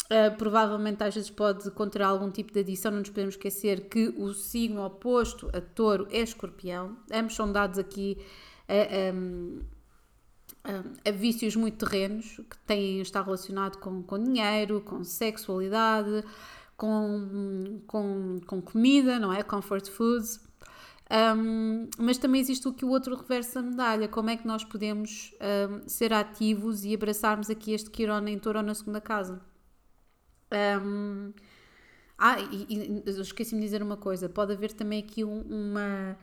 Uh, 0.04 0.36
provavelmente 0.38 1.02
às 1.02 1.16
vezes 1.16 1.30
pode 1.30 1.68
conter 1.72 2.02
algum 2.02 2.30
tipo 2.30 2.52
de 2.52 2.60
adição, 2.60 2.92
não 2.92 3.00
nos 3.00 3.08
podemos 3.08 3.34
esquecer 3.34 3.88
que 3.88 4.14
o 4.16 4.32
signo 4.32 4.84
oposto 4.84 5.50
a 5.52 5.60
touro 5.60 6.06
é 6.12 6.20
escorpião, 6.20 6.96
ambos 7.12 7.34
são 7.34 7.50
dados 7.50 7.76
aqui 7.76 8.16
a, 8.68 9.12
um, 9.12 9.62
a, 10.62 11.08
a 11.08 11.10
vícios 11.10 11.56
muito 11.56 11.84
terrenos 11.84 12.36
que 12.36 12.56
têm 12.64 13.00
estar 13.00 13.22
relacionado 13.22 13.78
com, 13.78 14.00
com 14.04 14.22
dinheiro, 14.22 14.80
com 14.80 15.02
sexualidade, 15.02 16.22
com, 16.76 17.80
com, 17.86 18.40
com 18.46 18.60
comida, 18.60 19.18
não 19.18 19.32
é? 19.32 19.42
Comfort 19.42 19.88
foods. 19.88 20.40
Um, 21.08 21.88
mas 21.98 22.18
também 22.18 22.40
existe 22.40 22.66
o 22.66 22.72
que 22.72 22.84
o 22.84 22.88
outro 22.88 23.14
reverso 23.14 23.54
da 23.54 23.62
medalha. 23.62 24.08
Como 24.08 24.28
é 24.28 24.36
que 24.36 24.46
nós 24.46 24.64
podemos 24.64 25.32
um, 25.70 25.88
ser 25.88 26.12
ativos 26.12 26.84
e 26.84 26.94
abraçarmos 26.94 27.48
aqui 27.48 27.72
este 27.72 27.90
Quirona 27.90 28.30
em 28.30 28.38
touro 28.38 28.60
na 28.62 28.74
segunda 28.74 29.00
casa? 29.00 29.40
Um, 30.82 31.32
ah, 32.18 32.40
e, 32.40 33.02
e 33.06 33.10
esqueci-me 33.20 33.60
de 33.60 33.66
dizer 33.66 33.82
uma 33.82 33.96
coisa: 33.96 34.28
pode 34.28 34.52
haver 34.52 34.72
também 34.72 35.00
aqui 35.00 35.24
um, 35.24 35.42
uma, 35.42 36.16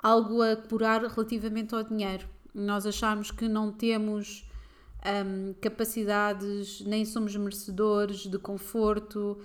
algo 0.00 0.40
a 0.42 0.56
curar 0.56 1.02
relativamente 1.02 1.74
ao 1.74 1.82
dinheiro. 1.82 2.26
Nós 2.54 2.86
achamos 2.86 3.30
que 3.30 3.48
não 3.48 3.72
temos 3.72 4.46
capacidades, 5.60 6.80
nem 6.80 7.04
somos 7.04 7.34
merecedores 7.36 8.26
de 8.26 8.36
conforto 8.36 9.38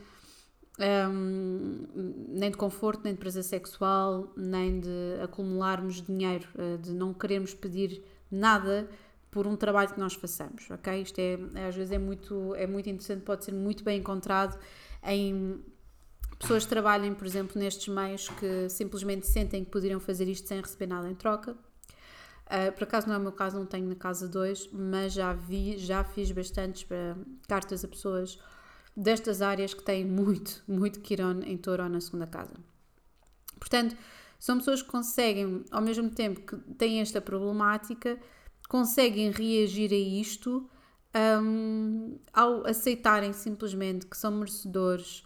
um, 0.79 1.85
nem 2.29 2.49
de 2.49 2.57
conforto, 2.57 3.03
nem 3.03 3.13
de 3.13 3.19
prazer 3.19 3.43
sexual, 3.43 4.31
nem 4.35 4.79
de 4.79 5.19
acumularmos 5.21 6.01
dinheiro, 6.01 6.47
uh, 6.55 6.77
de 6.77 6.91
não 6.93 7.13
queremos 7.13 7.53
pedir 7.53 8.03
nada 8.31 8.89
por 9.29 9.47
um 9.47 9.55
trabalho 9.55 9.91
que 9.91 9.99
nós 9.99 10.13
façamos, 10.13 10.69
ok? 10.69 11.01
Isto 11.01 11.19
é, 11.19 11.67
às 11.67 11.75
vezes 11.75 11.91
é 11.91 11.97
muito, 11.97 12.53
é 12.55 12.67
muito 12.67 12.87
interessante, 12.89 13.21
pode 13.21 13.43
ser 13.43 13.51
muito 13.51 13.83
bem 13.83 13.99
encontrado 13.99 14.59
em 15.03 15.59
pessoas 16.37 16.63
que 16.63 16.69
trabalhem, 16.69 17.13
por 17.13 17.25
exemplo, 17.25 17.59
nestes 17.59 17.87
meios 17.87 18.29
que 18.29 18.69
simplesmente 18.69 19.25
sentem 19.27 19.63
que 19.63 19.71
poderiam 19.71 19.99
fazer 19.99 20.27
isto 20.27 20.47
sem 20.47 20.61
receber 20.61 20.87
nada 20.87 21.09
em 21.09 21.15
troca. 21.15 21.55
Uh, 22.45 22.71
por 22.73 22.83
acaso 22.83 23.07
não 23.07 23.15
é 23.15 23.17
o 23.17 23.21
meu 23.21 23.31
caso, 23.31 23.57
não 23.57 23.65
tenho 23.65 23.87
na 23.87 23.95
casa 23.95 24.27
2, 24.27 24.69
mas 24.71 25.13
já 25.13 25.33
vi, 25.33 25.77
já 25.77 26.03
fiz 26.03 26.31
bastantes 26.31 26.83
uh, 26.83 27.19
cartas 27.47 27.83
a 27.83 27.87
pessoas 27.87 28.39
destas 28.95 29.41
áreas 29.41 29.73
que 29.73 29.83
têm 29.83 30.05
muito, 30.05 30.63
muito 30.67 30.99
Quiron 30.99 31.41
em 31.43 31.57
touro 31.57 31.87
na 31.89 31.99
segunda 31.99 32.27
casa. 32.27 32.53
Portanto, 33.59 33.95
são 34.39 34.57
pessoas 34.57 34.81
que 34.81 34.89
conseguem, 34.89 35.63
ao 35.71 35.81
mesmo 35.81 36.09
tempo 36.09 36.41
que 36.41 36.57
têm 36.75 36.99
esta 36.99 37.21
problemática, 37.21 38.19
conseguem 38.67 39.31
reagir 39.31 39.91
a 39.91 39.95
isto 39.95 40.69
um, 41.41 42.17
ao 42.33 42.65
aceitarem 42.67 43.33
simplesmente 43.33 44.05
que 44.05 44.17
são 44.17 44.31
merecedores, 44.31 45.23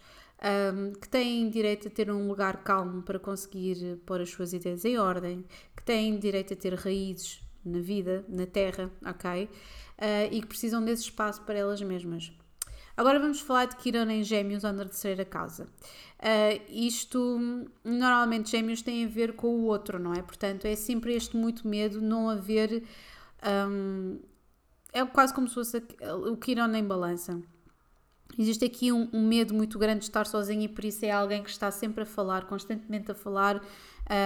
um, 0.73 0.93
que 0.93 1.09
têm 1.09 1.49
direito 1.49 1.87
a 1.87 1.91
ter 1.91 2.11
um 2.11 2.27
lugar 2.27 2.63
calmo 2.63 3.01
para 3.01 3.17
conseguir 3.17 3.97
pôr 4.05 4.21
as 4.21 4.29
suas 4.29 4.53
ideias 4.53 4.85
em 4.85 4.97
ordem, 4.97 5.45
que 5.75 5.83
têm 5.83 6.19
direito 6.19 6.53
a 6.53 6.57
ter 6.57 6.73
raízes 6.75 7.41
na 7.65 7.79
vida, 7.79 8.23
na 8.27 8.45
terra, 8.45 8.91
ok? 9.05 9.45
Uh, 9.45 10.31
e 10.31 10.41
que 10.41 10.47
precisam 10.47 10.83
desse 10.83 11.03
espaço 11.03 11.41
para 11.41 11.57
elas 11.57 11.81
mesmas. 11.81 12.31
Agora 12.97 13.19
vamos 13.19 13.39
falar 13.39 13.65
de 13.65 13.75
Kiran 13.75 14.11
em 14.11 14.23
Gêmeos 14.23 14.63
ou 14.63 14.73
na 14.73 14.83
terceira 14.83 15.23
casa. 15.23 15.65
Uh, 16.19 16.59
isto, 16.67 17.39
normalmente, 17.85 18.49
Gêmeos 18.49 18.81
tem 18.81 19.05
a 19.05 19.07
ver 19.07 19.33
com 19.33 19.49
o 19.49 19.65
outro, 19.65 19.99
não 19.99 20.15
é? 20.15 20.23
Portanto, 20.23 20.65
é 20.65 20.75
sempre 20.75 21.13
este 21.13 21.37
muito 21.37 21.67
medo 21.67 22.01
não 22.01 22.27
haver. 22.27 22.83
Um, 23.69 24.17
é 24.91 25.05
quase 25.05 25.31
como 25.31 25.47
se 25.47 25.53
fosse 25.53 25.77
o 26.27 26.35
Kiran 26.37 26.75
em 26.75 26.83
balança. 26.83 27.39
Existe 28.37 28.65
aqui 28.65 28.91
um, 28.91 29.07
um, 29.13 29.27
medo 29.27 29.53
muito 29.53 29.77
grande 29.77 29.99
de 29.99 30.05
estar 30.05 30.25
sozinho 30.25 30.63
e 30.63 30.67
por 30.67 30.83
isso 30.83 31.05
é 31.05 31.11
alguém 31.11 31.43
que 31.43 31.49
está 31.51 31.69
sempre 31.69 32.01
a 32.01 32.05
falar, 32.05 32.45
constantemente 32.45 33.11
a 33.11 33.15
falar, 33.15 33.61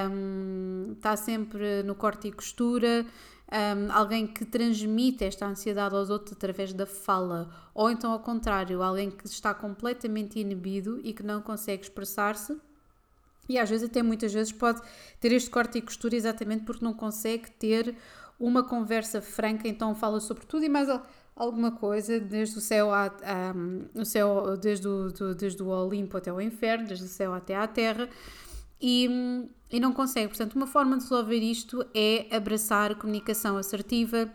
um, 0.09 0.93
está 0.93 1.17
sempre 1.17 1.83
no 1.83 1.93
corte 1.93 2.29
e 2.29 2.31
costura, 2.31 3.05
um, 3.51 3.91
alguém 3.91 4.25
que 4.25 4.45
transmite 4.45 5.25
esta 5.25 5.45
ansiedade 5.45 5.93
aos 5.93 6.09
outros 6.09 6.33
através 6.33 6.73
da 6.73 6.85
fala, 6.85 7.49
ou 7.73 7.91
então 7.91 8.11
ao 8.11 8.19
contrário, 8.19 8.81
alguém 8.81 9.11
que 9.11 9.27
está 9.27 9.53
completamente 9.53 10.39
inibido 10.39 10.99
e 11.03 11.13
que 11.13 11.23
não 11.23 11.41
consegue 11.41 11.83
expressar-se. 11.83 12.57
E 13.49 13.59
às 13.59 13.69
vezes, 13.69 13.89
até 13.89 14.01
muitas 14.01 14.31
vezes, 14.31 14.53
pode 14.53 14.81
ter 15.19 15.31
este 15.33 15.49
corte 15.49 15.77
e 15.77 15.81
costura 15.81 16.15
exatamente 16.15 16.63
porque 16.63 16.85
não 16.85 16.93
consegue 16.93 17.51
ter 17.51 17.95
uma 18.39 18.63
conversa 18.63 19.21
franca, 19.21 19.67
então 19.67 19.93
fala 19.93 20.19
sobre 20.19 20.45
tudo 20.45 20.63
e 20.63 20.69
mais 20.69 20.87
alguma 21.35 21.71
coisa, 21.71 22.19
desde 22.19 22.57
o 22.57 22.61
céu, 22.61 22.93
a, 22.93 23.11
o 23.93 24.05
céu 24.05 24.57
desde, 24.57 24.87
o, 24.87 25.11
do, 25.11 25.35
desde 25.35 25.61
o 25.61 25.67
Olimpo 25.67 26.17
até 26.17 26.31
o 26.31 26.39
inferno, 26.39 26.87
desde 26.87 27.05
o 27.05 27.09
céu 27.09 27.33
até 27.33 27.55
à 27.55 27.67
terra. 27.67 28.07
E, 28.81 29.49
e 29.71 29.79
não 29.79 29.93
consegue. 29.93 30.27
Portanto, 30.27 30.55
uma 30.55 30.67
forma 30.67 30.97
de 30.97 31.03
resolver 31.03 31.39
isto 31.39 31.85
é 31.93 32.27
abraçar 32.35 32.91
a 32.91 32.95
comunicação 32.95 33.57
assertiva, 33.57 34.31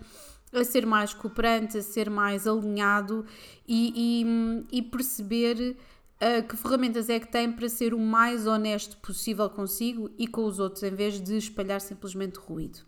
a 0.52 0.64
ser 0.64 0.86
mais 0.86 1.12
cooperante, 1.12 1.76
a 1.78 1.82
ser 1.82 2.08
mais 2.08 2.46
alinhado 2.46 3.26
e, 3.68 4.24
e, 4.72 4.78
e 4.78 4.82
perceber 4.82 5.76
uh, 6.16 6.48
que 6.48 6.56
ferramentas 6.56 7.10
é 7.10 7.20
que 7.20 7.28
tem 7.28 7.52
para 7.52 7.68
ser 7.68 7.92
o 7.92 7.98
mais 7.98 8.46
honesto 8.46 8.96
possível 8.98 9.50
consigo 9.50 10.10
e 10.18 10.26
com 10.26 10.44
os 10.44 10.58
outros, 10.58 10.82
em 10.82 10.94
vez 10.94 11.20
de 11.20 11.36
espalhar 11.36 11.80
simplesmente 11.80 12.38
ruído. 12.38 12.80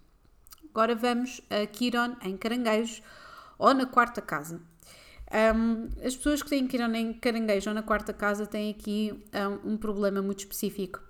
Agora 0.71 0.95
vamos 0.95 1.41
a 1.51 1.67
Kiron 1.67 2.17
em 2.23 2.37
Caranguejos 2.37 3.03
ou 3.59 3.75
na 3.75 3.85
quarta 3.85 4.23
casa. 4.23 4.61
Um, 5.31 5.89
as 6.07 6.17
pessoas 6.17 6.43
que 6.43 6.49
têm 6.49 6.67
Kiron 6.67 6.95
em 6.95 7.13
Caranguejo 7.13 7.69
ou 7.69 7.75
na 7.75 7.83
quarta 7.83 8.15
casa 8.15 8.47
têm 8.47 8.71
aqui 8.71 9.13
um, 9.65 9.73
um 9.73 9.77
problema 9.77 10.23
muito 10.23 10.39
específico 10.39 11.03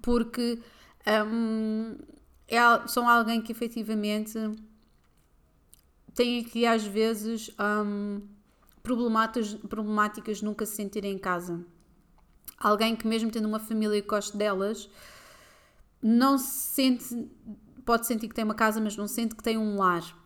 porque 0.00 0.60
um, 1.26 1.96
é, 2.48 2.58
são 2.86 3.08
alguém 3.08 3.40
que 3.40 3.52
efetivamente 3.52 4.38
tem 6.14 6.40
aqui 6.40 6.66
às 6.66 6.84
vezes 6.84 7.50
um, 7.58 8.20
problemáticas, 8.82 9.54
problemáticas 9.54 10.42
nunca 10.42 10.66
se 10.66 10.76
sentir 10.76 11.04
em 11.04 11.18
casa. 11.18 11.64
Alguém 12.58 12.94
que 12.94 13.06
mesmo 13.06 13.30
tendo 13.30 13.48
uma 13.48 13.58
família 13.58 13.96
e 13.96 14.02
goste 14.02 14.36
delas, 14.36 14.88
não 16.00 16.38
se 16.38 16.72
sente, 16.72 17.30
pode 17.84 18.06
sentir 18.06 18.28
que 18.28 18.34
tem 18.34 18.44
uma 18.44 18.54
casa, 18.54 18.80
mas 18.80 18.96
não 18.96 19.08
sente 19.08 19.34
que 19.34 19.42
tem 19.42 19.56
um 19.56 19.76
lar. 19.76 20.21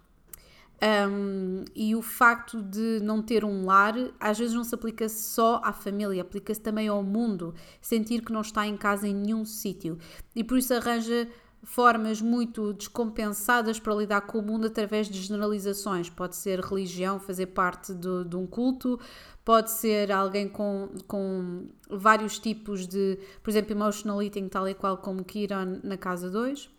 Um, 0.83 1.65
e 1.75 1.97
o 1.97 2.03
facto 2.03 2.61
de 2.63 3.01
não 3.03 3.23
ter 3.23 3.47
um 3.47 3.65
lar 3.65 3.95
às 4.21 4.39
vezes 4.39 4.55
não 4.55 4.63
se 4.63 4.75
aplica 4.75 5.09
só 5.09 5.59
à 5.65 5.73
família, 5.73 6.21
aplica-se 6.21 6.61
também 6.61 6.87
ao 6.89 7.03
mundo. 7.03 7.55
Sentir 7.81 8.23
que 8.23 8.33
não 8.33 8.43
está 8.43 8.67
em 8.67 8.77
casa 8.77 9.09
em 9.09 9.15
nenhum 9.15 9.45
sítio 9.45 9.99
e 10.35 10.45
por 10.45 10.59
isso 10.59 10.75
arranja 10.75 11.29
formas 11.63 12.21
muito 12.21 12.73
descompensadas 12.75 13.81
para 13.81 13.95
lidar 13.95 14.21
com 14.21 14.39
o 14.39 14.43
mundo 14.43 14.67
através 14.67 15.09
de 15.09 15.21
generalizações. 15.21 16.09
Pode 16.09 16.37
ser 16.37 16.61
religião, 16.61 17.19
fazer 17.19 17.47
parte 17.47 17.93
de, 17.93 18.25
de 18.25 18.37
um 18.37 18.47
culto, 18.47 19.01
pode 19.45 19.71
ser 19.71 20.13
alguém 20.13 20.49
com, 20.49 20.91
com 21.09 21.69
vários 21.91 22.39
tipos 22.39 22.87
de, 22.87 23.19
por 23.43 23.51
exemplo, 23.51 23.73
emotional 23.73 24.23
eating, 24.23 24.49
tal 24.49 24.69
e 24.69 24.75
qual 24.75 24.99
como 24.99 25.25
Kiran 25.25 25.81
na 25.83 25.97
casa 25.97 26.31
2 26.31 26.71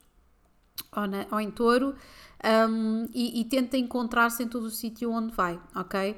ou, 0.95 1.07
na, 1.07 1.25
ou 1.31 1.39
em 1.39 1.51
touro 1.51 1.95
um, 2.69 3.07
e, 3.13 3.41
e, 3.41 3.45
tenta 3.45 3.77
encontrar-se 3.77 4.43
em 4.43 4.47
todo 4.47 4.65
o 4.65 4.69
sítio 4.69 5.11
onde 5.11 5.33
vai, 5.33 5.59
ok? 5.75 6.15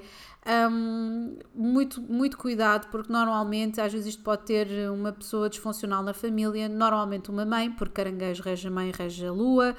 Um, 0.71 1.37
muito, 1.55 2.01
muito 2.01 2.37
cuidado, 2.37 2.89
porque 2.89 3.11
normalmente, 3.11 3.79
às 3.79 3.93
vezes, 3.93 4.09
isto 4.09 4.23
pode 4.23 4.43
ter 4.43 4.89
uma 4.89 5.11
pessoa 5.13 5.49
disfuncional 5.49 6.03
na 6.03 6.13
família, 6.13 6.67
normalmente 6.67 7.29
uma 7.29 7.45
mãe, 7.45 7.71
porque 7.71 7.93
caranguejo 7.93 8.43
rege 8.43 8.67
a 8.67 8.71
mãe, 8.71 8.91
rege 8.91 9.25
a 9.25 9.31
lua, 9.31 9.75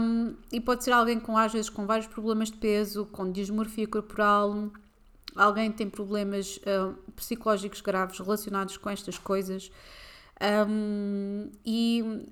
um, 0.00 0.34
e 0.50 0.60
pode 0.60 0.84
ser 0.84 0.92
alguém 0.92 1.20
com, 1.20 1.36
às 1.36 1.52
vezes, 1.52 1.68
com 1.68 1.86
vários 1.86 2.06
problemas 2.06 2.50
de 2.50 2.56
peso, 2.56 3.06
com 3.06 3.30
dismorfia 3.30 3.86
corporal, 3.86 4.70
alguém 5.36 5.70
tem 5.70 5.88
problemas 5.88 6.58
uh, 6.58 6.94
psicológicos 7.14 7.80
graves 7.80 8.18
relacionados 8.18 8.76
com 8.78 8.88
estas 8.88 9.18
coisas. 9.18 9.70
Um, 10.40 11.50
e 11.66 12.26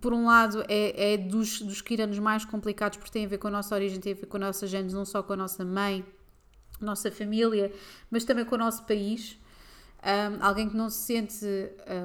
por 0.00 0.12
um 0.12 0.26
lado, 0.26 0.64
é, 0.68 1.14
é 1.14 1.16
dos, 1.16 1.62
dos 1.62 1.80
kiranos 1.80 2.18
mais 2.18 2.44
complicados 2.44 2.98
porque 2.98 3.10
tem 3.10 3.24
a 3.24 3.28
ver 3.28 3.38
com 3.38 3.48
a 3.48 3.50
nossa 3.50 3.74
origem, 3.74 4.00
tem 4.00 4.12
a 4.12 4.16
ver 4.16 4.26
com 4.26 4.36
a 4.36 4.40
nossa 4.40 4.66
genes, 4.66 4.92
não 4.92 5.04
só 5.04 5.22
com 5.22 5.32
a 5.32 5.36
nossa 5.36 5.64
mãe, 5.64 6.04
nossa 6.80 7.10
família, 7.10 7.72
mas 8.10 8.24
também 8.24 8.44
com 8.44 8.54
o 8.54 8.58
nosso 8.58 8.84
país. 8.84 9.38
Um, 10.02 10.42
alguém 10.42 10.68
que 10.68 10.76
não 10.76 10.88
se 10.88 10.98
sente 10.98 11.44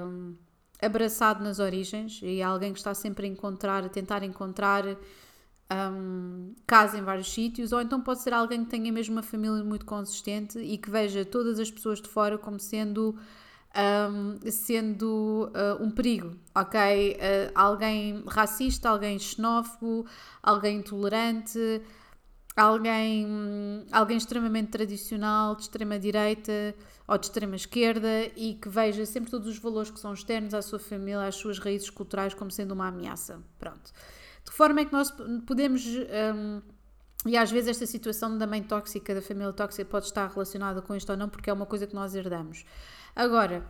um, 0.05 0.35
abraçado 0.81 1.43
nas 1.43 1.59
origens 1.59 2.19
e 2.21 2.41
alguém 2.41 2.73
que 2.73 2.79
está 2.79 2.93
sempre 2.93 3.25
a 3.25 3.29
encontrar, 3.29 3.85
a 3.85 3.89
tentar 3.89 4.23
encontrar 4.23 4.85
um, 5.71 6.53
casa 6.67 6.97
em 6.97 7.01
vários 7.01 7.33
sítios, 7.33 7.71
ou 7.71 7.81
então 7.81 8.01
pode 8.01 8.21
ser 8.21 8.33
alguém 8.33 8.63
que 8.63 8.69
tenha 8.69 8.91
mesmo 8.91 9.15
uma 9.15 9.23
família 9.23 9.63
muito 9.63 9.85
consistente 9.85 10.59
e 10.59 10.77
que 10.77 10.89
veja 10.89 11.23
todas 11.23 11.59
as 11.59 11.71
pessoas 11.71 12.01
de 12.01 12.09
fora 12.09 12.37
como 12.37 12.59
sendo 12.59 13.17
um, 13.75 14.51
sendo 14.51 15.51
uh, 15.53 15.83
um 15.83 15.91
perigo, 15.91 16.35
ok? 16.53 17.13
Uh, 17.13 17.51
alguém 17.53 18.23
racista, 18.27 18.89
alguém 18.89 19.19
xenófobo, 19.19 20.05
alguém 20.41 20.77
intolerante, 20.77 21.81
alguém, 22.55 23.85
alguém 23.91 24.17
extremamente 24.17 24.69
tradicional, 24.69 25.55
de 25.55 25.63
extrema 25.63 25.99
direita 25.99 26.75
ou 27.07 27.17
de 27.17 27.25
extrema 27.25 27.55
esquerda 27.55 28.25
e 28.35 28.55
que 28.55 28.69
veja 28.69 29.05
sempre 29.05 29.29
todos 29.29 29.47
os 29.47 29.59
valores 29.59 29.91
que 29.91 29.99
são 29.99 30.13
externos 30.13 30.53
à 30.53 30.61
sua 30.61 30.79
família, 30.79 31.27
às 31.27 31.35
suas 31.35 31.59
raízes 31.59 31.89
culturais 31.89 32.33
como 32.33 32.49
sendo 32.49 32.73
uma 32.73 32.87
ameaça. 32.87 33.39
Pronto. 33.59 33.91
De 34.43 34.51
que 34.51 34.57
forma 34.57 34.81
é 34.81 34.85
que 34.85 34.93
nós 34.93 35.11
podemos. 35.45 35.85
Um, 35.85 36.74
e 37.25 37.35
às 37.35 37.51
vezes 37.51 37.69
esta 37.69 37.85
situação 37.85 38.37
da 38.37 38.45
mãe 38.45 38.61
tóxica, 38.61 39.15
da 39.15 39.21
família 39.21 39.51
tóxica, 39.51 39.83
pode 39.89 40.05
estar 40.05 40.27
relacionada 40.29 40.81
com 40.81 40.95
isto 40.95 41.09
ou 41.09 41.17
não, 41.17 41.27
porque 41.27 41.49
é 41.49 41.53
uma 41.53 41.65
coisa 41.65 41.87
que 41.87 41.95
nós 41.95 42.13
herdamos. 42.13 42.65
Agora, 43.15 43.65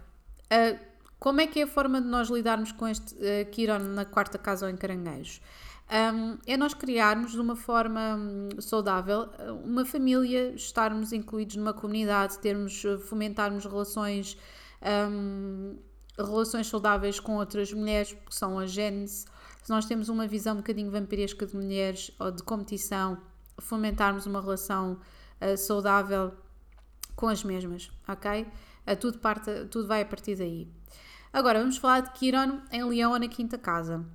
uh, 0.45 0.80
como 1.20 1.41
é 1.41 1.47
que 1.47 1.60
é 1.60 1.64
a 1.64 1.68
forma 1.68 2.01
de 2.01 2.08
nós 2.08 2.30
lidarmos 2.30 2.72
com 2.72 2.88
este 2.88 3.16
uh, 3.16 3.49
Kiron 3.51 3.80
na 3.80 4.06
quarta 4.06 4.38
casa 4.38 4.66
ou 4.66 4.72
em 4.72 4.76
caranguejo? 4.76 5.39
Um, 5.88 6.39
é 6.47 6.58
nós 6.58 6.74
criarmos 6.74 7.34
de 7.34 7.39
uma 7.39 7.56
forma 7.56 8.16
um, 8.16 8.60
saudável 8.60 9.30
uma 9.64 9.86
família, 9.86 10.53
estarmos 10.56 11.14
incluídos 11.14 11.58
numa 11.58 11.74
comunidade, 11.74 12.39
termos, 12.39 12.84
fomentarmos 13.08 13.66
relações, 13.66 14.36
um, 15.12 15.78
relações 16.18 16.68
saudáveis 16.68 17.20
com 17.20 17.36
outras 17.36 17.72
mulheres, 17.72 18.14
que 18.14 18.34
são 18.34 18.58
a 18.58 18.66
gênese. 18.66 19.26
Se 19.62 19.70
nós 19.70 19.86
temos 19.86 20.10
uma 20.10 20.28
visão 20.28 20.56
um 20.56 20.58
bocadinho 20.58 20.89
vampiresca 20.89 21.45
de 21.45 21.56
mulheres 21.56 22.12
ou 22.20 22.32
de 22.32 22.41
competição, 22.41 23.22
fomentarmos 23.58 24.26
uma 24.26 24.41
relação 24.41 24.99
uh, 25.41 25.58
saudável 25.58 26.34
com 27.16 27.28
as 27.28 27.43
mesmas, 27.43 27.91
ok? 28.08 28.41
Uh, 28.41 28.95
tudo, 28.99 29.20
parte, 29.20 29.51
tudo 29.72 29.88
vai 29.88 30.01
a 30.01 30.06
partir 30.06 30.36
daí. 30.36 30.68
Agora, 31.32 31.60
vamos 31.60 31.78
falar 31.78 32.01
de 32.01 32.12
Quiron 32.12 32.62
em 32.72 32.84
Leão 32.84 33.18
na 33.20 33.28
quinta 33.28 33.58
casa. 33.58 34.06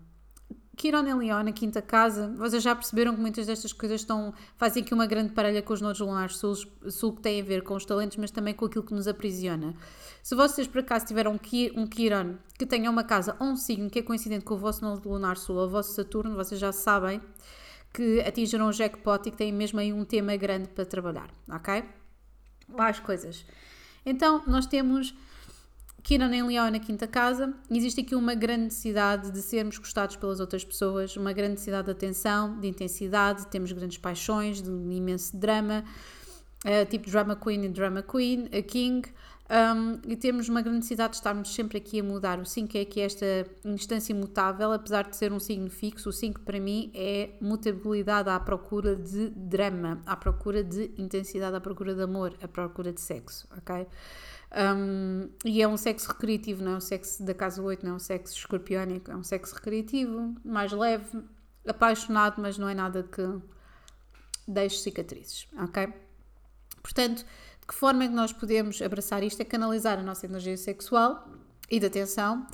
Quiron 0.81 1.07
em 1.07 1.15
Leão 1.15 1.43
na 1.43 1.53
quinta 1.53 1.83
casa, 1.83 2.33
vocês 2.39 2.63
já 2.63 2.75
perceberam 2.75 3.15
que 3.15 3.21
muitas 3.21 3.47
destas 3.47 3.71
coisas 3.71 4.01
estão, 4.01 4.33
fazem 4.57 4.83
aqui 4.83 4.95
uma 4.95 5.05
grande 5.05 5.35
parelha 5.35 5.61
com 5.61 5.75
os 5.75 5.83
nodos 5.83 6.01
lunares 6.01 6.39
sul, 6.39 6.55
sul 6.89 7.13
que 7.17 7.21
tem 7.21 7.39
a 7.39 7.45
ver 7.45 7.63
com 7.63 7.75
os 7.75 7.85
talentos, 7.85 8.17
mas 8.17 8.31
também 8.31 8.55
com 8.55 8.65
aquilo 8.65 8.83
que 8.83 8.95
nos 8.95 9.07
aprisiona. 9.07 9.75
Se 10.23 10.35
vocês 10.35 10.67
por 10.67 10.79
acaso 10.79 11.05
tiveram 11.05 11.39
um 11.75 11.87
Quiron 11.87 12.37
que 12.59 12.65
tenha 12.65 12.91
uma 12.91 13.05
casa 13.05 13.37
ou 13.39 13.49
um 13.49 13.57
signo 13.57 13.91
que 13.91 13.99
é 13.99 14.03
coincidente 14.03 14.47
com 14.47 14.55
o 14.55 14.57
vosso 14.57 14.83
nodo 14.83 15.07
lunar 15.07 15.37
sul 15.37 15.57
ou 15.57 15.67
o 15.67 15.69
vosso 15.69 15.93
Saturno, 15.93 16.35
vocês 16.35 16.59
já 16.59 16.73
sabem 16.73 17.21
que 17.93 18.21
atingiram 18.21 18.69
o 18.69 18.73
jackpot 18.73 19.29
e 19.29 19.31
que 19.31 19.37
têm 19.37 19.53
mesmo 19.53 19.81
aí 19.81 19.93
um 19.93 20.05
tema 20.05 20.37
grande 20.37 20.69
para 20.69 20.85
trabalhar, 20.85 21.31
ok? 21.49 21.85
Mais 22.69 23.01
coisas. 23.01 23.45
Então, 24.07 24.43
nós 24.47 24.67
temos 24.67 25.15
Kiran 26.03 26.35
em 26.35 26.43
Leão 26.43 26.71
na 26.71 26.79
quinta 26.79 27.07
casa. 27.07 27.53
Existe 27.71 28.01
aqui 28.01 28.15
uma 28.15 28.35
grande 28.35 28.65
necessidade 28.65 29.31
de 29.31 29.43
sermos 29.43 29.77
gostados 29.79 30.17
pelas 30.17 30.41
outras 30.41 30.65
pessoas, 30.65 31.17
uma 31.17 31.33
grande 31.33 31.53
necessidade 31.53 31.87
de 31.87 31.91
atenção, 31.91 32.59
de 32.59 32.69
intensidade, 32.69 33.47
temos 33.49 33.73
grandes 33.73 33.99
paixões, 33.99 34.63
de 34.63 34.71
um 34.71 34.91
imenso 34.91 35.37
drama, 35.37 35.85
uh, 36.65 36.89
tipo 36.89 37.11
drama 37.11 37.37
queen 37.37 37.65
e 37.65 37.69
drama 37.69 38.03
queen, 38.03 38.49
a 38.57 38.63
king. 38.63 39.03
Um, 39.51 40.01
e 40.09 40.17
temos 40.17 40.49
uma 40.49 40.63
grande 40.63 40.77
necessidade 40.77 41.11
de 41.11 41.17
estarmos 41.17 41.53
sempre 41.53 41.77
aqui 41.77 41.99
a 41.99 42.05
mudar. 42.05 42.39
O 42.39 42.47
5 42.47 42.79
é 42.79 42.83
aqui 42.83 43.01
esta 43.01 43.27
instância 43.65 44.13
imutável, 44.13 44.73
apesar 44.73 45.09
de 45.09 45.17
ser 45.17 45.33
um 45.33 45.41
signo 45.41 45.69
fixo. 45.69 46.09
O 46.09 46.13
5 46.13 46.43
para 46.43 46.61
mim 46.61 46.93
é 46.95 47.31
mutabilidade 47.41 48.29
à 48.29 48.39
procura 48.39 48.95
de 48.95 49.31
drama, 49.31 50.01
à 50.07 50.17
procura 50.17 50.63
de 50.63 50.93
intensidade, 50.97 51.57
à 51.57 51.61
procura 51.61 51.97
de 51.97 52.03
amor, 52.03 52.33
à 52.41 52.47
procura 52.47 52.93
de 52.93 53.01
sexo, 53.01 53.49
ok? 53.59 53.89
Um, 54.53 55.29
e 55.45 55.61
é 55.61 55.67
um 55.67 55.77
sexo 55.77 56.09
recreativo, 56.09 56.63
não 56.63 56.73
é 56.73 56.77
um 56.77 56.81
sexo 56.81 57.25
da 57.25 57.35
casa 57.35 57.61
8, 57.61 57.85
não 57.85 57.95
é 57.95 57.97
um 57.97 58.01
sexo 58.01 58.37
escorpiónico, 58.37 59.11
é 59.11 59.17
um 59.17 59.25
sexo 59.25 59.57
recreativo, 59.57 60.33
mais 60.45 60.71
leve, 60.71 61.25
apaixonado, 61.67 62.41
mas 62.41 62.57
não 62.57 62.69
é 62.69 62.75
nada 62.75 63.03
que 63.03 63.23
deixe 64.47 64.79
cicatrizes, 64.79 65.49
ok? 65.59 65.93
Portanto, 66.83 67.25
que 67.71 67.75
forma 67.77 68.03
é 68.03 68.09
que 68.09 68.15
nós 68.15 68.33
podemos 68.33 68.83
abraçar 68.83 69.23
isto? 69.23 69.41
É 69.41 69.45
canalizar 69.45 69.97
a 69.97 70.03
nossa 70.03 70.27
energia 70.27 70.57
sexual 70.57 71.29
e 71.71 71.79
de 71.79 71.87
atenção 71.87 72.45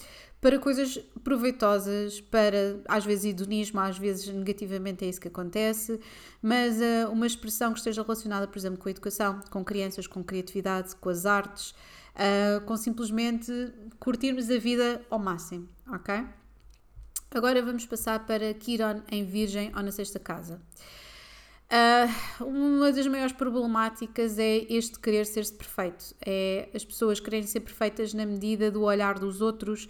para 0.43 0.59
coisas 0.59 0.99
proveitosas, 1.25 2.21
para 2.21 2.83
às 2.87 3.05
vezes 3.05 3.25
hedonismo, 3.25 3.81
às 3.81 3.97
vezes 3.97 4.29
negativamente 4.29 5.07
é 5.07 5.09
isso 5.09 5.19
que 5.19 5.29
acontece, 5.29 5.99
mas 6.43 6.77
uh, 6.77 7.11
uma 7.11 7.27
expressão 7.27 7.73
que 7.73 7.79
esteja 7.79 8.03
relacionada, 8.03 8.47
por 8.47 8.59
exemplo, 8.59 8.79
com 8.79 8.89
a 8.89 8.91
educação, 8.91 9.41
com 9.51 9.65
crianças, 9.65 10.07
com 10.07 10.23
criatividade, 10.23 10.95
com 10.97 11.09
as 11.09 11.25
artes, 11.25 11.71
uh, 11.71 12.61
com 12.67 12.77
simplesmente 12.77 13.51
curtirmos 13.99 14.51
a 14.51 14.59
vida 14.59 15.01
ao 15.09 15.19
máximo, 15.19 15.67
ok? 15.91 16.27
Agora 17.31 17.63
vamos 17.63 17.87
passar 17.87 18.27
para 18.27 18.53
Kiron 18.53 19.01
em 19.11 19.25
Virgem 19.25 19.73
ou 19.75 19.83
na 19.83 19.91
sexta 19.91 20.21
casa. 20.21 20.61
Uh, 21.69 22.45
uma 22.45 22.93
das 22.93 23.09
maiores 23.09 23.33
problemáticas 23.33 24.39
é 24.39 24.59
este 24.73 25.01
querer 25.01 25.27
ser-se 25.27 25.53
perfeito. 25.53 26.15
É 26.25 26.69
as 26.73 26.85
pessoas 26.85 27.19
quererem 27.19 27.47
ser 27.47 27.61
perfeitas 27.61 28.15
na 28.15 28.25
medida 28.25 28.71
do 28.71 28.83
olhar 28.83 29.19
dos 29.19 29.41
outros, 29.41 29.89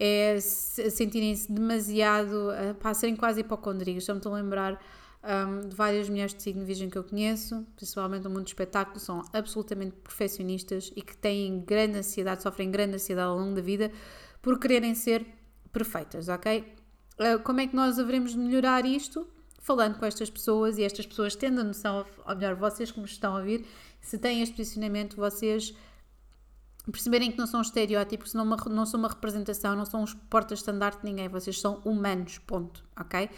é 0.00 0.38
sentirem-se 0.40 1.52
demasiado, 1.52 2.32
uh, 2.32 2.74
para 2.76 2.94
serem 2.94 3.14
quase 3.14 3.40
hipocondríacos. 3.40 4.08
Estou-me 4.08 4.38
a 4.38 4.42
lembrar 4.42 4.80
um, 5.22 5.68
de 5.68 5.74
várias 5.74 6.08
mulheres 6.08 6.32
de 6.32 6.42
signo 6.42 6.64
virgem 6.64 6.88
que 6.88 6.96
eu 6.96 7.04
conheço, 7.04 7.66
principalmente 7.76 8.24
no 8.24 8.30
mundo 8.30 8.44
do 8.44 8.48
espetáculo, 8.48 8.98
são 8.98 9.22
absolutamente 9.32 9.96
perfeccionistas 9.96 10.92
e 10.96 11.02
que 11.02 11.16
têm 11.16 11.60
grande 11.60 11.98
ansiedade, 11.98 12.42
sofrem 12.42 12.70
grande 12.70 12.94
ansiedade 12.94 13.28
ao 13.28 13.36
longo 13.36 13.54
da 13.54 13.60
vida 13.60 13.92
por 14.40 14.58
quererem 14.58 14.94
ser 14.94 15.26
perfeitas, 15.72 16.28
ok? 16.28 16.72
Uh, 17.18 17.42
como 17.42 17.60
é 17.60 17.66
que 17.66 17.76
nós 17.76 17.98
haveremos 17.98 18.32
de 18.32 18.38
melhorar 18.38 18.86
isto? 18.86 19.26
Falando 19.68 19.98
com 19.98 20.06
estas 20.06 20.30
pessoas 20.30 20.78
e 20.78 20.82
estas 20.82 21.04
pessoas 21.04 21.36
tendo 21.36 21.60
a 21.60 21.64
noção, 21.64 22.06
ou 22.24 22.34
melhor, 22.34 22.54
vocês 22.54 22.90
me 22.96 23.04
estão 23.04 23.36
a 23.36 23.38
ouvir, 23.38 23.66
se 24.00 24.16
têm 24.16 24.40
este 24.40 24.56
posicionamento, 24.56 25.14
vocês 25.14 25.76
perceberem 26.90 27.30
que 27.30 27.36
não 27.36 27.46
são 27.46 27.60
estereótipos, 27.60 28.32
não, 28.32 28.44
uma, 28.44 28.56
não 28.56 28.86
são 28.86 28.98
uma 28.98 29.10
representação, 29.10 29.76
não 29.76 29.84
são 29.84 30.02
os 30.02 30.14
portas-estandarte 30.14 31.00
de 31.00 31.04
ninguém, 31.04 31.28
vocês 31.28 31.60
são 31.60 31.82
humanos, 31.84 32.38
ponto, 32.38 32.82
ok? 32.98 33.28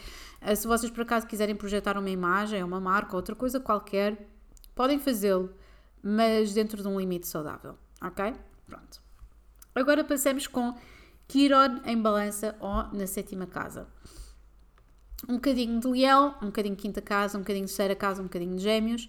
Eh, 0.41 0.55
se 0.55 0.69
vocês 0.69 0.93
por 0.93 1.03
acaso 1.03 1.27
quiserem 1.27 1.57
projetar 1.57 1.99
uma 1.99 2.11
imagem, 2.11 2.63
uma 2.63 2.81
marca, 2.81 3.17
outra 3.17 3.35
coisa 3.35 3.59
qualquer, 3.59 4.31
podem 4.73 5.01
fazê-lo, 5.01 5.53
mas 6.01 6.55
dentro 6.55 6.81
de 6.81 6.87
um 6.87 7.01
limite 7.01 7.27
saudável, 7.27 7.77
ok? 8.01 8.33
Pronto. 8.69 9.03
Agora 9.75 10.05
passamos 10.05 10.47
com 10.47 10.79
Quiron 11.27 11.81
em 11.85 12.01
balança 12.01 12.55
ou 12.61 12.85
na 12.97 13.09
sétima 13.09 13.47
casa 13.47 13.89
um 15.29 15.35
bocadinho 15.35 15.81
de 15.81 15.87
leão, 15.87 16.35
um 16.43 16.47
bocadinho 16.47 16.75
de 16.75 16.83
quinta 16.83 17.01
casa, 17.01 17.37
um 17.37 17.41
bocadinho 17.41 17.67
de 17.67 17.71
terceira 17.71 17.95
casa, 17.95 18.21
um 18.21 18.25
bocadinho 18.25 18.57
de 18.57 18.63
gêmeos, 18.63 19.09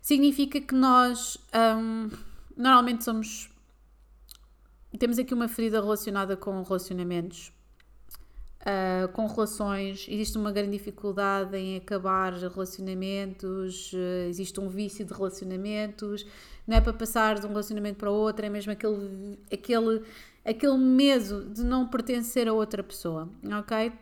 significa 0.00 0.60
que 0.60 0.74
nós 0.74 1.38
um, 1.78 2.10
normalmente 2.56 3.04
somos. 3.04 3.50
Temos 4.98 5.18
aqui 5.18 5.32
uma 5.32 5.48
ferida 5.48 5.80
relacionada 5.80 6.36
com 6.36 6.62
relacionamentos, 6.62 7.52
uh, 8.62 9.08
com 9.12 9.26
relações. 9.26 10.06
Existe 10.08 10.36
uma 10.36 10.50
grande 10.50 10.72
dificuldade 10.72 11.56
em 11.56 11.76
acabar 11.76 12.32
relacionamentos, 12.32 13.92
uh, 13.92 14.28
existe 14.28 14.58
um 14.60 14.68
vício 14.68 15.04
de 15.04 15.12
relacionamentos. 15.12 16.26
Não 16.66 16.76
é 16.76 16.80
para 16.80 16.92
passar 16.92 17.38
de 17.38 17.46
um 17.46 17.50
relacionamento 17.50 17.98
para 17.98 18.10
outro, 18.10 18.44
é 18.44 18.48
mesmo 18.48 18.72
aquele, 18.72 19.38
aquele, 19.52 20.02
aquele 20.44 20.78
medo 20.78 21.48
de 21.50 21.62
não 21.62 21.86
pertencer 21.88 22.48
a 22.48 22.52
outra 22.52 22.82
pessoa, 22.82 23.28
ok? 23.58 23.92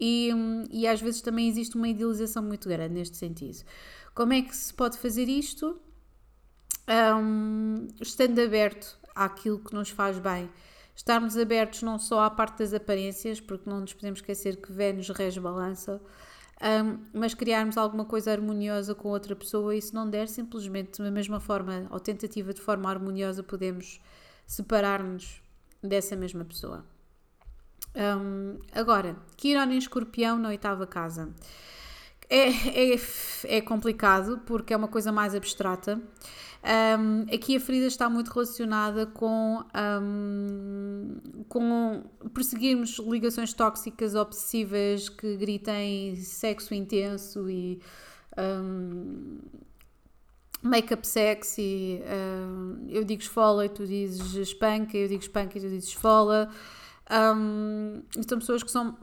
E, 0.00 0.30
e 0.70 0.86
às 0.86 1.00
vezes 1.00 1.20
também 1.20 1.48
existe 1.48 1.76
uma 1.76 1.88
idealização 1.88 2.42
muito 2.42 2.68
grande 2.68 2.94
neste 2.94 3.16
sentido. 3.16 3.64
Como 4.14 4.32
é 4.32 4.42
que 4.42 4.56
se 4.56 4.72
pode 4.72 4.98
fazer 4.98 5.28
isto? 5.28 5.80
Um, 6.88 7.88
estando 8.00 8.38
aberto 8.40 8.98
àquilo 9.14 9.58
que 9.58 9.74
nos 9.74 9.90
faz 9.90 10.18
bem. 10.18 10.48
Estarmos 10.94 11.36
abertos 11.36 11.82
não 11.82 11.98
só 11.98 12.20
à 12.20 12.30
parte 12.30 12.58
das 12.58 12.72
aparências, 12.72 13.40
porque 13.40 13.68
não 13.68 13.80
nos 13.80 13.92
podemos 13.92 14.20
esquecer 14.20 14.56
que 14.56 14.72
Vênus 14.72 15.10
rege 15.10 15.38
balança, 15.38 16.00
um, 16.62 16.98
mas 17.12 17.34
criarmos 17.34 17.76
alguma 17.76 18.06
coisa 18.06 18.32
harmoniosa 18.32 18.94
com 18.94 19.08
outra 19.08 19.36
pessoa 19.36 19.76
e 19.76 19.82
se 19.82 19.92
não 19.92 20.08
der, 20.08 20.26
simplesmente 20.26 21.02
da 21.02 21.10
mesma 21.10 21.38
forma, 21.38 21.86
ou 21.90 22.00
tentativa 22.00 22.54
de 22.54 22.62
forma 22.62 22.88
harmoniosa, 22.88 23.42
podemos 23.42 24.00
separar-nos 24.46 25.42
dessa 25.82 26.16
mesma 26.16 26.44
pessoa. 26.44 26.84
Um, 27.96 28.58
agora, 28.72 29.16
Quirón 29.36 29.72
em 29.72 29.78
escorpião 29.78 30.38
na 30.38 30.48
oitava 30.48 30.86
casa. 30.86 31.30
É, 32.28 32.50
é, 32.94 33.00
é 33.44 33.60
complicado 33.60 34.42
porque 34.44 34.74
é 34.74 34.76
uma 34.76 34.88
coisa 34.88 35.10
mais 35.10 35.34
abstrata. 35.34 36.00
Um, 36.66 37.32
aqui 37.32 37.56
a 37.56 37.60
ferida 37.60 37.86
está 37.86 38.10
muito 38.10 38.28
relacionada 38.32 39.06
com, 39.06 39.64
um, 40.02 41.20
com 41.48 42.02
perseguirmos 42.34 42.98
ligações 42.98 43.54
tóxicas, 43.54 44.16
obsessivas, 44.16 45.08
que 45.08 45.36
gritem 45.36 46.16
sexo 46.16 46.74
intenso 46.74 47.48
e 47.48 47.80
um, 48.36 49.38
make-up 50.60 51.06
sexy. 51.06 52.02
eu 52.88 53.04
digo 53.04 53.22
esfola 53.22 53.64
e 53.64 53.68
tu 53.68 53.86
dizes 53.86 54.34
espanca, 54.34 54.96
eu 54.98 55.06
digo 55.06 55.22
espanca 55.22 55.56
e 55.56 55.60
tu 55.60 55.68
dizes 55.68 55.90
esfola. 55.90 56.50
Um, 57.10 58.02
são 58.26 58.38
pessoas 58.38 58.62
que 58.62 58.70
são. 58.70 58.96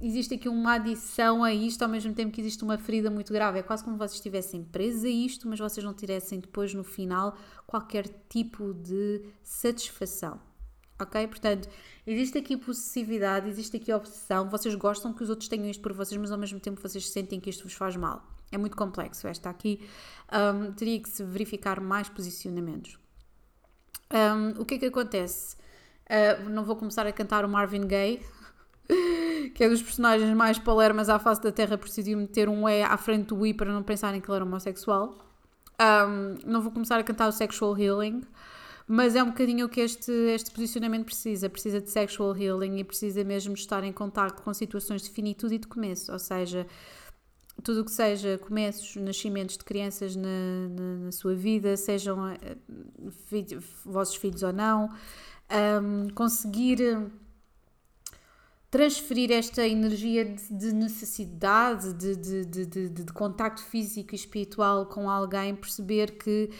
Existe 0.00 0.34
aqui 0.34 0.48
uma 0.48 0.74
adição 0.74 1.44
a 1.44 1.54
isto, 1.54 1.82
ao 1.82 1.88
mesmo 1.88 2.12
tempo 2.12 2.32
que 2.32 2.40
existe 2.40 2.64
uma 2.64 2.76
ferida 2.76 3.08
muito 3.08 3.32
grave. 3.32 3.60
É 3.60 3.62
quase 3.62 3.84
como 3.84 3.96
vocês 3.96 4.14
estivessem 4.14 4.64
presos 4.64 5.04
a 5.04 5.08
isto, 5.08 5.48
mas 5.48 5.60
vocês 5.60 5.84
não 5.84 5.94
tivessem 5.94 6.40
depois, 6.40 6.74
no 6.74 6.82
final, 6.82 7.36
qualquer 7.66 8.08
tipo 8.28 8.74
de 8.74 9.22
satisfação. 9.44 10.40
Ok? 11.00 11.26
Portanto, 11.28 11.68
existe 12.04 12.38
aqui 12.38 12.56
possessividade, 12.56 13.48
existe 13.48 13.76
aqui 13.76 13.92
obsessão. 13.92 14.48
Vocês 14.48 14.74
gostam 14.74 15.12
que 15.12 15.22
os 15.22 15.30
outros 15.30 15.48
tenham 15.48 15.68
isto 15.68 15.80
por 15.80 15.92
vocês, 15.92 16.20
mas 16.20 16.32
ao 16.32 16.38
mesmo 16.38 16.58
tempo 16.58 16.80
vocês 16.80 17.08
sentem 17.10 17.38
que 17.38 17.50
isto 17.50 17.62
vos 17.62 17.74
faz 17.74 17.96
mal. 17.96 18.26
É 18.50 18.58
muito 18.58 18.76
complexo. 18.76 19.26
Esta 19.26 19.50
aqui 19.50 19.80
um, 20.32 20.72
teria 20.72 21.00
que 21.00 21.08
se 21.08 21.22
verificar 21.22 21.80
mais 21.80 22.08
posicionamentos. 22.08 22.98
Um, 24.12 24.60
o 24.60 24.64
que 24.64 24.74
é 24.74 24.78
que 24.78 24.86
acontece? 24.86 25.56
Uh, 26.12 26.50
não 26.50 26.62
vou 26.62 26.76
começar 26.76 27.06
a 27.06 27.12
cantar 27.12 27.42
o 27.42 27.48
Marvin 27.48 27.86
Gaye, 27.86 28.20
que 29.54 29.64
é 29.64 29.68
dos 29.68 29.80
personagens 29.80 30.36
mais 30.36 30.58
palermas 30.58 31.08
à 31.08 31.18
face 31.18 31.40
da 31.40 31.50
Terra, 31.50 31.78
por 31.78 31.88
decidir 31.88 32.14
meter 32.14 32.50
um 32.50 32.68
E 32.68 32.82
à 32.82 32.98
frente 32.98 33.28
do 33.28 33.46
I 33.46 33.54
para 33.54 33.72
não 33.72 33.82
pensarem 33.82 34.20
que 34.20 34.28
ele 34.28 34.36
era 34.36 34.44
homossexual. 34.44 35.16
Um, 35.80 36.36
não 36.44 36.60
vou 36.60 36.70
começar 36.70 36.98
a 36.98 37.02
cantar 37.02 37.28
o 37.28 37.32
Sexual 37.32 37.78
Healing, 37.78 38.22
mas 38.86 39.16
é 39.16 39.22
um 39.22 39.28
bocadinho 39.28 39.64
o 39.64 39.68
que 39.70 39.80
este, 39.80 40.12
este 40.12 40.50
posicionamento 40.50 41.06
precisa. 41.06 41.48
Precisa 41.48 41.80
de 41.80 41.90
sexual 41.90 42.36
healing 42.36 42.78
e 42.78 42.84
precisa 42.84 43.24
mesmo 43.24 43.54
estar 43.54 43.82
em 43.82 43.92
contato 43.92 44.42
com 44.42 44.52
situações 44.52 45.02
de 45.02 45.08
finitude 45.08 45.54
e 45.54 45.58
de 45.58 45.66
começo, 45.66 46.12
ou 46.12 46.18
seja, 46.18 46.66
tudo 47.62 47.82
o 47.82 47.84
que 47.84 47.90
seja 47.90 48.38
começos, 48.38 48.96
nascimentos 48.96 49.56
de 49.56 49.64
crianças 49.64 50.16
na, 50.16 50.28
na, 50.70 50.96
na 51.04 51.12
sua 51.12 51.34
vida, 51.34 51.76
sejam 51.76 52.18
filho, 53.28 53.62
vossos 53.84 54.16
filhos 54.16 54.42
ou 54.42 54.52
não, 54.52 54.90
um, 55.52 56.08
conseguir 56.10 57.10
transferir 58.72 59.30
esta 59.30 59.68
energia 59.68 60.24
de, 60.24 60.54
de 60.54 60.72
necessidade, 60.72 61.92
de, 61.92 62.16
de, 62.16 62.66
de, 62.66 62.88
de, 62.88 63.12
contacto 63.12 63.62
físico 63.62 64.14
e 64.14 64.16
espiritual 64.16 64.86
com 64.86 65.10
alguém, 65.10 65.54
perceber 65.54 66.12
que 66.12 66.50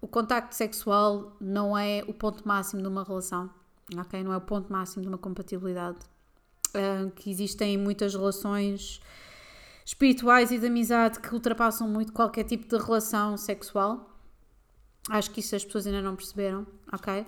o 0.00 0.08
contacto 0.08 0.54
sexual 0.54 1.36
não 1.38 1.76
é 1.76 2.02
o 2.08 2.14
ponto 2.14 2.48
máximo 2.48 2.80
de 2.80 2.88
uma 2.88 3.04
relação, 3.04 3.50
ok? 3.94 4.24
Não 4.24 4.32
é 4.32 4.38
o 4.38 4.40
ponto 4.40 4.72
máximo 4.72 5.02
de 5.02 5.08
uma 5.08 5.18
compatibilidade. 5.18 5.98
Que 7.16 7.30
existem 7.30 7.76
muitas 7.76 8.14
relações 8.14 9.02
espirituais 9.84 10.50
e 10.50 10.58
de 10.58 10.66
amizade 10.66 11.20
que 11.20 11.34
ultrapassam 11.34 11.86
muito 11.88 12.10
qualquer 12.10 12.44
tipo 12.44 12.66
de 12.66 12.82
relação 12.82 13.36
sexual. 13.36 14.18
Acho 15.10 15.30
que 15.30 15.40
isso 15.40 15.54
as 15.54 15.64
pessoas 15.64 15.86
ainda 15.86 16.00
não 16.00 16.16
perceberam, 16.16 16.66
ok? 16.90 17.26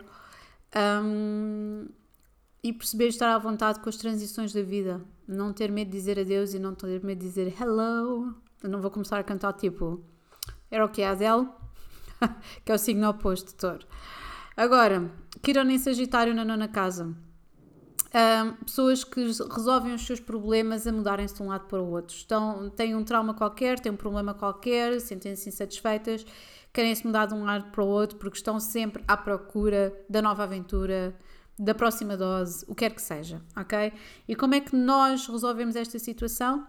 Um, 0.74 1.86
e 2.62 2.72
perceber 2.72 3.08
estar 3.08 3.34
à 3.34 3.38
vontade 3.38 3.80
com 3.80 3.88
as 3.88 3.96
transições 3.96 4.52
da 4.52 4.62
vida. 4.62 5.00
Não 5.26 5.52
ter 5.52 5.70
medo 5.70 5.90
de 5.90 5.96
dizer 5.96 6.18
adeus 6.18 6.54
e 6.54 6.58
não 6.58 6.74
ter 6.74 7.02
medo 7.02 7.18
de 7.18 7.26
dizer 7.26 7.54
hello. 7.60 8.34
Eu 8.62 8.70
não 8.70 8.80
vou 8.80 8.90
começar 8.90 9.18
a 9.18 9.24
cantar 9.24 9.52
tipo. 9.54 10.04
Era 10.70 10.84
o 10.84 10.88
que 10.88 11.02
é 11.02 11.08
Adele? 11.08 11.48
que 12.64 12.70
é 12.70 12.74
o 12.74 12.78
signo 12.78 13.08
oposto 13.08 13.54
de. 13.54 13.86
Agora, 14.56 15.10
Quirón 15.42 15.70
em 15.70 15.78
Sagitário 15.78 16.34
na 16.34 16.44
nona 16.44 16.68
casa. 16.68 17.14
Um, 18.14 18.52
pessoas 18.64 19.04
que 19.04 19.22
resolvem 19.22 19.94
os 19.94 20.04
seus 20.04 20.20
problemas 20.20 20.86
a 20.86 20.92
mudarem-se 20.92 21.34
de 21.34 21.42
um 21.42 21.48
lado 21.48 21.66
para 21.66 21.80
o 21.80 21.90
outro. 21.90 22.14
Estão, 22.14 22.68
têm 22.68 22.94
um 22.94 23.02
trauma 23.02 23.32
qualquer, 23.32 23.80
têm 23.80 23.90
um 23.90 23.96
problema 23.96 24.34
qualquer, 24.34 25.00
sentem-se 25.00 25.48
insatisfeitas 25.48 26.26
querem 26.72 26.94
se 26.94 27.06
mudar 27.06 27.26
de 27.26 27.34
um 27.34 27.44
lado 27.44 27.70
para 27.70 27.84
o 27.84 27.86
outro 27.86 28.18
porque 28.18 28.36
estão 28.36 28.58
sempre 28.58 29.04
à 29.06 29.16
procura 29.16 29.94
da 30.08 30.22
nova 30.22 30.44
aventura, 30.44 31.14
da 31.58 31.74
próxima 31.74 32.16
dose, 32.16 32.64
o 32.66 32.74
que 32.74 32.88
quer 32.88 32.94
que 32.94 33.02
seja, 33.02 33.42
ok? 33.54 33.92
E 34.26 34.34
como 34.34 34.54
é 34.54 34.60
que 34.60 34.74
nós 34.74 35.26
resolvemos 35.26 35.76
esta 35.76 35.98
situação? 35.98 36.66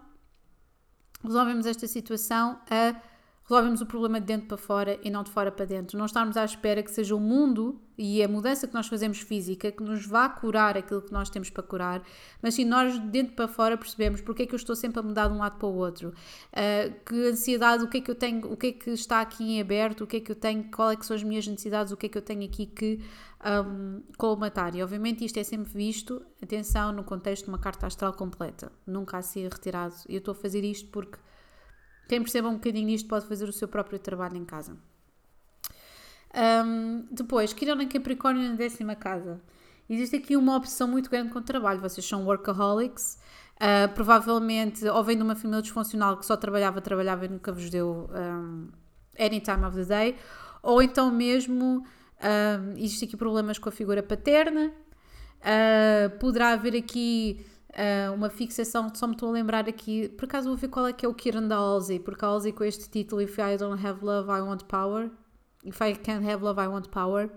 Resolvemos 1.23 1.65
esta 1.65 1.87
situação 1.87 2.59
a 2.69 2.95
resolvemos 3.43 3.81
o 3.81 3.85
problema 3.85 4.19
de 4.19 4.25
dentro 4.25 4.47
para 4.47 4.57
fora 4.57 4.99
e 5.03 5.09
não 5.09 5.23
de 5.23 5.29
fora 5.29 5.51
para 5.51 5.65
dentro. 5.65 5.97
Não 5.97 6.05
estarmos 6.05 6.37
à 6.37 6.45
espera 6.45 6.81
que 6.81 6.91
seja 6.91 7.15
o 7.15 7.19
mundo 7.19 7.79
e 7.97 8.23
a 8.23 8.27
mudança 8.27 8.67
que 8.67 8.73
nós 8.73 8.87
fazemos 8.87 9.19
física 9.19 9.71
que 9.71 9.83
nos 9.83 10.05
vá 10.05 10.27
curar 10.27 10.77
aquilo 10.77 11.01
que 11.01 11.11
nós 11.11 11.29
temos 11.29 11.49
para 11.49 11.61
curar, 11.61 12.01
mas 12.41 12.55
sim 12.55 12.65
nós 12.65 12.93
de 12.93 13.07
dentro 13.07 13.33
para 13.35 13.47
fora 13.47 13.77
percebemos 13.77 14.21
porque 14.21 14.43
é 14.43 14.45
que 14.47 14.53
eu 14.53 14.57
estou 14.57 14.75
sempre 14.75 14.99
a 14.99 15.03
mudar 15.03 15.27
de 15.27 15.33
um 15.33 15.37
lado 15.37 15.57
para 15.57 15.67
o 15.67 15.75
outro, 15.75 16.09
uh, 16.09 17.05
que 17.05 17.27
ansiedade, 17.27 17.83
o 17.83 17.87
que 17.87 17.97
é 17.97 18.01
que 18.01 18.09
eu 18.09 18.15
tenho, 18.15 18.51
o 18.51 18.57
que 18.57 18.67
é 18.67 18.71
que 18.71 18.89
está 18.91 19.21
aqui 19.21 19.43
em 19.43 19.61
aberto, 19.61 20.05
o 20.05 20.07
que 20.07 20.17
é 20.17 20.19
que 20.19 20.31
eu 20.31 20.35
tenho, 20.35 20.63
qual 20.71 20.91
é 20.91 20.95
que 20.95 21.05
são 21.05 21.15
as 21.15 21.23
minhas 21.23 21.45
necessidades, 21.45 21.91
o 21.91 21.97
que 21.97 22.07
é 22.07 22.09
que 22.09 22.17
eu 22.17 22.21
tenho 22.21 22.43
aqui 22.43 22.65
que 22.65 22.99
um, 23.45 24.01
colmatar. 24.17 24.75
E 24.75 24.81
obviamente 24.81 25.23
isto 25.23 25.37
é 25.37 25.43
sempre 25.43 25.71
visto, 25.71 26.25
atenção, 26.41 26.91
no 26.91 27.03
contexto 27.03 27.45
de 27.45 27.49
uma 27.49 27.59
carta 27.59 27.85
astral 27.85 28.13
completa, 28.13 28.71
nunca 28.87 29.17
assim 29.17 29.43
retirado. 29.43 29.95
Eu 30.09 30.17
estou 30.17 30.31
a 30.31 30.35
fazer 30.35 30.63
isto 30.63 30.89
porque 30.89 31.19
quem 32.07 32.21
perceba 32.21 32.47
um 32.49 32.53
bocadinho 32.53 32.85
nisto 32.85 33.07
pode 33.07 33.25
fazer 33.25 33.47
o 33.47 33.53
seu 33.53 33.67
próprio 33.67 33.99
trabalho 33.99 34.37
em 34.37 34.45
casa. 34.45 34.77
Um, 36.35 37.05
depois, 37.11 37.53
Quirón 37.53 37.79
em 37.81 37.87
Capricórnio 37.87 38.49
na 38.49 38.55
décima 38.55 38.95
casa. 38.95 39.39
Existe 39.89 40.15
aqui 40.15 40.35
uma 40.35 40.55
opção 40.55 40.87
muito 40.87 41.09
grande 41.09 41.31
com 41.31 41.39
o 41.39 41.41
trabalho. 41.41 41.79
Vocês 41.79 42.05
são 42.05 42.25
workaholics, 42.25 43.19
uh, 43.55 43.93
provavelmente 43.93 44.87
ou 44.87 45.03
vêm 45.03 45.17
de 45.17 45.23
uma 45.23 45.35
família 45.35 45.61
disfuncional 45.61 46.17
que 46.17 46.25
só 46.25 46.35
trabalhava, 46.35 46.81
trabalhava 46.81 47.25
e 47.25 47.29
nunca 47.29 47.51
vos 47.51 47.69
deu 47.69 48.09
um, 48.11 48.69
any 49.19 49.39
time 49.39 49.63
of 49.65 49.75
the 49.75 49.85
day, 49.85 50.15
ou 50.61 50.81
então 50.81 51.11
mesmo 51.11 51.85
um, 52.23 52.77
existe 52.77 53.05
aqui 53.05 53.17
problemas 53.17 53.59
com 53.59 53.69
a 53.69 53.71
figura 53.71 54.01
paterna. 54.01 54.71
Uh, 55.41 56.17
poderá 56.19 56.53
haver 56.53 56.75
aqui 56.75 57.45
uh, 57.74 58.13
uma 58.13 58.30
fixação, 58.30 58.91
só 58.93 59.07
me 59.07 59.13
estou 59.13 59.30
a 59.30 59.32
lembrar 59.32 59.67
aqui, 59.67 60.09
por 60.09 60.26
acaso 60.26 60.47
vou 60.47 60.57
ver 60.57 60.67
qual 60.67 60.88
é 60.88 60.93
que 60.93 61.05
é 61.05 61.09
o 61.09 61.13
Kieran 61.13 61.47
da 61.47 61.55
Halsey, 61.55 61.99
porque 61.99 62.24
a 62.24 62.28
Halsey 62.28 62.51
com 62.51 62.63
este 62.63 62.89
título 62.89 63.21
If 63.21 63.38
I 63.38 63.57
Don't 63.57 63.86
Have 63.86 64.03
Love, 64.03 64.30
I 64.30 64.41
Want 64.41 64.63
Power, 64.65 65.09
If 65.63 65.80
I 65.82 65.95
Can't 65.95 66.30
Have 66.30 66.43
Love, 66.43 66.61
I 66.61 66.67
Want 66.67 66.89
Power, 66.89 67.30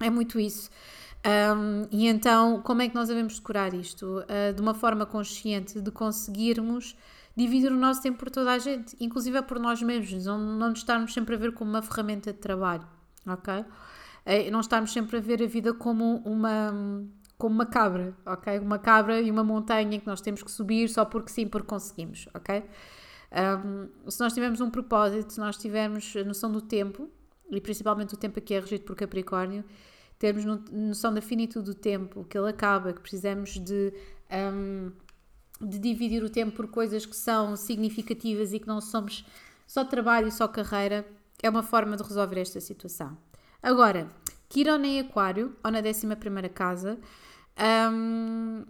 é 0.00 0.10
muito 0.10 0.38
isso. 0.38 0.70
Um, 1.26 1.88
e 1.90 2.06
então, 2.06 2.62
como 2.62 2.82
é 2.82 2.88
que 2.88 2.94
nós 2.94 3.08
devemos 3.08 3.38
decorar 3.38 3.74
isto? 3.74 4.24
Uh, 4.24 4.54
de 4.54 4.60
uma 4.62 4.74
forma 4.74 5.04
consciente, 5.04 5.80
de 5.80 5.90
conseguirmos 5.90 6.96
dividir 7.36 7.72
o 7.72 7.76
nosso 7.76 8.02
tempo 8.02 8.18
por 8.18 8.30
toda 8.30 8.52
a 8.52 8.58
gente, 8.58 8.96
inclusive 9.00 9.38
é 9.38 9.42
por 9.42 9.58
nós 9.58 9.80
mesmos, 9.80 10.24
não, 10.24 10.38
não 10.38 10.70
nos 10.70 10.80
estarmos 10.80 11.12
sempre 11.12 11.34
a 11.34 11.38
ver 11.38 11.52
como 11.52 11.70
uma 11.70 11.82
ferramenta 11.82 12.32
de 12.32 12.38
trabalho, 12.38 12.86
ok? 13.26 13.60
Uh, 13.60 14.50
não 14.50 14.60
estarmos 14.60 14.92
sempre 14.92 15.18
a 15.18 15.20
ver 15.20 15.42
a 15.42 15.46
vida 15.46 15.72
como 15.72 16.16
uma 16.24 16.72
como 17.38 17.54
uma 17.54 17.66
cabra, 17.66 18.14
ok? 18.26 18.58
Uma 18.58 18.78
cabra 18.78 19.20
e 19.20 19.30
uma 19.30 19.44
montanha 19.44 19.98
que 19.98 20.06
nós 20.06 20.20
temos 20.20 20.42
que 20.42 20.50
subir 20.50 20.88
só 20.88 21.04
porque 21.04 21.30
sim, 21.30 21.46
porque 21.46 21.68
conseguimos, 21.68 22.28
ok? 22.34 22.64
Um, 23.30 24.10
se 24.10 24.20
nós 24.20 24.32
tivermos 24.32 24.60
um 24.60 24.68
propósito, 24.68 25.32
se 25.32 25.38
nós 25.38 25.56
tivermos 25.56 26.14
a 26.16 26.24
noção 26.24 26.50
do 26.50 26.60
tempo, 26.60 27.08
e 27.48 27.60
principalmente 27.60 28.12
o 28.14 28.16
tempo 28.16 28.40
aqui 28.40 28.54
é 28.54 28.60
regido 28.60 28.84
por 28.84 28.96
Capricórnio, 28.96 29.64
termos 30.18 30.44
noção 30.44 31.14
da 31.14 31.20
finitude 31.20 31.66
do 31.66 31.74
tempo, 31.74 32.24
que 32.24 32.36
ele 32.36 32.48
acaba, 32.48 32.92
que 32.92 33.00
precisamos 33.00 33.58
de, 33.58 33.92
um, 34.52 34.90
de 35.60 35.78
dividir 35.78 36.24
o 36.24 36.28
tempo 36.28 36.56
por 36.56 36.66
coisas 36.66 37.06
que 37.06 37.14
são 37.14 37.56
significativas 37.56 38.52
e 38.52 38.58
que 38.58 38.66
não 38.66 38.80
somos 38.80 39.24
só 39.64 39.84
trabalho 39.84 40.26
e 40.26 40.32
só 40.32 40.48
carreira, 40.48 41.06
é 41.40 41.48
uma 41.48 41.62
forma 41.62 41.96
de 41.96 42.02
resolver 42.02 42.40
esta 42.40 42.60
situação. 42.60 43.16
Agora, 43.62 44.08
Quirón 44.48 44.82
em 44.84 45.00
Aquário, 45.00 45.54
ou 45.62 45.70
na 45.70 45.80
11 45.80 46.48
casa, 46.52 46.98
um, 47.58 48.64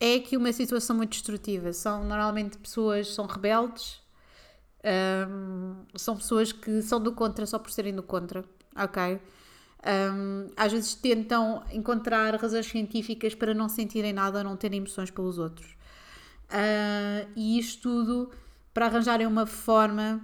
é 0.00 0.16
aqui 0.16 0.36
uma 0.36 0.52
situação 0.52 0.96
muito 0.96 1.12
destrutiva. 1.12 1.72
São 1.72 2.04
normalmente 2.04 2.58
pessoas, 2.58 3.14
são 3.14 3.26
rebeldes, 3.26 4.02
um, 5.28 5.76
são 5.96 6.16
pessoas 6.16 6.52
que 6.52 6.82
são 6.82 7.00
do 7.00 7.12
contra 7.12 7.46
só 7.46 7.58
por 7.58 7.70
serem 7.70 7.94
do 7.94 8.02
contra, 8.02 8.44
ok? 8.76 9.20
Um, 9.86 10.50
às 10.56 10.72
vezes 10.72 10.94
tentam 10.94 11.62
encontrar 11.70 12.34
razões 12.36 12.66
científicas 12.66 13.34
para 13.34 13.52
não 13.52 13.68
sentirem 13.68 14.12
nada, 14.12 14.42
não 14.42 14.56
terem 14.56 14.78
emoções 14.78 15.10
pelos 15.10 15.38
outros. 15.38 15.72
Uh, 16.50 17.28
e 17.36 17.58
isto 17.58 17.82
tudo 17.82 18.30
para 18.72 18.86
arranjarem 18.86 19.26
uma 19.26 19.46
forma 19.46 20.20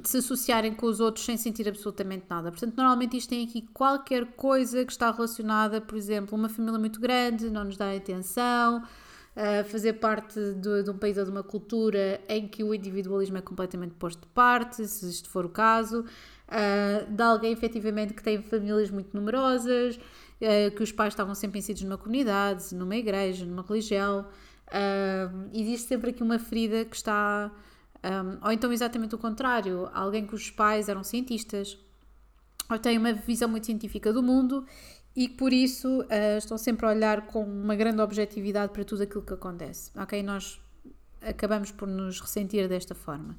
de 0.00 0.08
se 0.08 0.18
associarem 0.18 0.74
com 0.74 0.86
os 0.86 1.00
outros 1.00 1.24
sem 1.24 1.36
sentir 1.36 1.68
absolutamente 1.68 2.24
nada. 2.28 2.50
Portanto, 2.50 2.76
normalmente 2.76 3.16
isto 3.16 3.28
tem 3.28 3.44
aqui 3.44 3.62
qualquer 3.72 4.26
coisa 4.32 4.84
que 4.84 4.92
está 4.92 5.10
relacionada, 5.10 5.80
por 5.80 5.96
exemplo, 5.96 6.36
uma 6.36 6.48
família 6.48 6.78
muito 6.78 7.00
grande, 7.00 7.50
não 7.50 7.64
nos 7.64 7.76
dá 7.76 7.94
atenção, 7.94 8.78
uh, 8.78 9.64
fazer 9.68 9.94
parte 9.94 10.38
de, 10.54 10.82
de, 10.82 10.90
um 10.90 10.96
país 10.96 11.18
ou 11.18 11.24
de 11.24 11.30
uma 11.30 11.42
cultura 11.42 12.20
em 12.28 12.48
que 12.48 12.64
o 12.64 12.74
individualismo 12.74 13.36
é 13.38 13.40
completamente 13.40 13.94
posto 13.94 14.20
de 14.20 14.28
parte, 14.28 14.86
se 14.86 15.08
isto 15.08 15.28
for 15.28 15.44
o 15.44 15.50
caso, 15.50 16.00
uh, 16.00 17.12
de 17.12 17.22
alguém 17.22 17.52
efetivamente 17.52 18.14
que 18.14 18.22
tem 18.22 18.42
famílias 18.42 18.90
muito 18.90 19.14
numerosas, 19.14 19.96
uh, 19.96 20.74
que 20.74 20.82
os 20.82 20.92
pais 20.92 21.12
estavam 21.12 21.34
sempre 21.34 21.58
inseridos 21.58 21.82
numa 21.82 21.98
comunidade, 21.98 22.74
numa 22.74 22.96
igreja, 22.96 23.44
numa 23.44 23.62
religião. 23.62 24.26
Existe 25.52 25.88
sempre 25.88 26.10
aqui 26.10 26.22
uma 26.22 26.38
ferida 26.38 26.84
que 26.84 26.94
está 26.94 27.50
um, 28.02 28.46
ou 28.46 28.52
então 28.52 28.72
exatamente 28.72 29.14
o 29.14 29.18
contrário, 29.18 29.90
alguém 29.92 30.26
cujos 30.26 30.50
pais 30.50 30.88
eram 30.88 31.04
cientistas, 31.04 31.78
ou 32.70 32.78
têm 32.78 32.96
uma 32.96 33.12
visão 33.12 33.48
muito 33.48 33.66
científica 33.66 34.12
do 34.12 34.22
mundo 34.22 34.64
e 35.14 35.28
que 35.28 35.34
por 35.36 35.52
isso 35.52 36.02
uh, 36.02 36.38
estão 36.38 36.56
sempre 36.56 36.86
a 36.86 36.90
olhar 36.90 37.26
com 37.26 37.44
uma 37.44 37.74
grande 37.74 38.00
objetividade 38.00 38.72
para 38.72 38.84
tudo 38.84 39.02
aquilo 39.02 39.22
que 39.22 39.34
acontece. 39.34 39.90
Ok? 39.96 40.22
Nós 40.22 40.60
acabamos 41.20 41.70
por 41.70 41.88
nos 41.88 42.20
ressentir 42.20 42.68
desta 42.68 42.94
forma. 42.94 43.36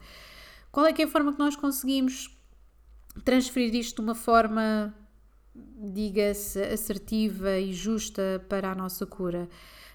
Qual 0.72 0.86
é 0.86 0.94
que 0.94 1.02
é 1.02 1.06
a 1.06 1.08
forma 1.08 1.34
que 1.34 1.40
nós 1.40 1.56
conseguimos 1.56 2.38
transferir 3.26 3.74
isto 3.76 3.96
de 3.96 4.02
uma 4.02 4.16
forma, 4.16 4.94
diga-se, 5.56 6.62
assertiva 6.62 7.58
e 7.58 7.74
justa 7.74 8.46
para 8.48 8.72
a 8.72 8.76
nossa 8.76 9.06
cura? 9.06 9.50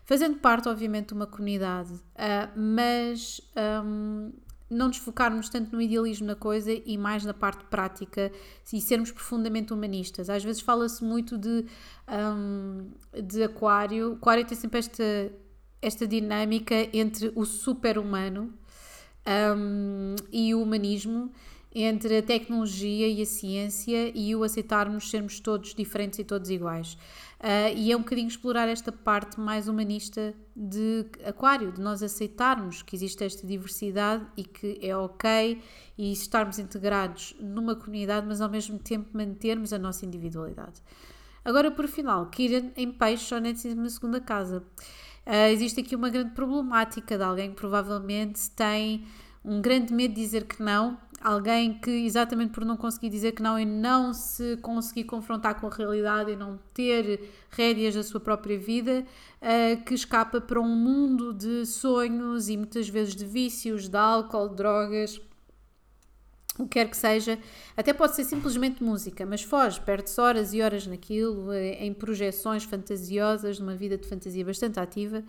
Fazendo 0.04 0.38
parte, 0.38 0.68
obviamente, 0.68 1.08
de 1.08 1.14
uma 1.14 1.26
comunidade, 1.26 1.92
uh, 1.92 2.58
mas 2.58 3.40
um, 3.84 4.32
não 4.68 4.88
nos 4.88 4.96
focarmos 4.96 5.48
tanto 5.48 5.74
no 5.74 5.80
idealismo 5.80 6.26
da 6.26 6.34
coisa 6.34 6.72
e 6.72 6.98
mais 6.98 7.24
na 7.24 7.32
parte 7.32 7.64
prática 7.64 8.32
e 8.72 8.80
sermos 8.80 9.10
profundamente 9.10 9.72
humanistas. 9.72 10.28
Às 10.28 10.42
vezes 10.42 10.60
fala-se 10.60 11.04
muito 11.04 11.38
de, 11.38 11.64
um, 12.08 12.90
de 13.22 13.44
aquário. 13.44 14.14
Aquário 14.14 14.44
tem 14.44 14.56
sempre 14.56 14.80
esta, 14.80 15.32
esta 15.80 16.06
dinâmica 16.06 16.74
entre 16.92 17.32
o 17.34 17.44
super-humano 17.44 18.52
um, 19.56 20.14
e 20.32 20.54
o 20.54 20.62
humanismo, 20.62 21.30
entre 21.78 22.16
a 22.16 22.22
tecnologia 22.22 23.06
e 23.06 23.20
a 23.20 23.26
ciência 23.26 24.10
e 24.14 24.34
o 24.34 24.42
aceitarmos 24.42 25.10
sermos 25.10 25.40
todos 25.40 25.74
diferentes 25.74 26.18
e 26.18 26.24
todos 26.24 26.48
iguais. 26.48 26.94
Uh, 27.38 27.76
e 27.76 27.92
é 27.92 27.96
um 27.96 28.00
bocadinho 28.00 28.28
explorar 28.28 28.66
esta 28.66 28.90
parte 28.90 29.38
mais 29.38 29.68
humanista 29.68 30.34
de 30.56 31.04
Aquário, 31.22 31.70
de 31.70 31.82
nós 31.82 32.02
aceitarmos 32.02 32.80
que 32.80 32.96
existe 32.96 33.22
esta 33.22 33.46
diversidade 33.46 34.24
e 34.38 34.42
que 34.42 34.78
é 34.80 34.96
ok 34.96 35.60
e 35.98 36.12
estarmos 36.12 36.58
integrados 36.58 37.36
numa 37.38 37.76
comunidade, 37.76 38.26
mas 38.26 38.40
ao 38.40 38.48
mesmo 38.48 38.78
tempo 38.78 39.10
mantermos 39.12 39.70
a 39.74 39.78
nossa 39.78 40.06
individualidade. 40.06 40.80
Agora, 41.44 41.70
por 41.70 41.86
final, 41.88 42.30
Kiran 42.30 42.70
em 42.74 42.90
peixe 42.90 43.26
só 43.26 43.38
na 43.38 43.90
segunda 43.90 44.18
casa. 44.18 44.64
Uh, 45.26 45.52
existe 45.52 45.80
aqui 45.80 45.94
uma 45.94 46.08
grande 46.08 46.30
problemática 46.30 47.18
de 47.18 47.22
alguém 47.22 47.50
que 47.50 47.56
provavelmente 47.56 48.50
tem 48.52 49.04
um 49.46 49.60
grande 49.60 49.94
medo 49.94 50.12
de 50.12 50.20
dizer 50.20 50.44
que 50.44 50.60
não 50.60 50.98
alguém 51.20 51.74
que, 51.74 51.90
exatamente 51.90 52.52
por 52.52 52.64
não 52.64 52.76
conseguir 52.76 53.08
dizer 53.08 53.32
que 53.32 53.42
não 53.42 53.58
e 53.58 53.64
não 53.64 54.12
se 54.12 54.56
conseguir 54.58 55.04
confrontar 55.04 55.60
com 55.60 55.66
a 55.66 55.70
realidade 55.70 56.32
e 56.32 56.36
não 56.36 56.58
ter 56.74 57.28
rédeas 57.50 57.94
da 57.94 58.02
sua 58.02 58.20
própria 58.20 58.58
vida, 58.58 59.04
uh, 59.40 59.84
que 59.84 59.94
escapa 59.94 60.40
para 60.40 60.60
um 60.60 60.76
mundo 60.76 61.32
de 61.32 61.64
sonhos 61.66 62.48
e 62.48 62.56
muitas 62.56 62.88
vezes 62.88 63.14
de 63.14 63.24
vícios, 63.24 63.88
de 63.88 63.96
álcool, 63.96 64.50
de 64.50 64.56
drogas, 64.56 65.20
o 66.58 66.64
que 66.64 66.70
quer 66.70 66.88
que 66.88 66.96
seja. 66.96 67.38
Até 67.76 67.92
pode 67.92 68.14
ser 68.14 68.24
simplesmente 68.24 68.82
música, 68.82 69.26
mas 69.26 69.42
foge, 69.42 69.80
perde-se 69.80 70.20
horas 70.20 70.54
e 70.54 70.62
horas 70.62 70.86
naquilo, 70.86 71.52
eh, 71.52 71.84
em 71.84 71.92
projeções 71.92 72.64
fantasiosas, 72.64 73.58
numa 73.58 73.74
vida 73.74 73.98
de 73.98 74.08
fantasia 74.08 74.44
bastante 74.44 74.80
ativa 74.80 75.22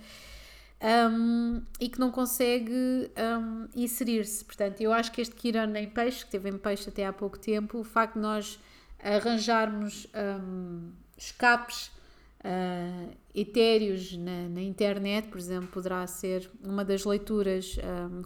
um, 0.81 1.61
e 1.79 1.89
que 1.89 1.99
não 1.99 2.11
consegue 2.11 3.11
um, 3.39 3.67
inserir-se. 3.75 4.45
Portanto, 4.45 4.81
eu 4.81 4.93
acho 4.93 5.11
que 5.11 5.21
este 5.21 5.35
Kiran 5.35 5.77
em 5.77 5.89
peixe, 5.89 6.25
que 6.25 6.31
teve 6.31 6.49
em 6.49 6.57
peixe 6.57 6.89
até 6.89 7.05
há 7.05 7.13
pouco 7.13 7.37
tempo, 7.39 7.79
o 7.79 7.83
facto 7.83 8.15
de 8.15 8.19
nós 8.19 8.59
arranjarmos 8.99 10.07
um, 10.41 10.91
escapes 11.17 11.91
uh, 12.43 13.11
etéreos 13.33 14.15
na, 14.17 14.49
na, 14.49 14.61
internet, 14.61 15.27
por 15.29 15.39
exemplo, 15.39 15.67
poderá 15.67 16.05
ser 16.07 16.49
uma 16.63 16.83
das 16.83 17.05
leituras 17.05 17.77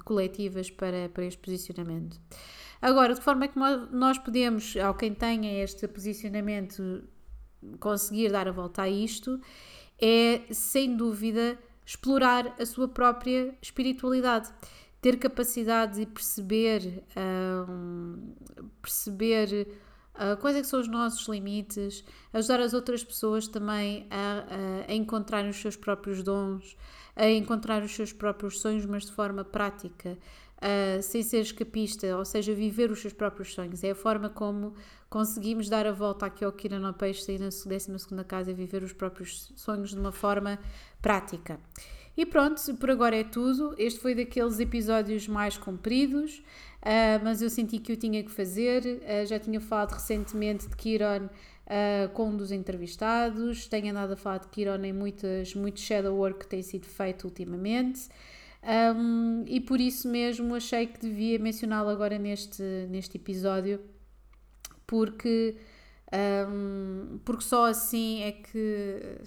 coletivas 0.04 0.70
para, 0.70 1.10
para 1.10 1.26
este 1.26 1.39
posicionamento. 1.39 2.20
Agora, 2.82 3.14
de 3.14 3.22
forma 3.22 3.47
que 3.47 3.60
nós 3.60 4.18
podemos, 4.18 4.76
ao 4.78 4.95
quem 4.95 5.14
tenha 5.14 5.64
este 5.64 5.88
posicionamento, 5.88 7.04
conseguir 7.80 8.32
dar 8.32 8.47
a 8.47 8.52
volta 8.52 8.84
a 8.84 8.89
isto, 8.89 9.39
é 10.02 10.41
sem 10.49 10.95
dúvida 10.95 11.60
explorar 11.86 12.56
a 12.60 12.66
sua 12.66 12.88
própria 12.88 13.56
espiritualidade, 13.62 14.52
ter 15.02 15.18
capacidade 15.18 16.00
de 16.00 16.06
perceber, 16.06 17.04
um, 17.68 18.34
perceber 18.82 19.68
uh, 20.16 20.38
quais 20.40 20.56
é 20.56 20.64
são 20.64 20.80
os 20.80 20.88
nossos 20.88 21.28
limites, 21.28 22.04
ajudar 22.32 22.60
as 22.60 22.74
outras 22.74 23.04
pessoas 23.04 23.48
também 23.48 24.08
a, 24.12 24.88
a, 24.88 24.94
encontrar 24.94 25.46
os 25.46 25.56
seus 25.56 25.76
próprios 25.76 26.22
dons, 26.22 26.78
a 27.16 27.28
encontrar 27.30 27.84
os 27.84 27.94
seus 27.96 28.14
próprios 28.14 28.62
sonhos, 28.62 28.86
mas 28.86 29.06
de 29.06 29.12
forma 29.12 29.44
prática, 29.44 30.18
uh, 30.62 31.02
sem 31.02 31.24
ser 31.24 31.42
escapista, 31.42 32.16
ou 32.16 32.24
seja, 32.24 32.54
viver 32.54 32.92
os 32.92 33.02
seus 33.02 33.14
próprios 33.14 33.54
sonhos. 33.54 33.84
É 33.84 33.92
a 33.92 33.96
forma 33.96 34.30
como 34.30 34.76
conseguimos 35.10 35.68
dar 35.68 35.86
a 35.86 35.92
volta 35.92 36.26
aqui 36.26 36.46
ao 36.46 36.54
Peixe, 36.94 37.26
sair 37.26 37.40
na 37.40 37.50
12 37.50 38.24
casa 38.28 38.52
e 38.52 38.54
viver 38.54 38.84
os 38.84 38.94
próprios 38.94 39.52
sonhos 39.56 39.90
de 39.90 40.00
uma 40.00 40.12
forma 40.12 40.58
prática. 41.02 41.60
E 42.16 42.26
pronto, 42.26 42.62
por 42.76 42.91
agora 42.91 43.16
é 43.16 43.24
tudo. 43.24 43.74
Este 43.78 43.99
foi 43.99 44.14
daqueles 44.14 44.60
episódios 44.60 45.28
mais 45.28 45.58
compridos, 45.58 46.39
uh, 46.82 47.24
mas 47.24 47.41
eu 47.41 47.49
senti 47.49 47.80
que 47.80 47.93
o 47.93 47.97
tinha 47.97 48.24
que 48.24 48.32
fazer. 48.32 48.84
Uh, 48.84 49.26
já 49.26 49.39
tinha 49.39 49.62
falado 49.62 49.93
recentemente 49.93 50.68
de 50.68 50.76
Kiron 50.76 51.26
uh, 51.26 52.10
com 52.14 52.30
um 52.30 52.38
dos 52.38 52.52
entrevistados, 52.52 53.68
tenho 53.68 53.91
andado 53.91 54.14
a 54.14 54.18
falar 54.18 54.39
de 54.39 54.49
Kiron 54.49 54.84
em 54.84 54.93
muitas, 54.93 55.56
muito 55.56 55.80
shadow 55.80 56.16
work 56.16 56.39
que 56.39 56.47
tem 56.47 56.62
sido 56.62 56.86
feito 56.86 57.24
ultimamente. 57.24 58.10
Um, 58.64 59.43
e 59.47 59.60
por 59.60 59.82
isso 59.82 60.08
mesmo 60.08 60.54
achei 60.54 60.86
que 60.86 60.99
devia 60.99 61.39
mencioná-lo 61.39 61.89
agora 61.89 62.20
neste, 62.20 62.62
neste 62.89 63.18
episódio, 63.18 63.80
porque, 64.86 65.56
um, 66.47 67.20
porque 67.26 67.43
só 67.43 67.66
assim 67.66 68.22
é 68.22 68.34
que 68.34 69.18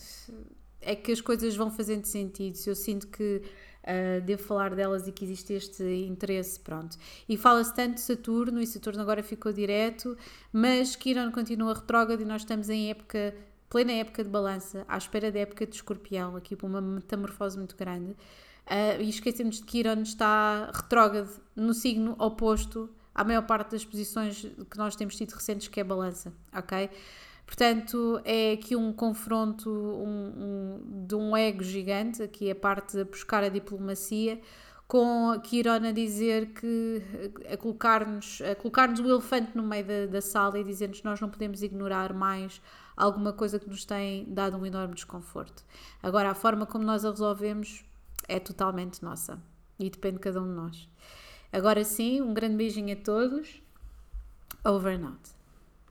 é 0.85 0.95
que 0.95 1.13
as 1.13 1.21
coisas 1.21 1.57
vão 1.57 1.71
fazendo 1.71 2.05
sentido. 2.05 2.57
Se 2.57 2.69
eu 2.69 2.75
sinto 2.75 3.07
que 3.09 3.43
uh, 3.85 4.21
devo 4.23 4.43
falar 4.43 4.75
delas 4.75 5.07
e 5.07 5.13
que 5.13 5.25
existe 5.25 5.53
este 5.53 5.83
interesse, 6.07 6.59
pronto. 6.61 6.97
E 7.29 7.37
fala-se 7.37 7.75
tanto 7.75 7.95
de 7.95 8.01
Saturno, 8.01 8.61
e 8.61 8.67
Saturno 8.67 9.03
agora 9.03 9.23
ficou 9.23 9.53
direto, 9.53 10.17
mas 10.53 10.97
Quiron 10.97 11.31
continua 11.33 11.75
retrógrado 11.75 12.21
e 12.21 12.25
nós 12.25 12.43
estamos 12.43 12.69
em 12.69 12.91
época, 12.91 13.35
plena 13.69 13.93
época 13.93 14.23
de 14.25 14.31
balança, 14.31 14.85
à 14.89 14.97
espera 14.97 15.31
da 15.31 15.41
época 15.41 15.67
de 15.67 15.75
escorpião, 15.75 16.37
aqui 16.37 16.57
por 16.57 16.67
uma 16.67 16.81
metamorfose 16.81 17.57
muito 17.57 17.77
grande. 17.77 18.13
Uh, 18.67 19.01
e 19.01 19.11
esquecemos 19.11 19.57
de 19.57 19.63
que 19.63 19.83
Quiron 19.83 20.03
está 20.03 20.71
retrógrado 20.75 21.31
no 21.55 21.75
signo 21.75 22.17
oposto 22.19 22.89
à 23.15 23.23
maior 23.23 23.43
parte 23.43 23.73
das 23.73 23.85
posições 23.85 24.41
que 24.71 24.77
nós 24.77 24.97
temos 24.97 25.17
tido 25.17 25.33
recentes, 25.33 25.69
que 25.69 25.79
é 25.79 25.85
balança, 25.85 26.33
ok? 26.53 26.91
Portanto, 27.47 28.21
é 28.25 28.53
aqui 28.53 28.75
um 28.75 28.93
confronto 28.93 29.71
um, 29.71 30.33
um, 30.45 31.07
de 31.07 31.15
um 31.15 31.37
ego 31.37 31.63
gigante, 31.63 32.23
aqui 32.23 32.51
a 32.51 32.55
parte 32.55 32.97
de 32.97 33.05
buscar 33.05 33.45
a 33.45 33.49
diplomacia, 33.49 34.41
com 34.87 35.31
a 35.89 35.93
dizer 35.93 36.53
que 36.53 37.03
a 37.51 37.57
colocar-nos 37.57 38.41
a 38.43 38.55
colocar 38.55 38.89
o 38.91 39.09
elefante 39.09 39.53
no 39.55 39.63
meio 39.63 39.85
da, 39.85 40.07
da 40.07 40.21
sala 40.21 40.59
e 40.59 40.65
dizer-nos 40.65 41.01
que 41.01 41.05
nós 41.05 41.21
não 41.21 41.29
podemos 41.29 41.63
ignorar 41.63 42.13
mais 42.13 42.61
alguma 42.97 43.33
coisa 43.33 43.59
que 43.59 43.69
nos 43.69 43.85
tem 43.85 44.25
dado 44.29 44.57
um 44.57 44.65
enorme 44.65 44.95
desconforto. 44.95 45.65
Agora, 46.03 46.31
a 46.31 46.35
forma 46.35 46.67
como 46.67 46.85
nós 46.85 47.05
a 47.05 47.11
resolvemos 47.11 47.85
é 48.29 48.39
totalmente 48.39 49.03
nossa 49.03 49.39
e 49.79 49.91
depende 49.91 50.17
de 50.17 50.21
cada 50.21 50.41
um 50.41 50.47
de 50.47 50.55
nós. 50.55 50.89
Agora 51.53 51.85
sim, 51.85 52.21
um 52.21 52.35
grande 52.35 52.57
beijinho 52.57 52.95
a 52.95 52.97
todos. 52.97 53.63
Over 54.65 54.99
and 54.99 55.07
out. 55.09 55.34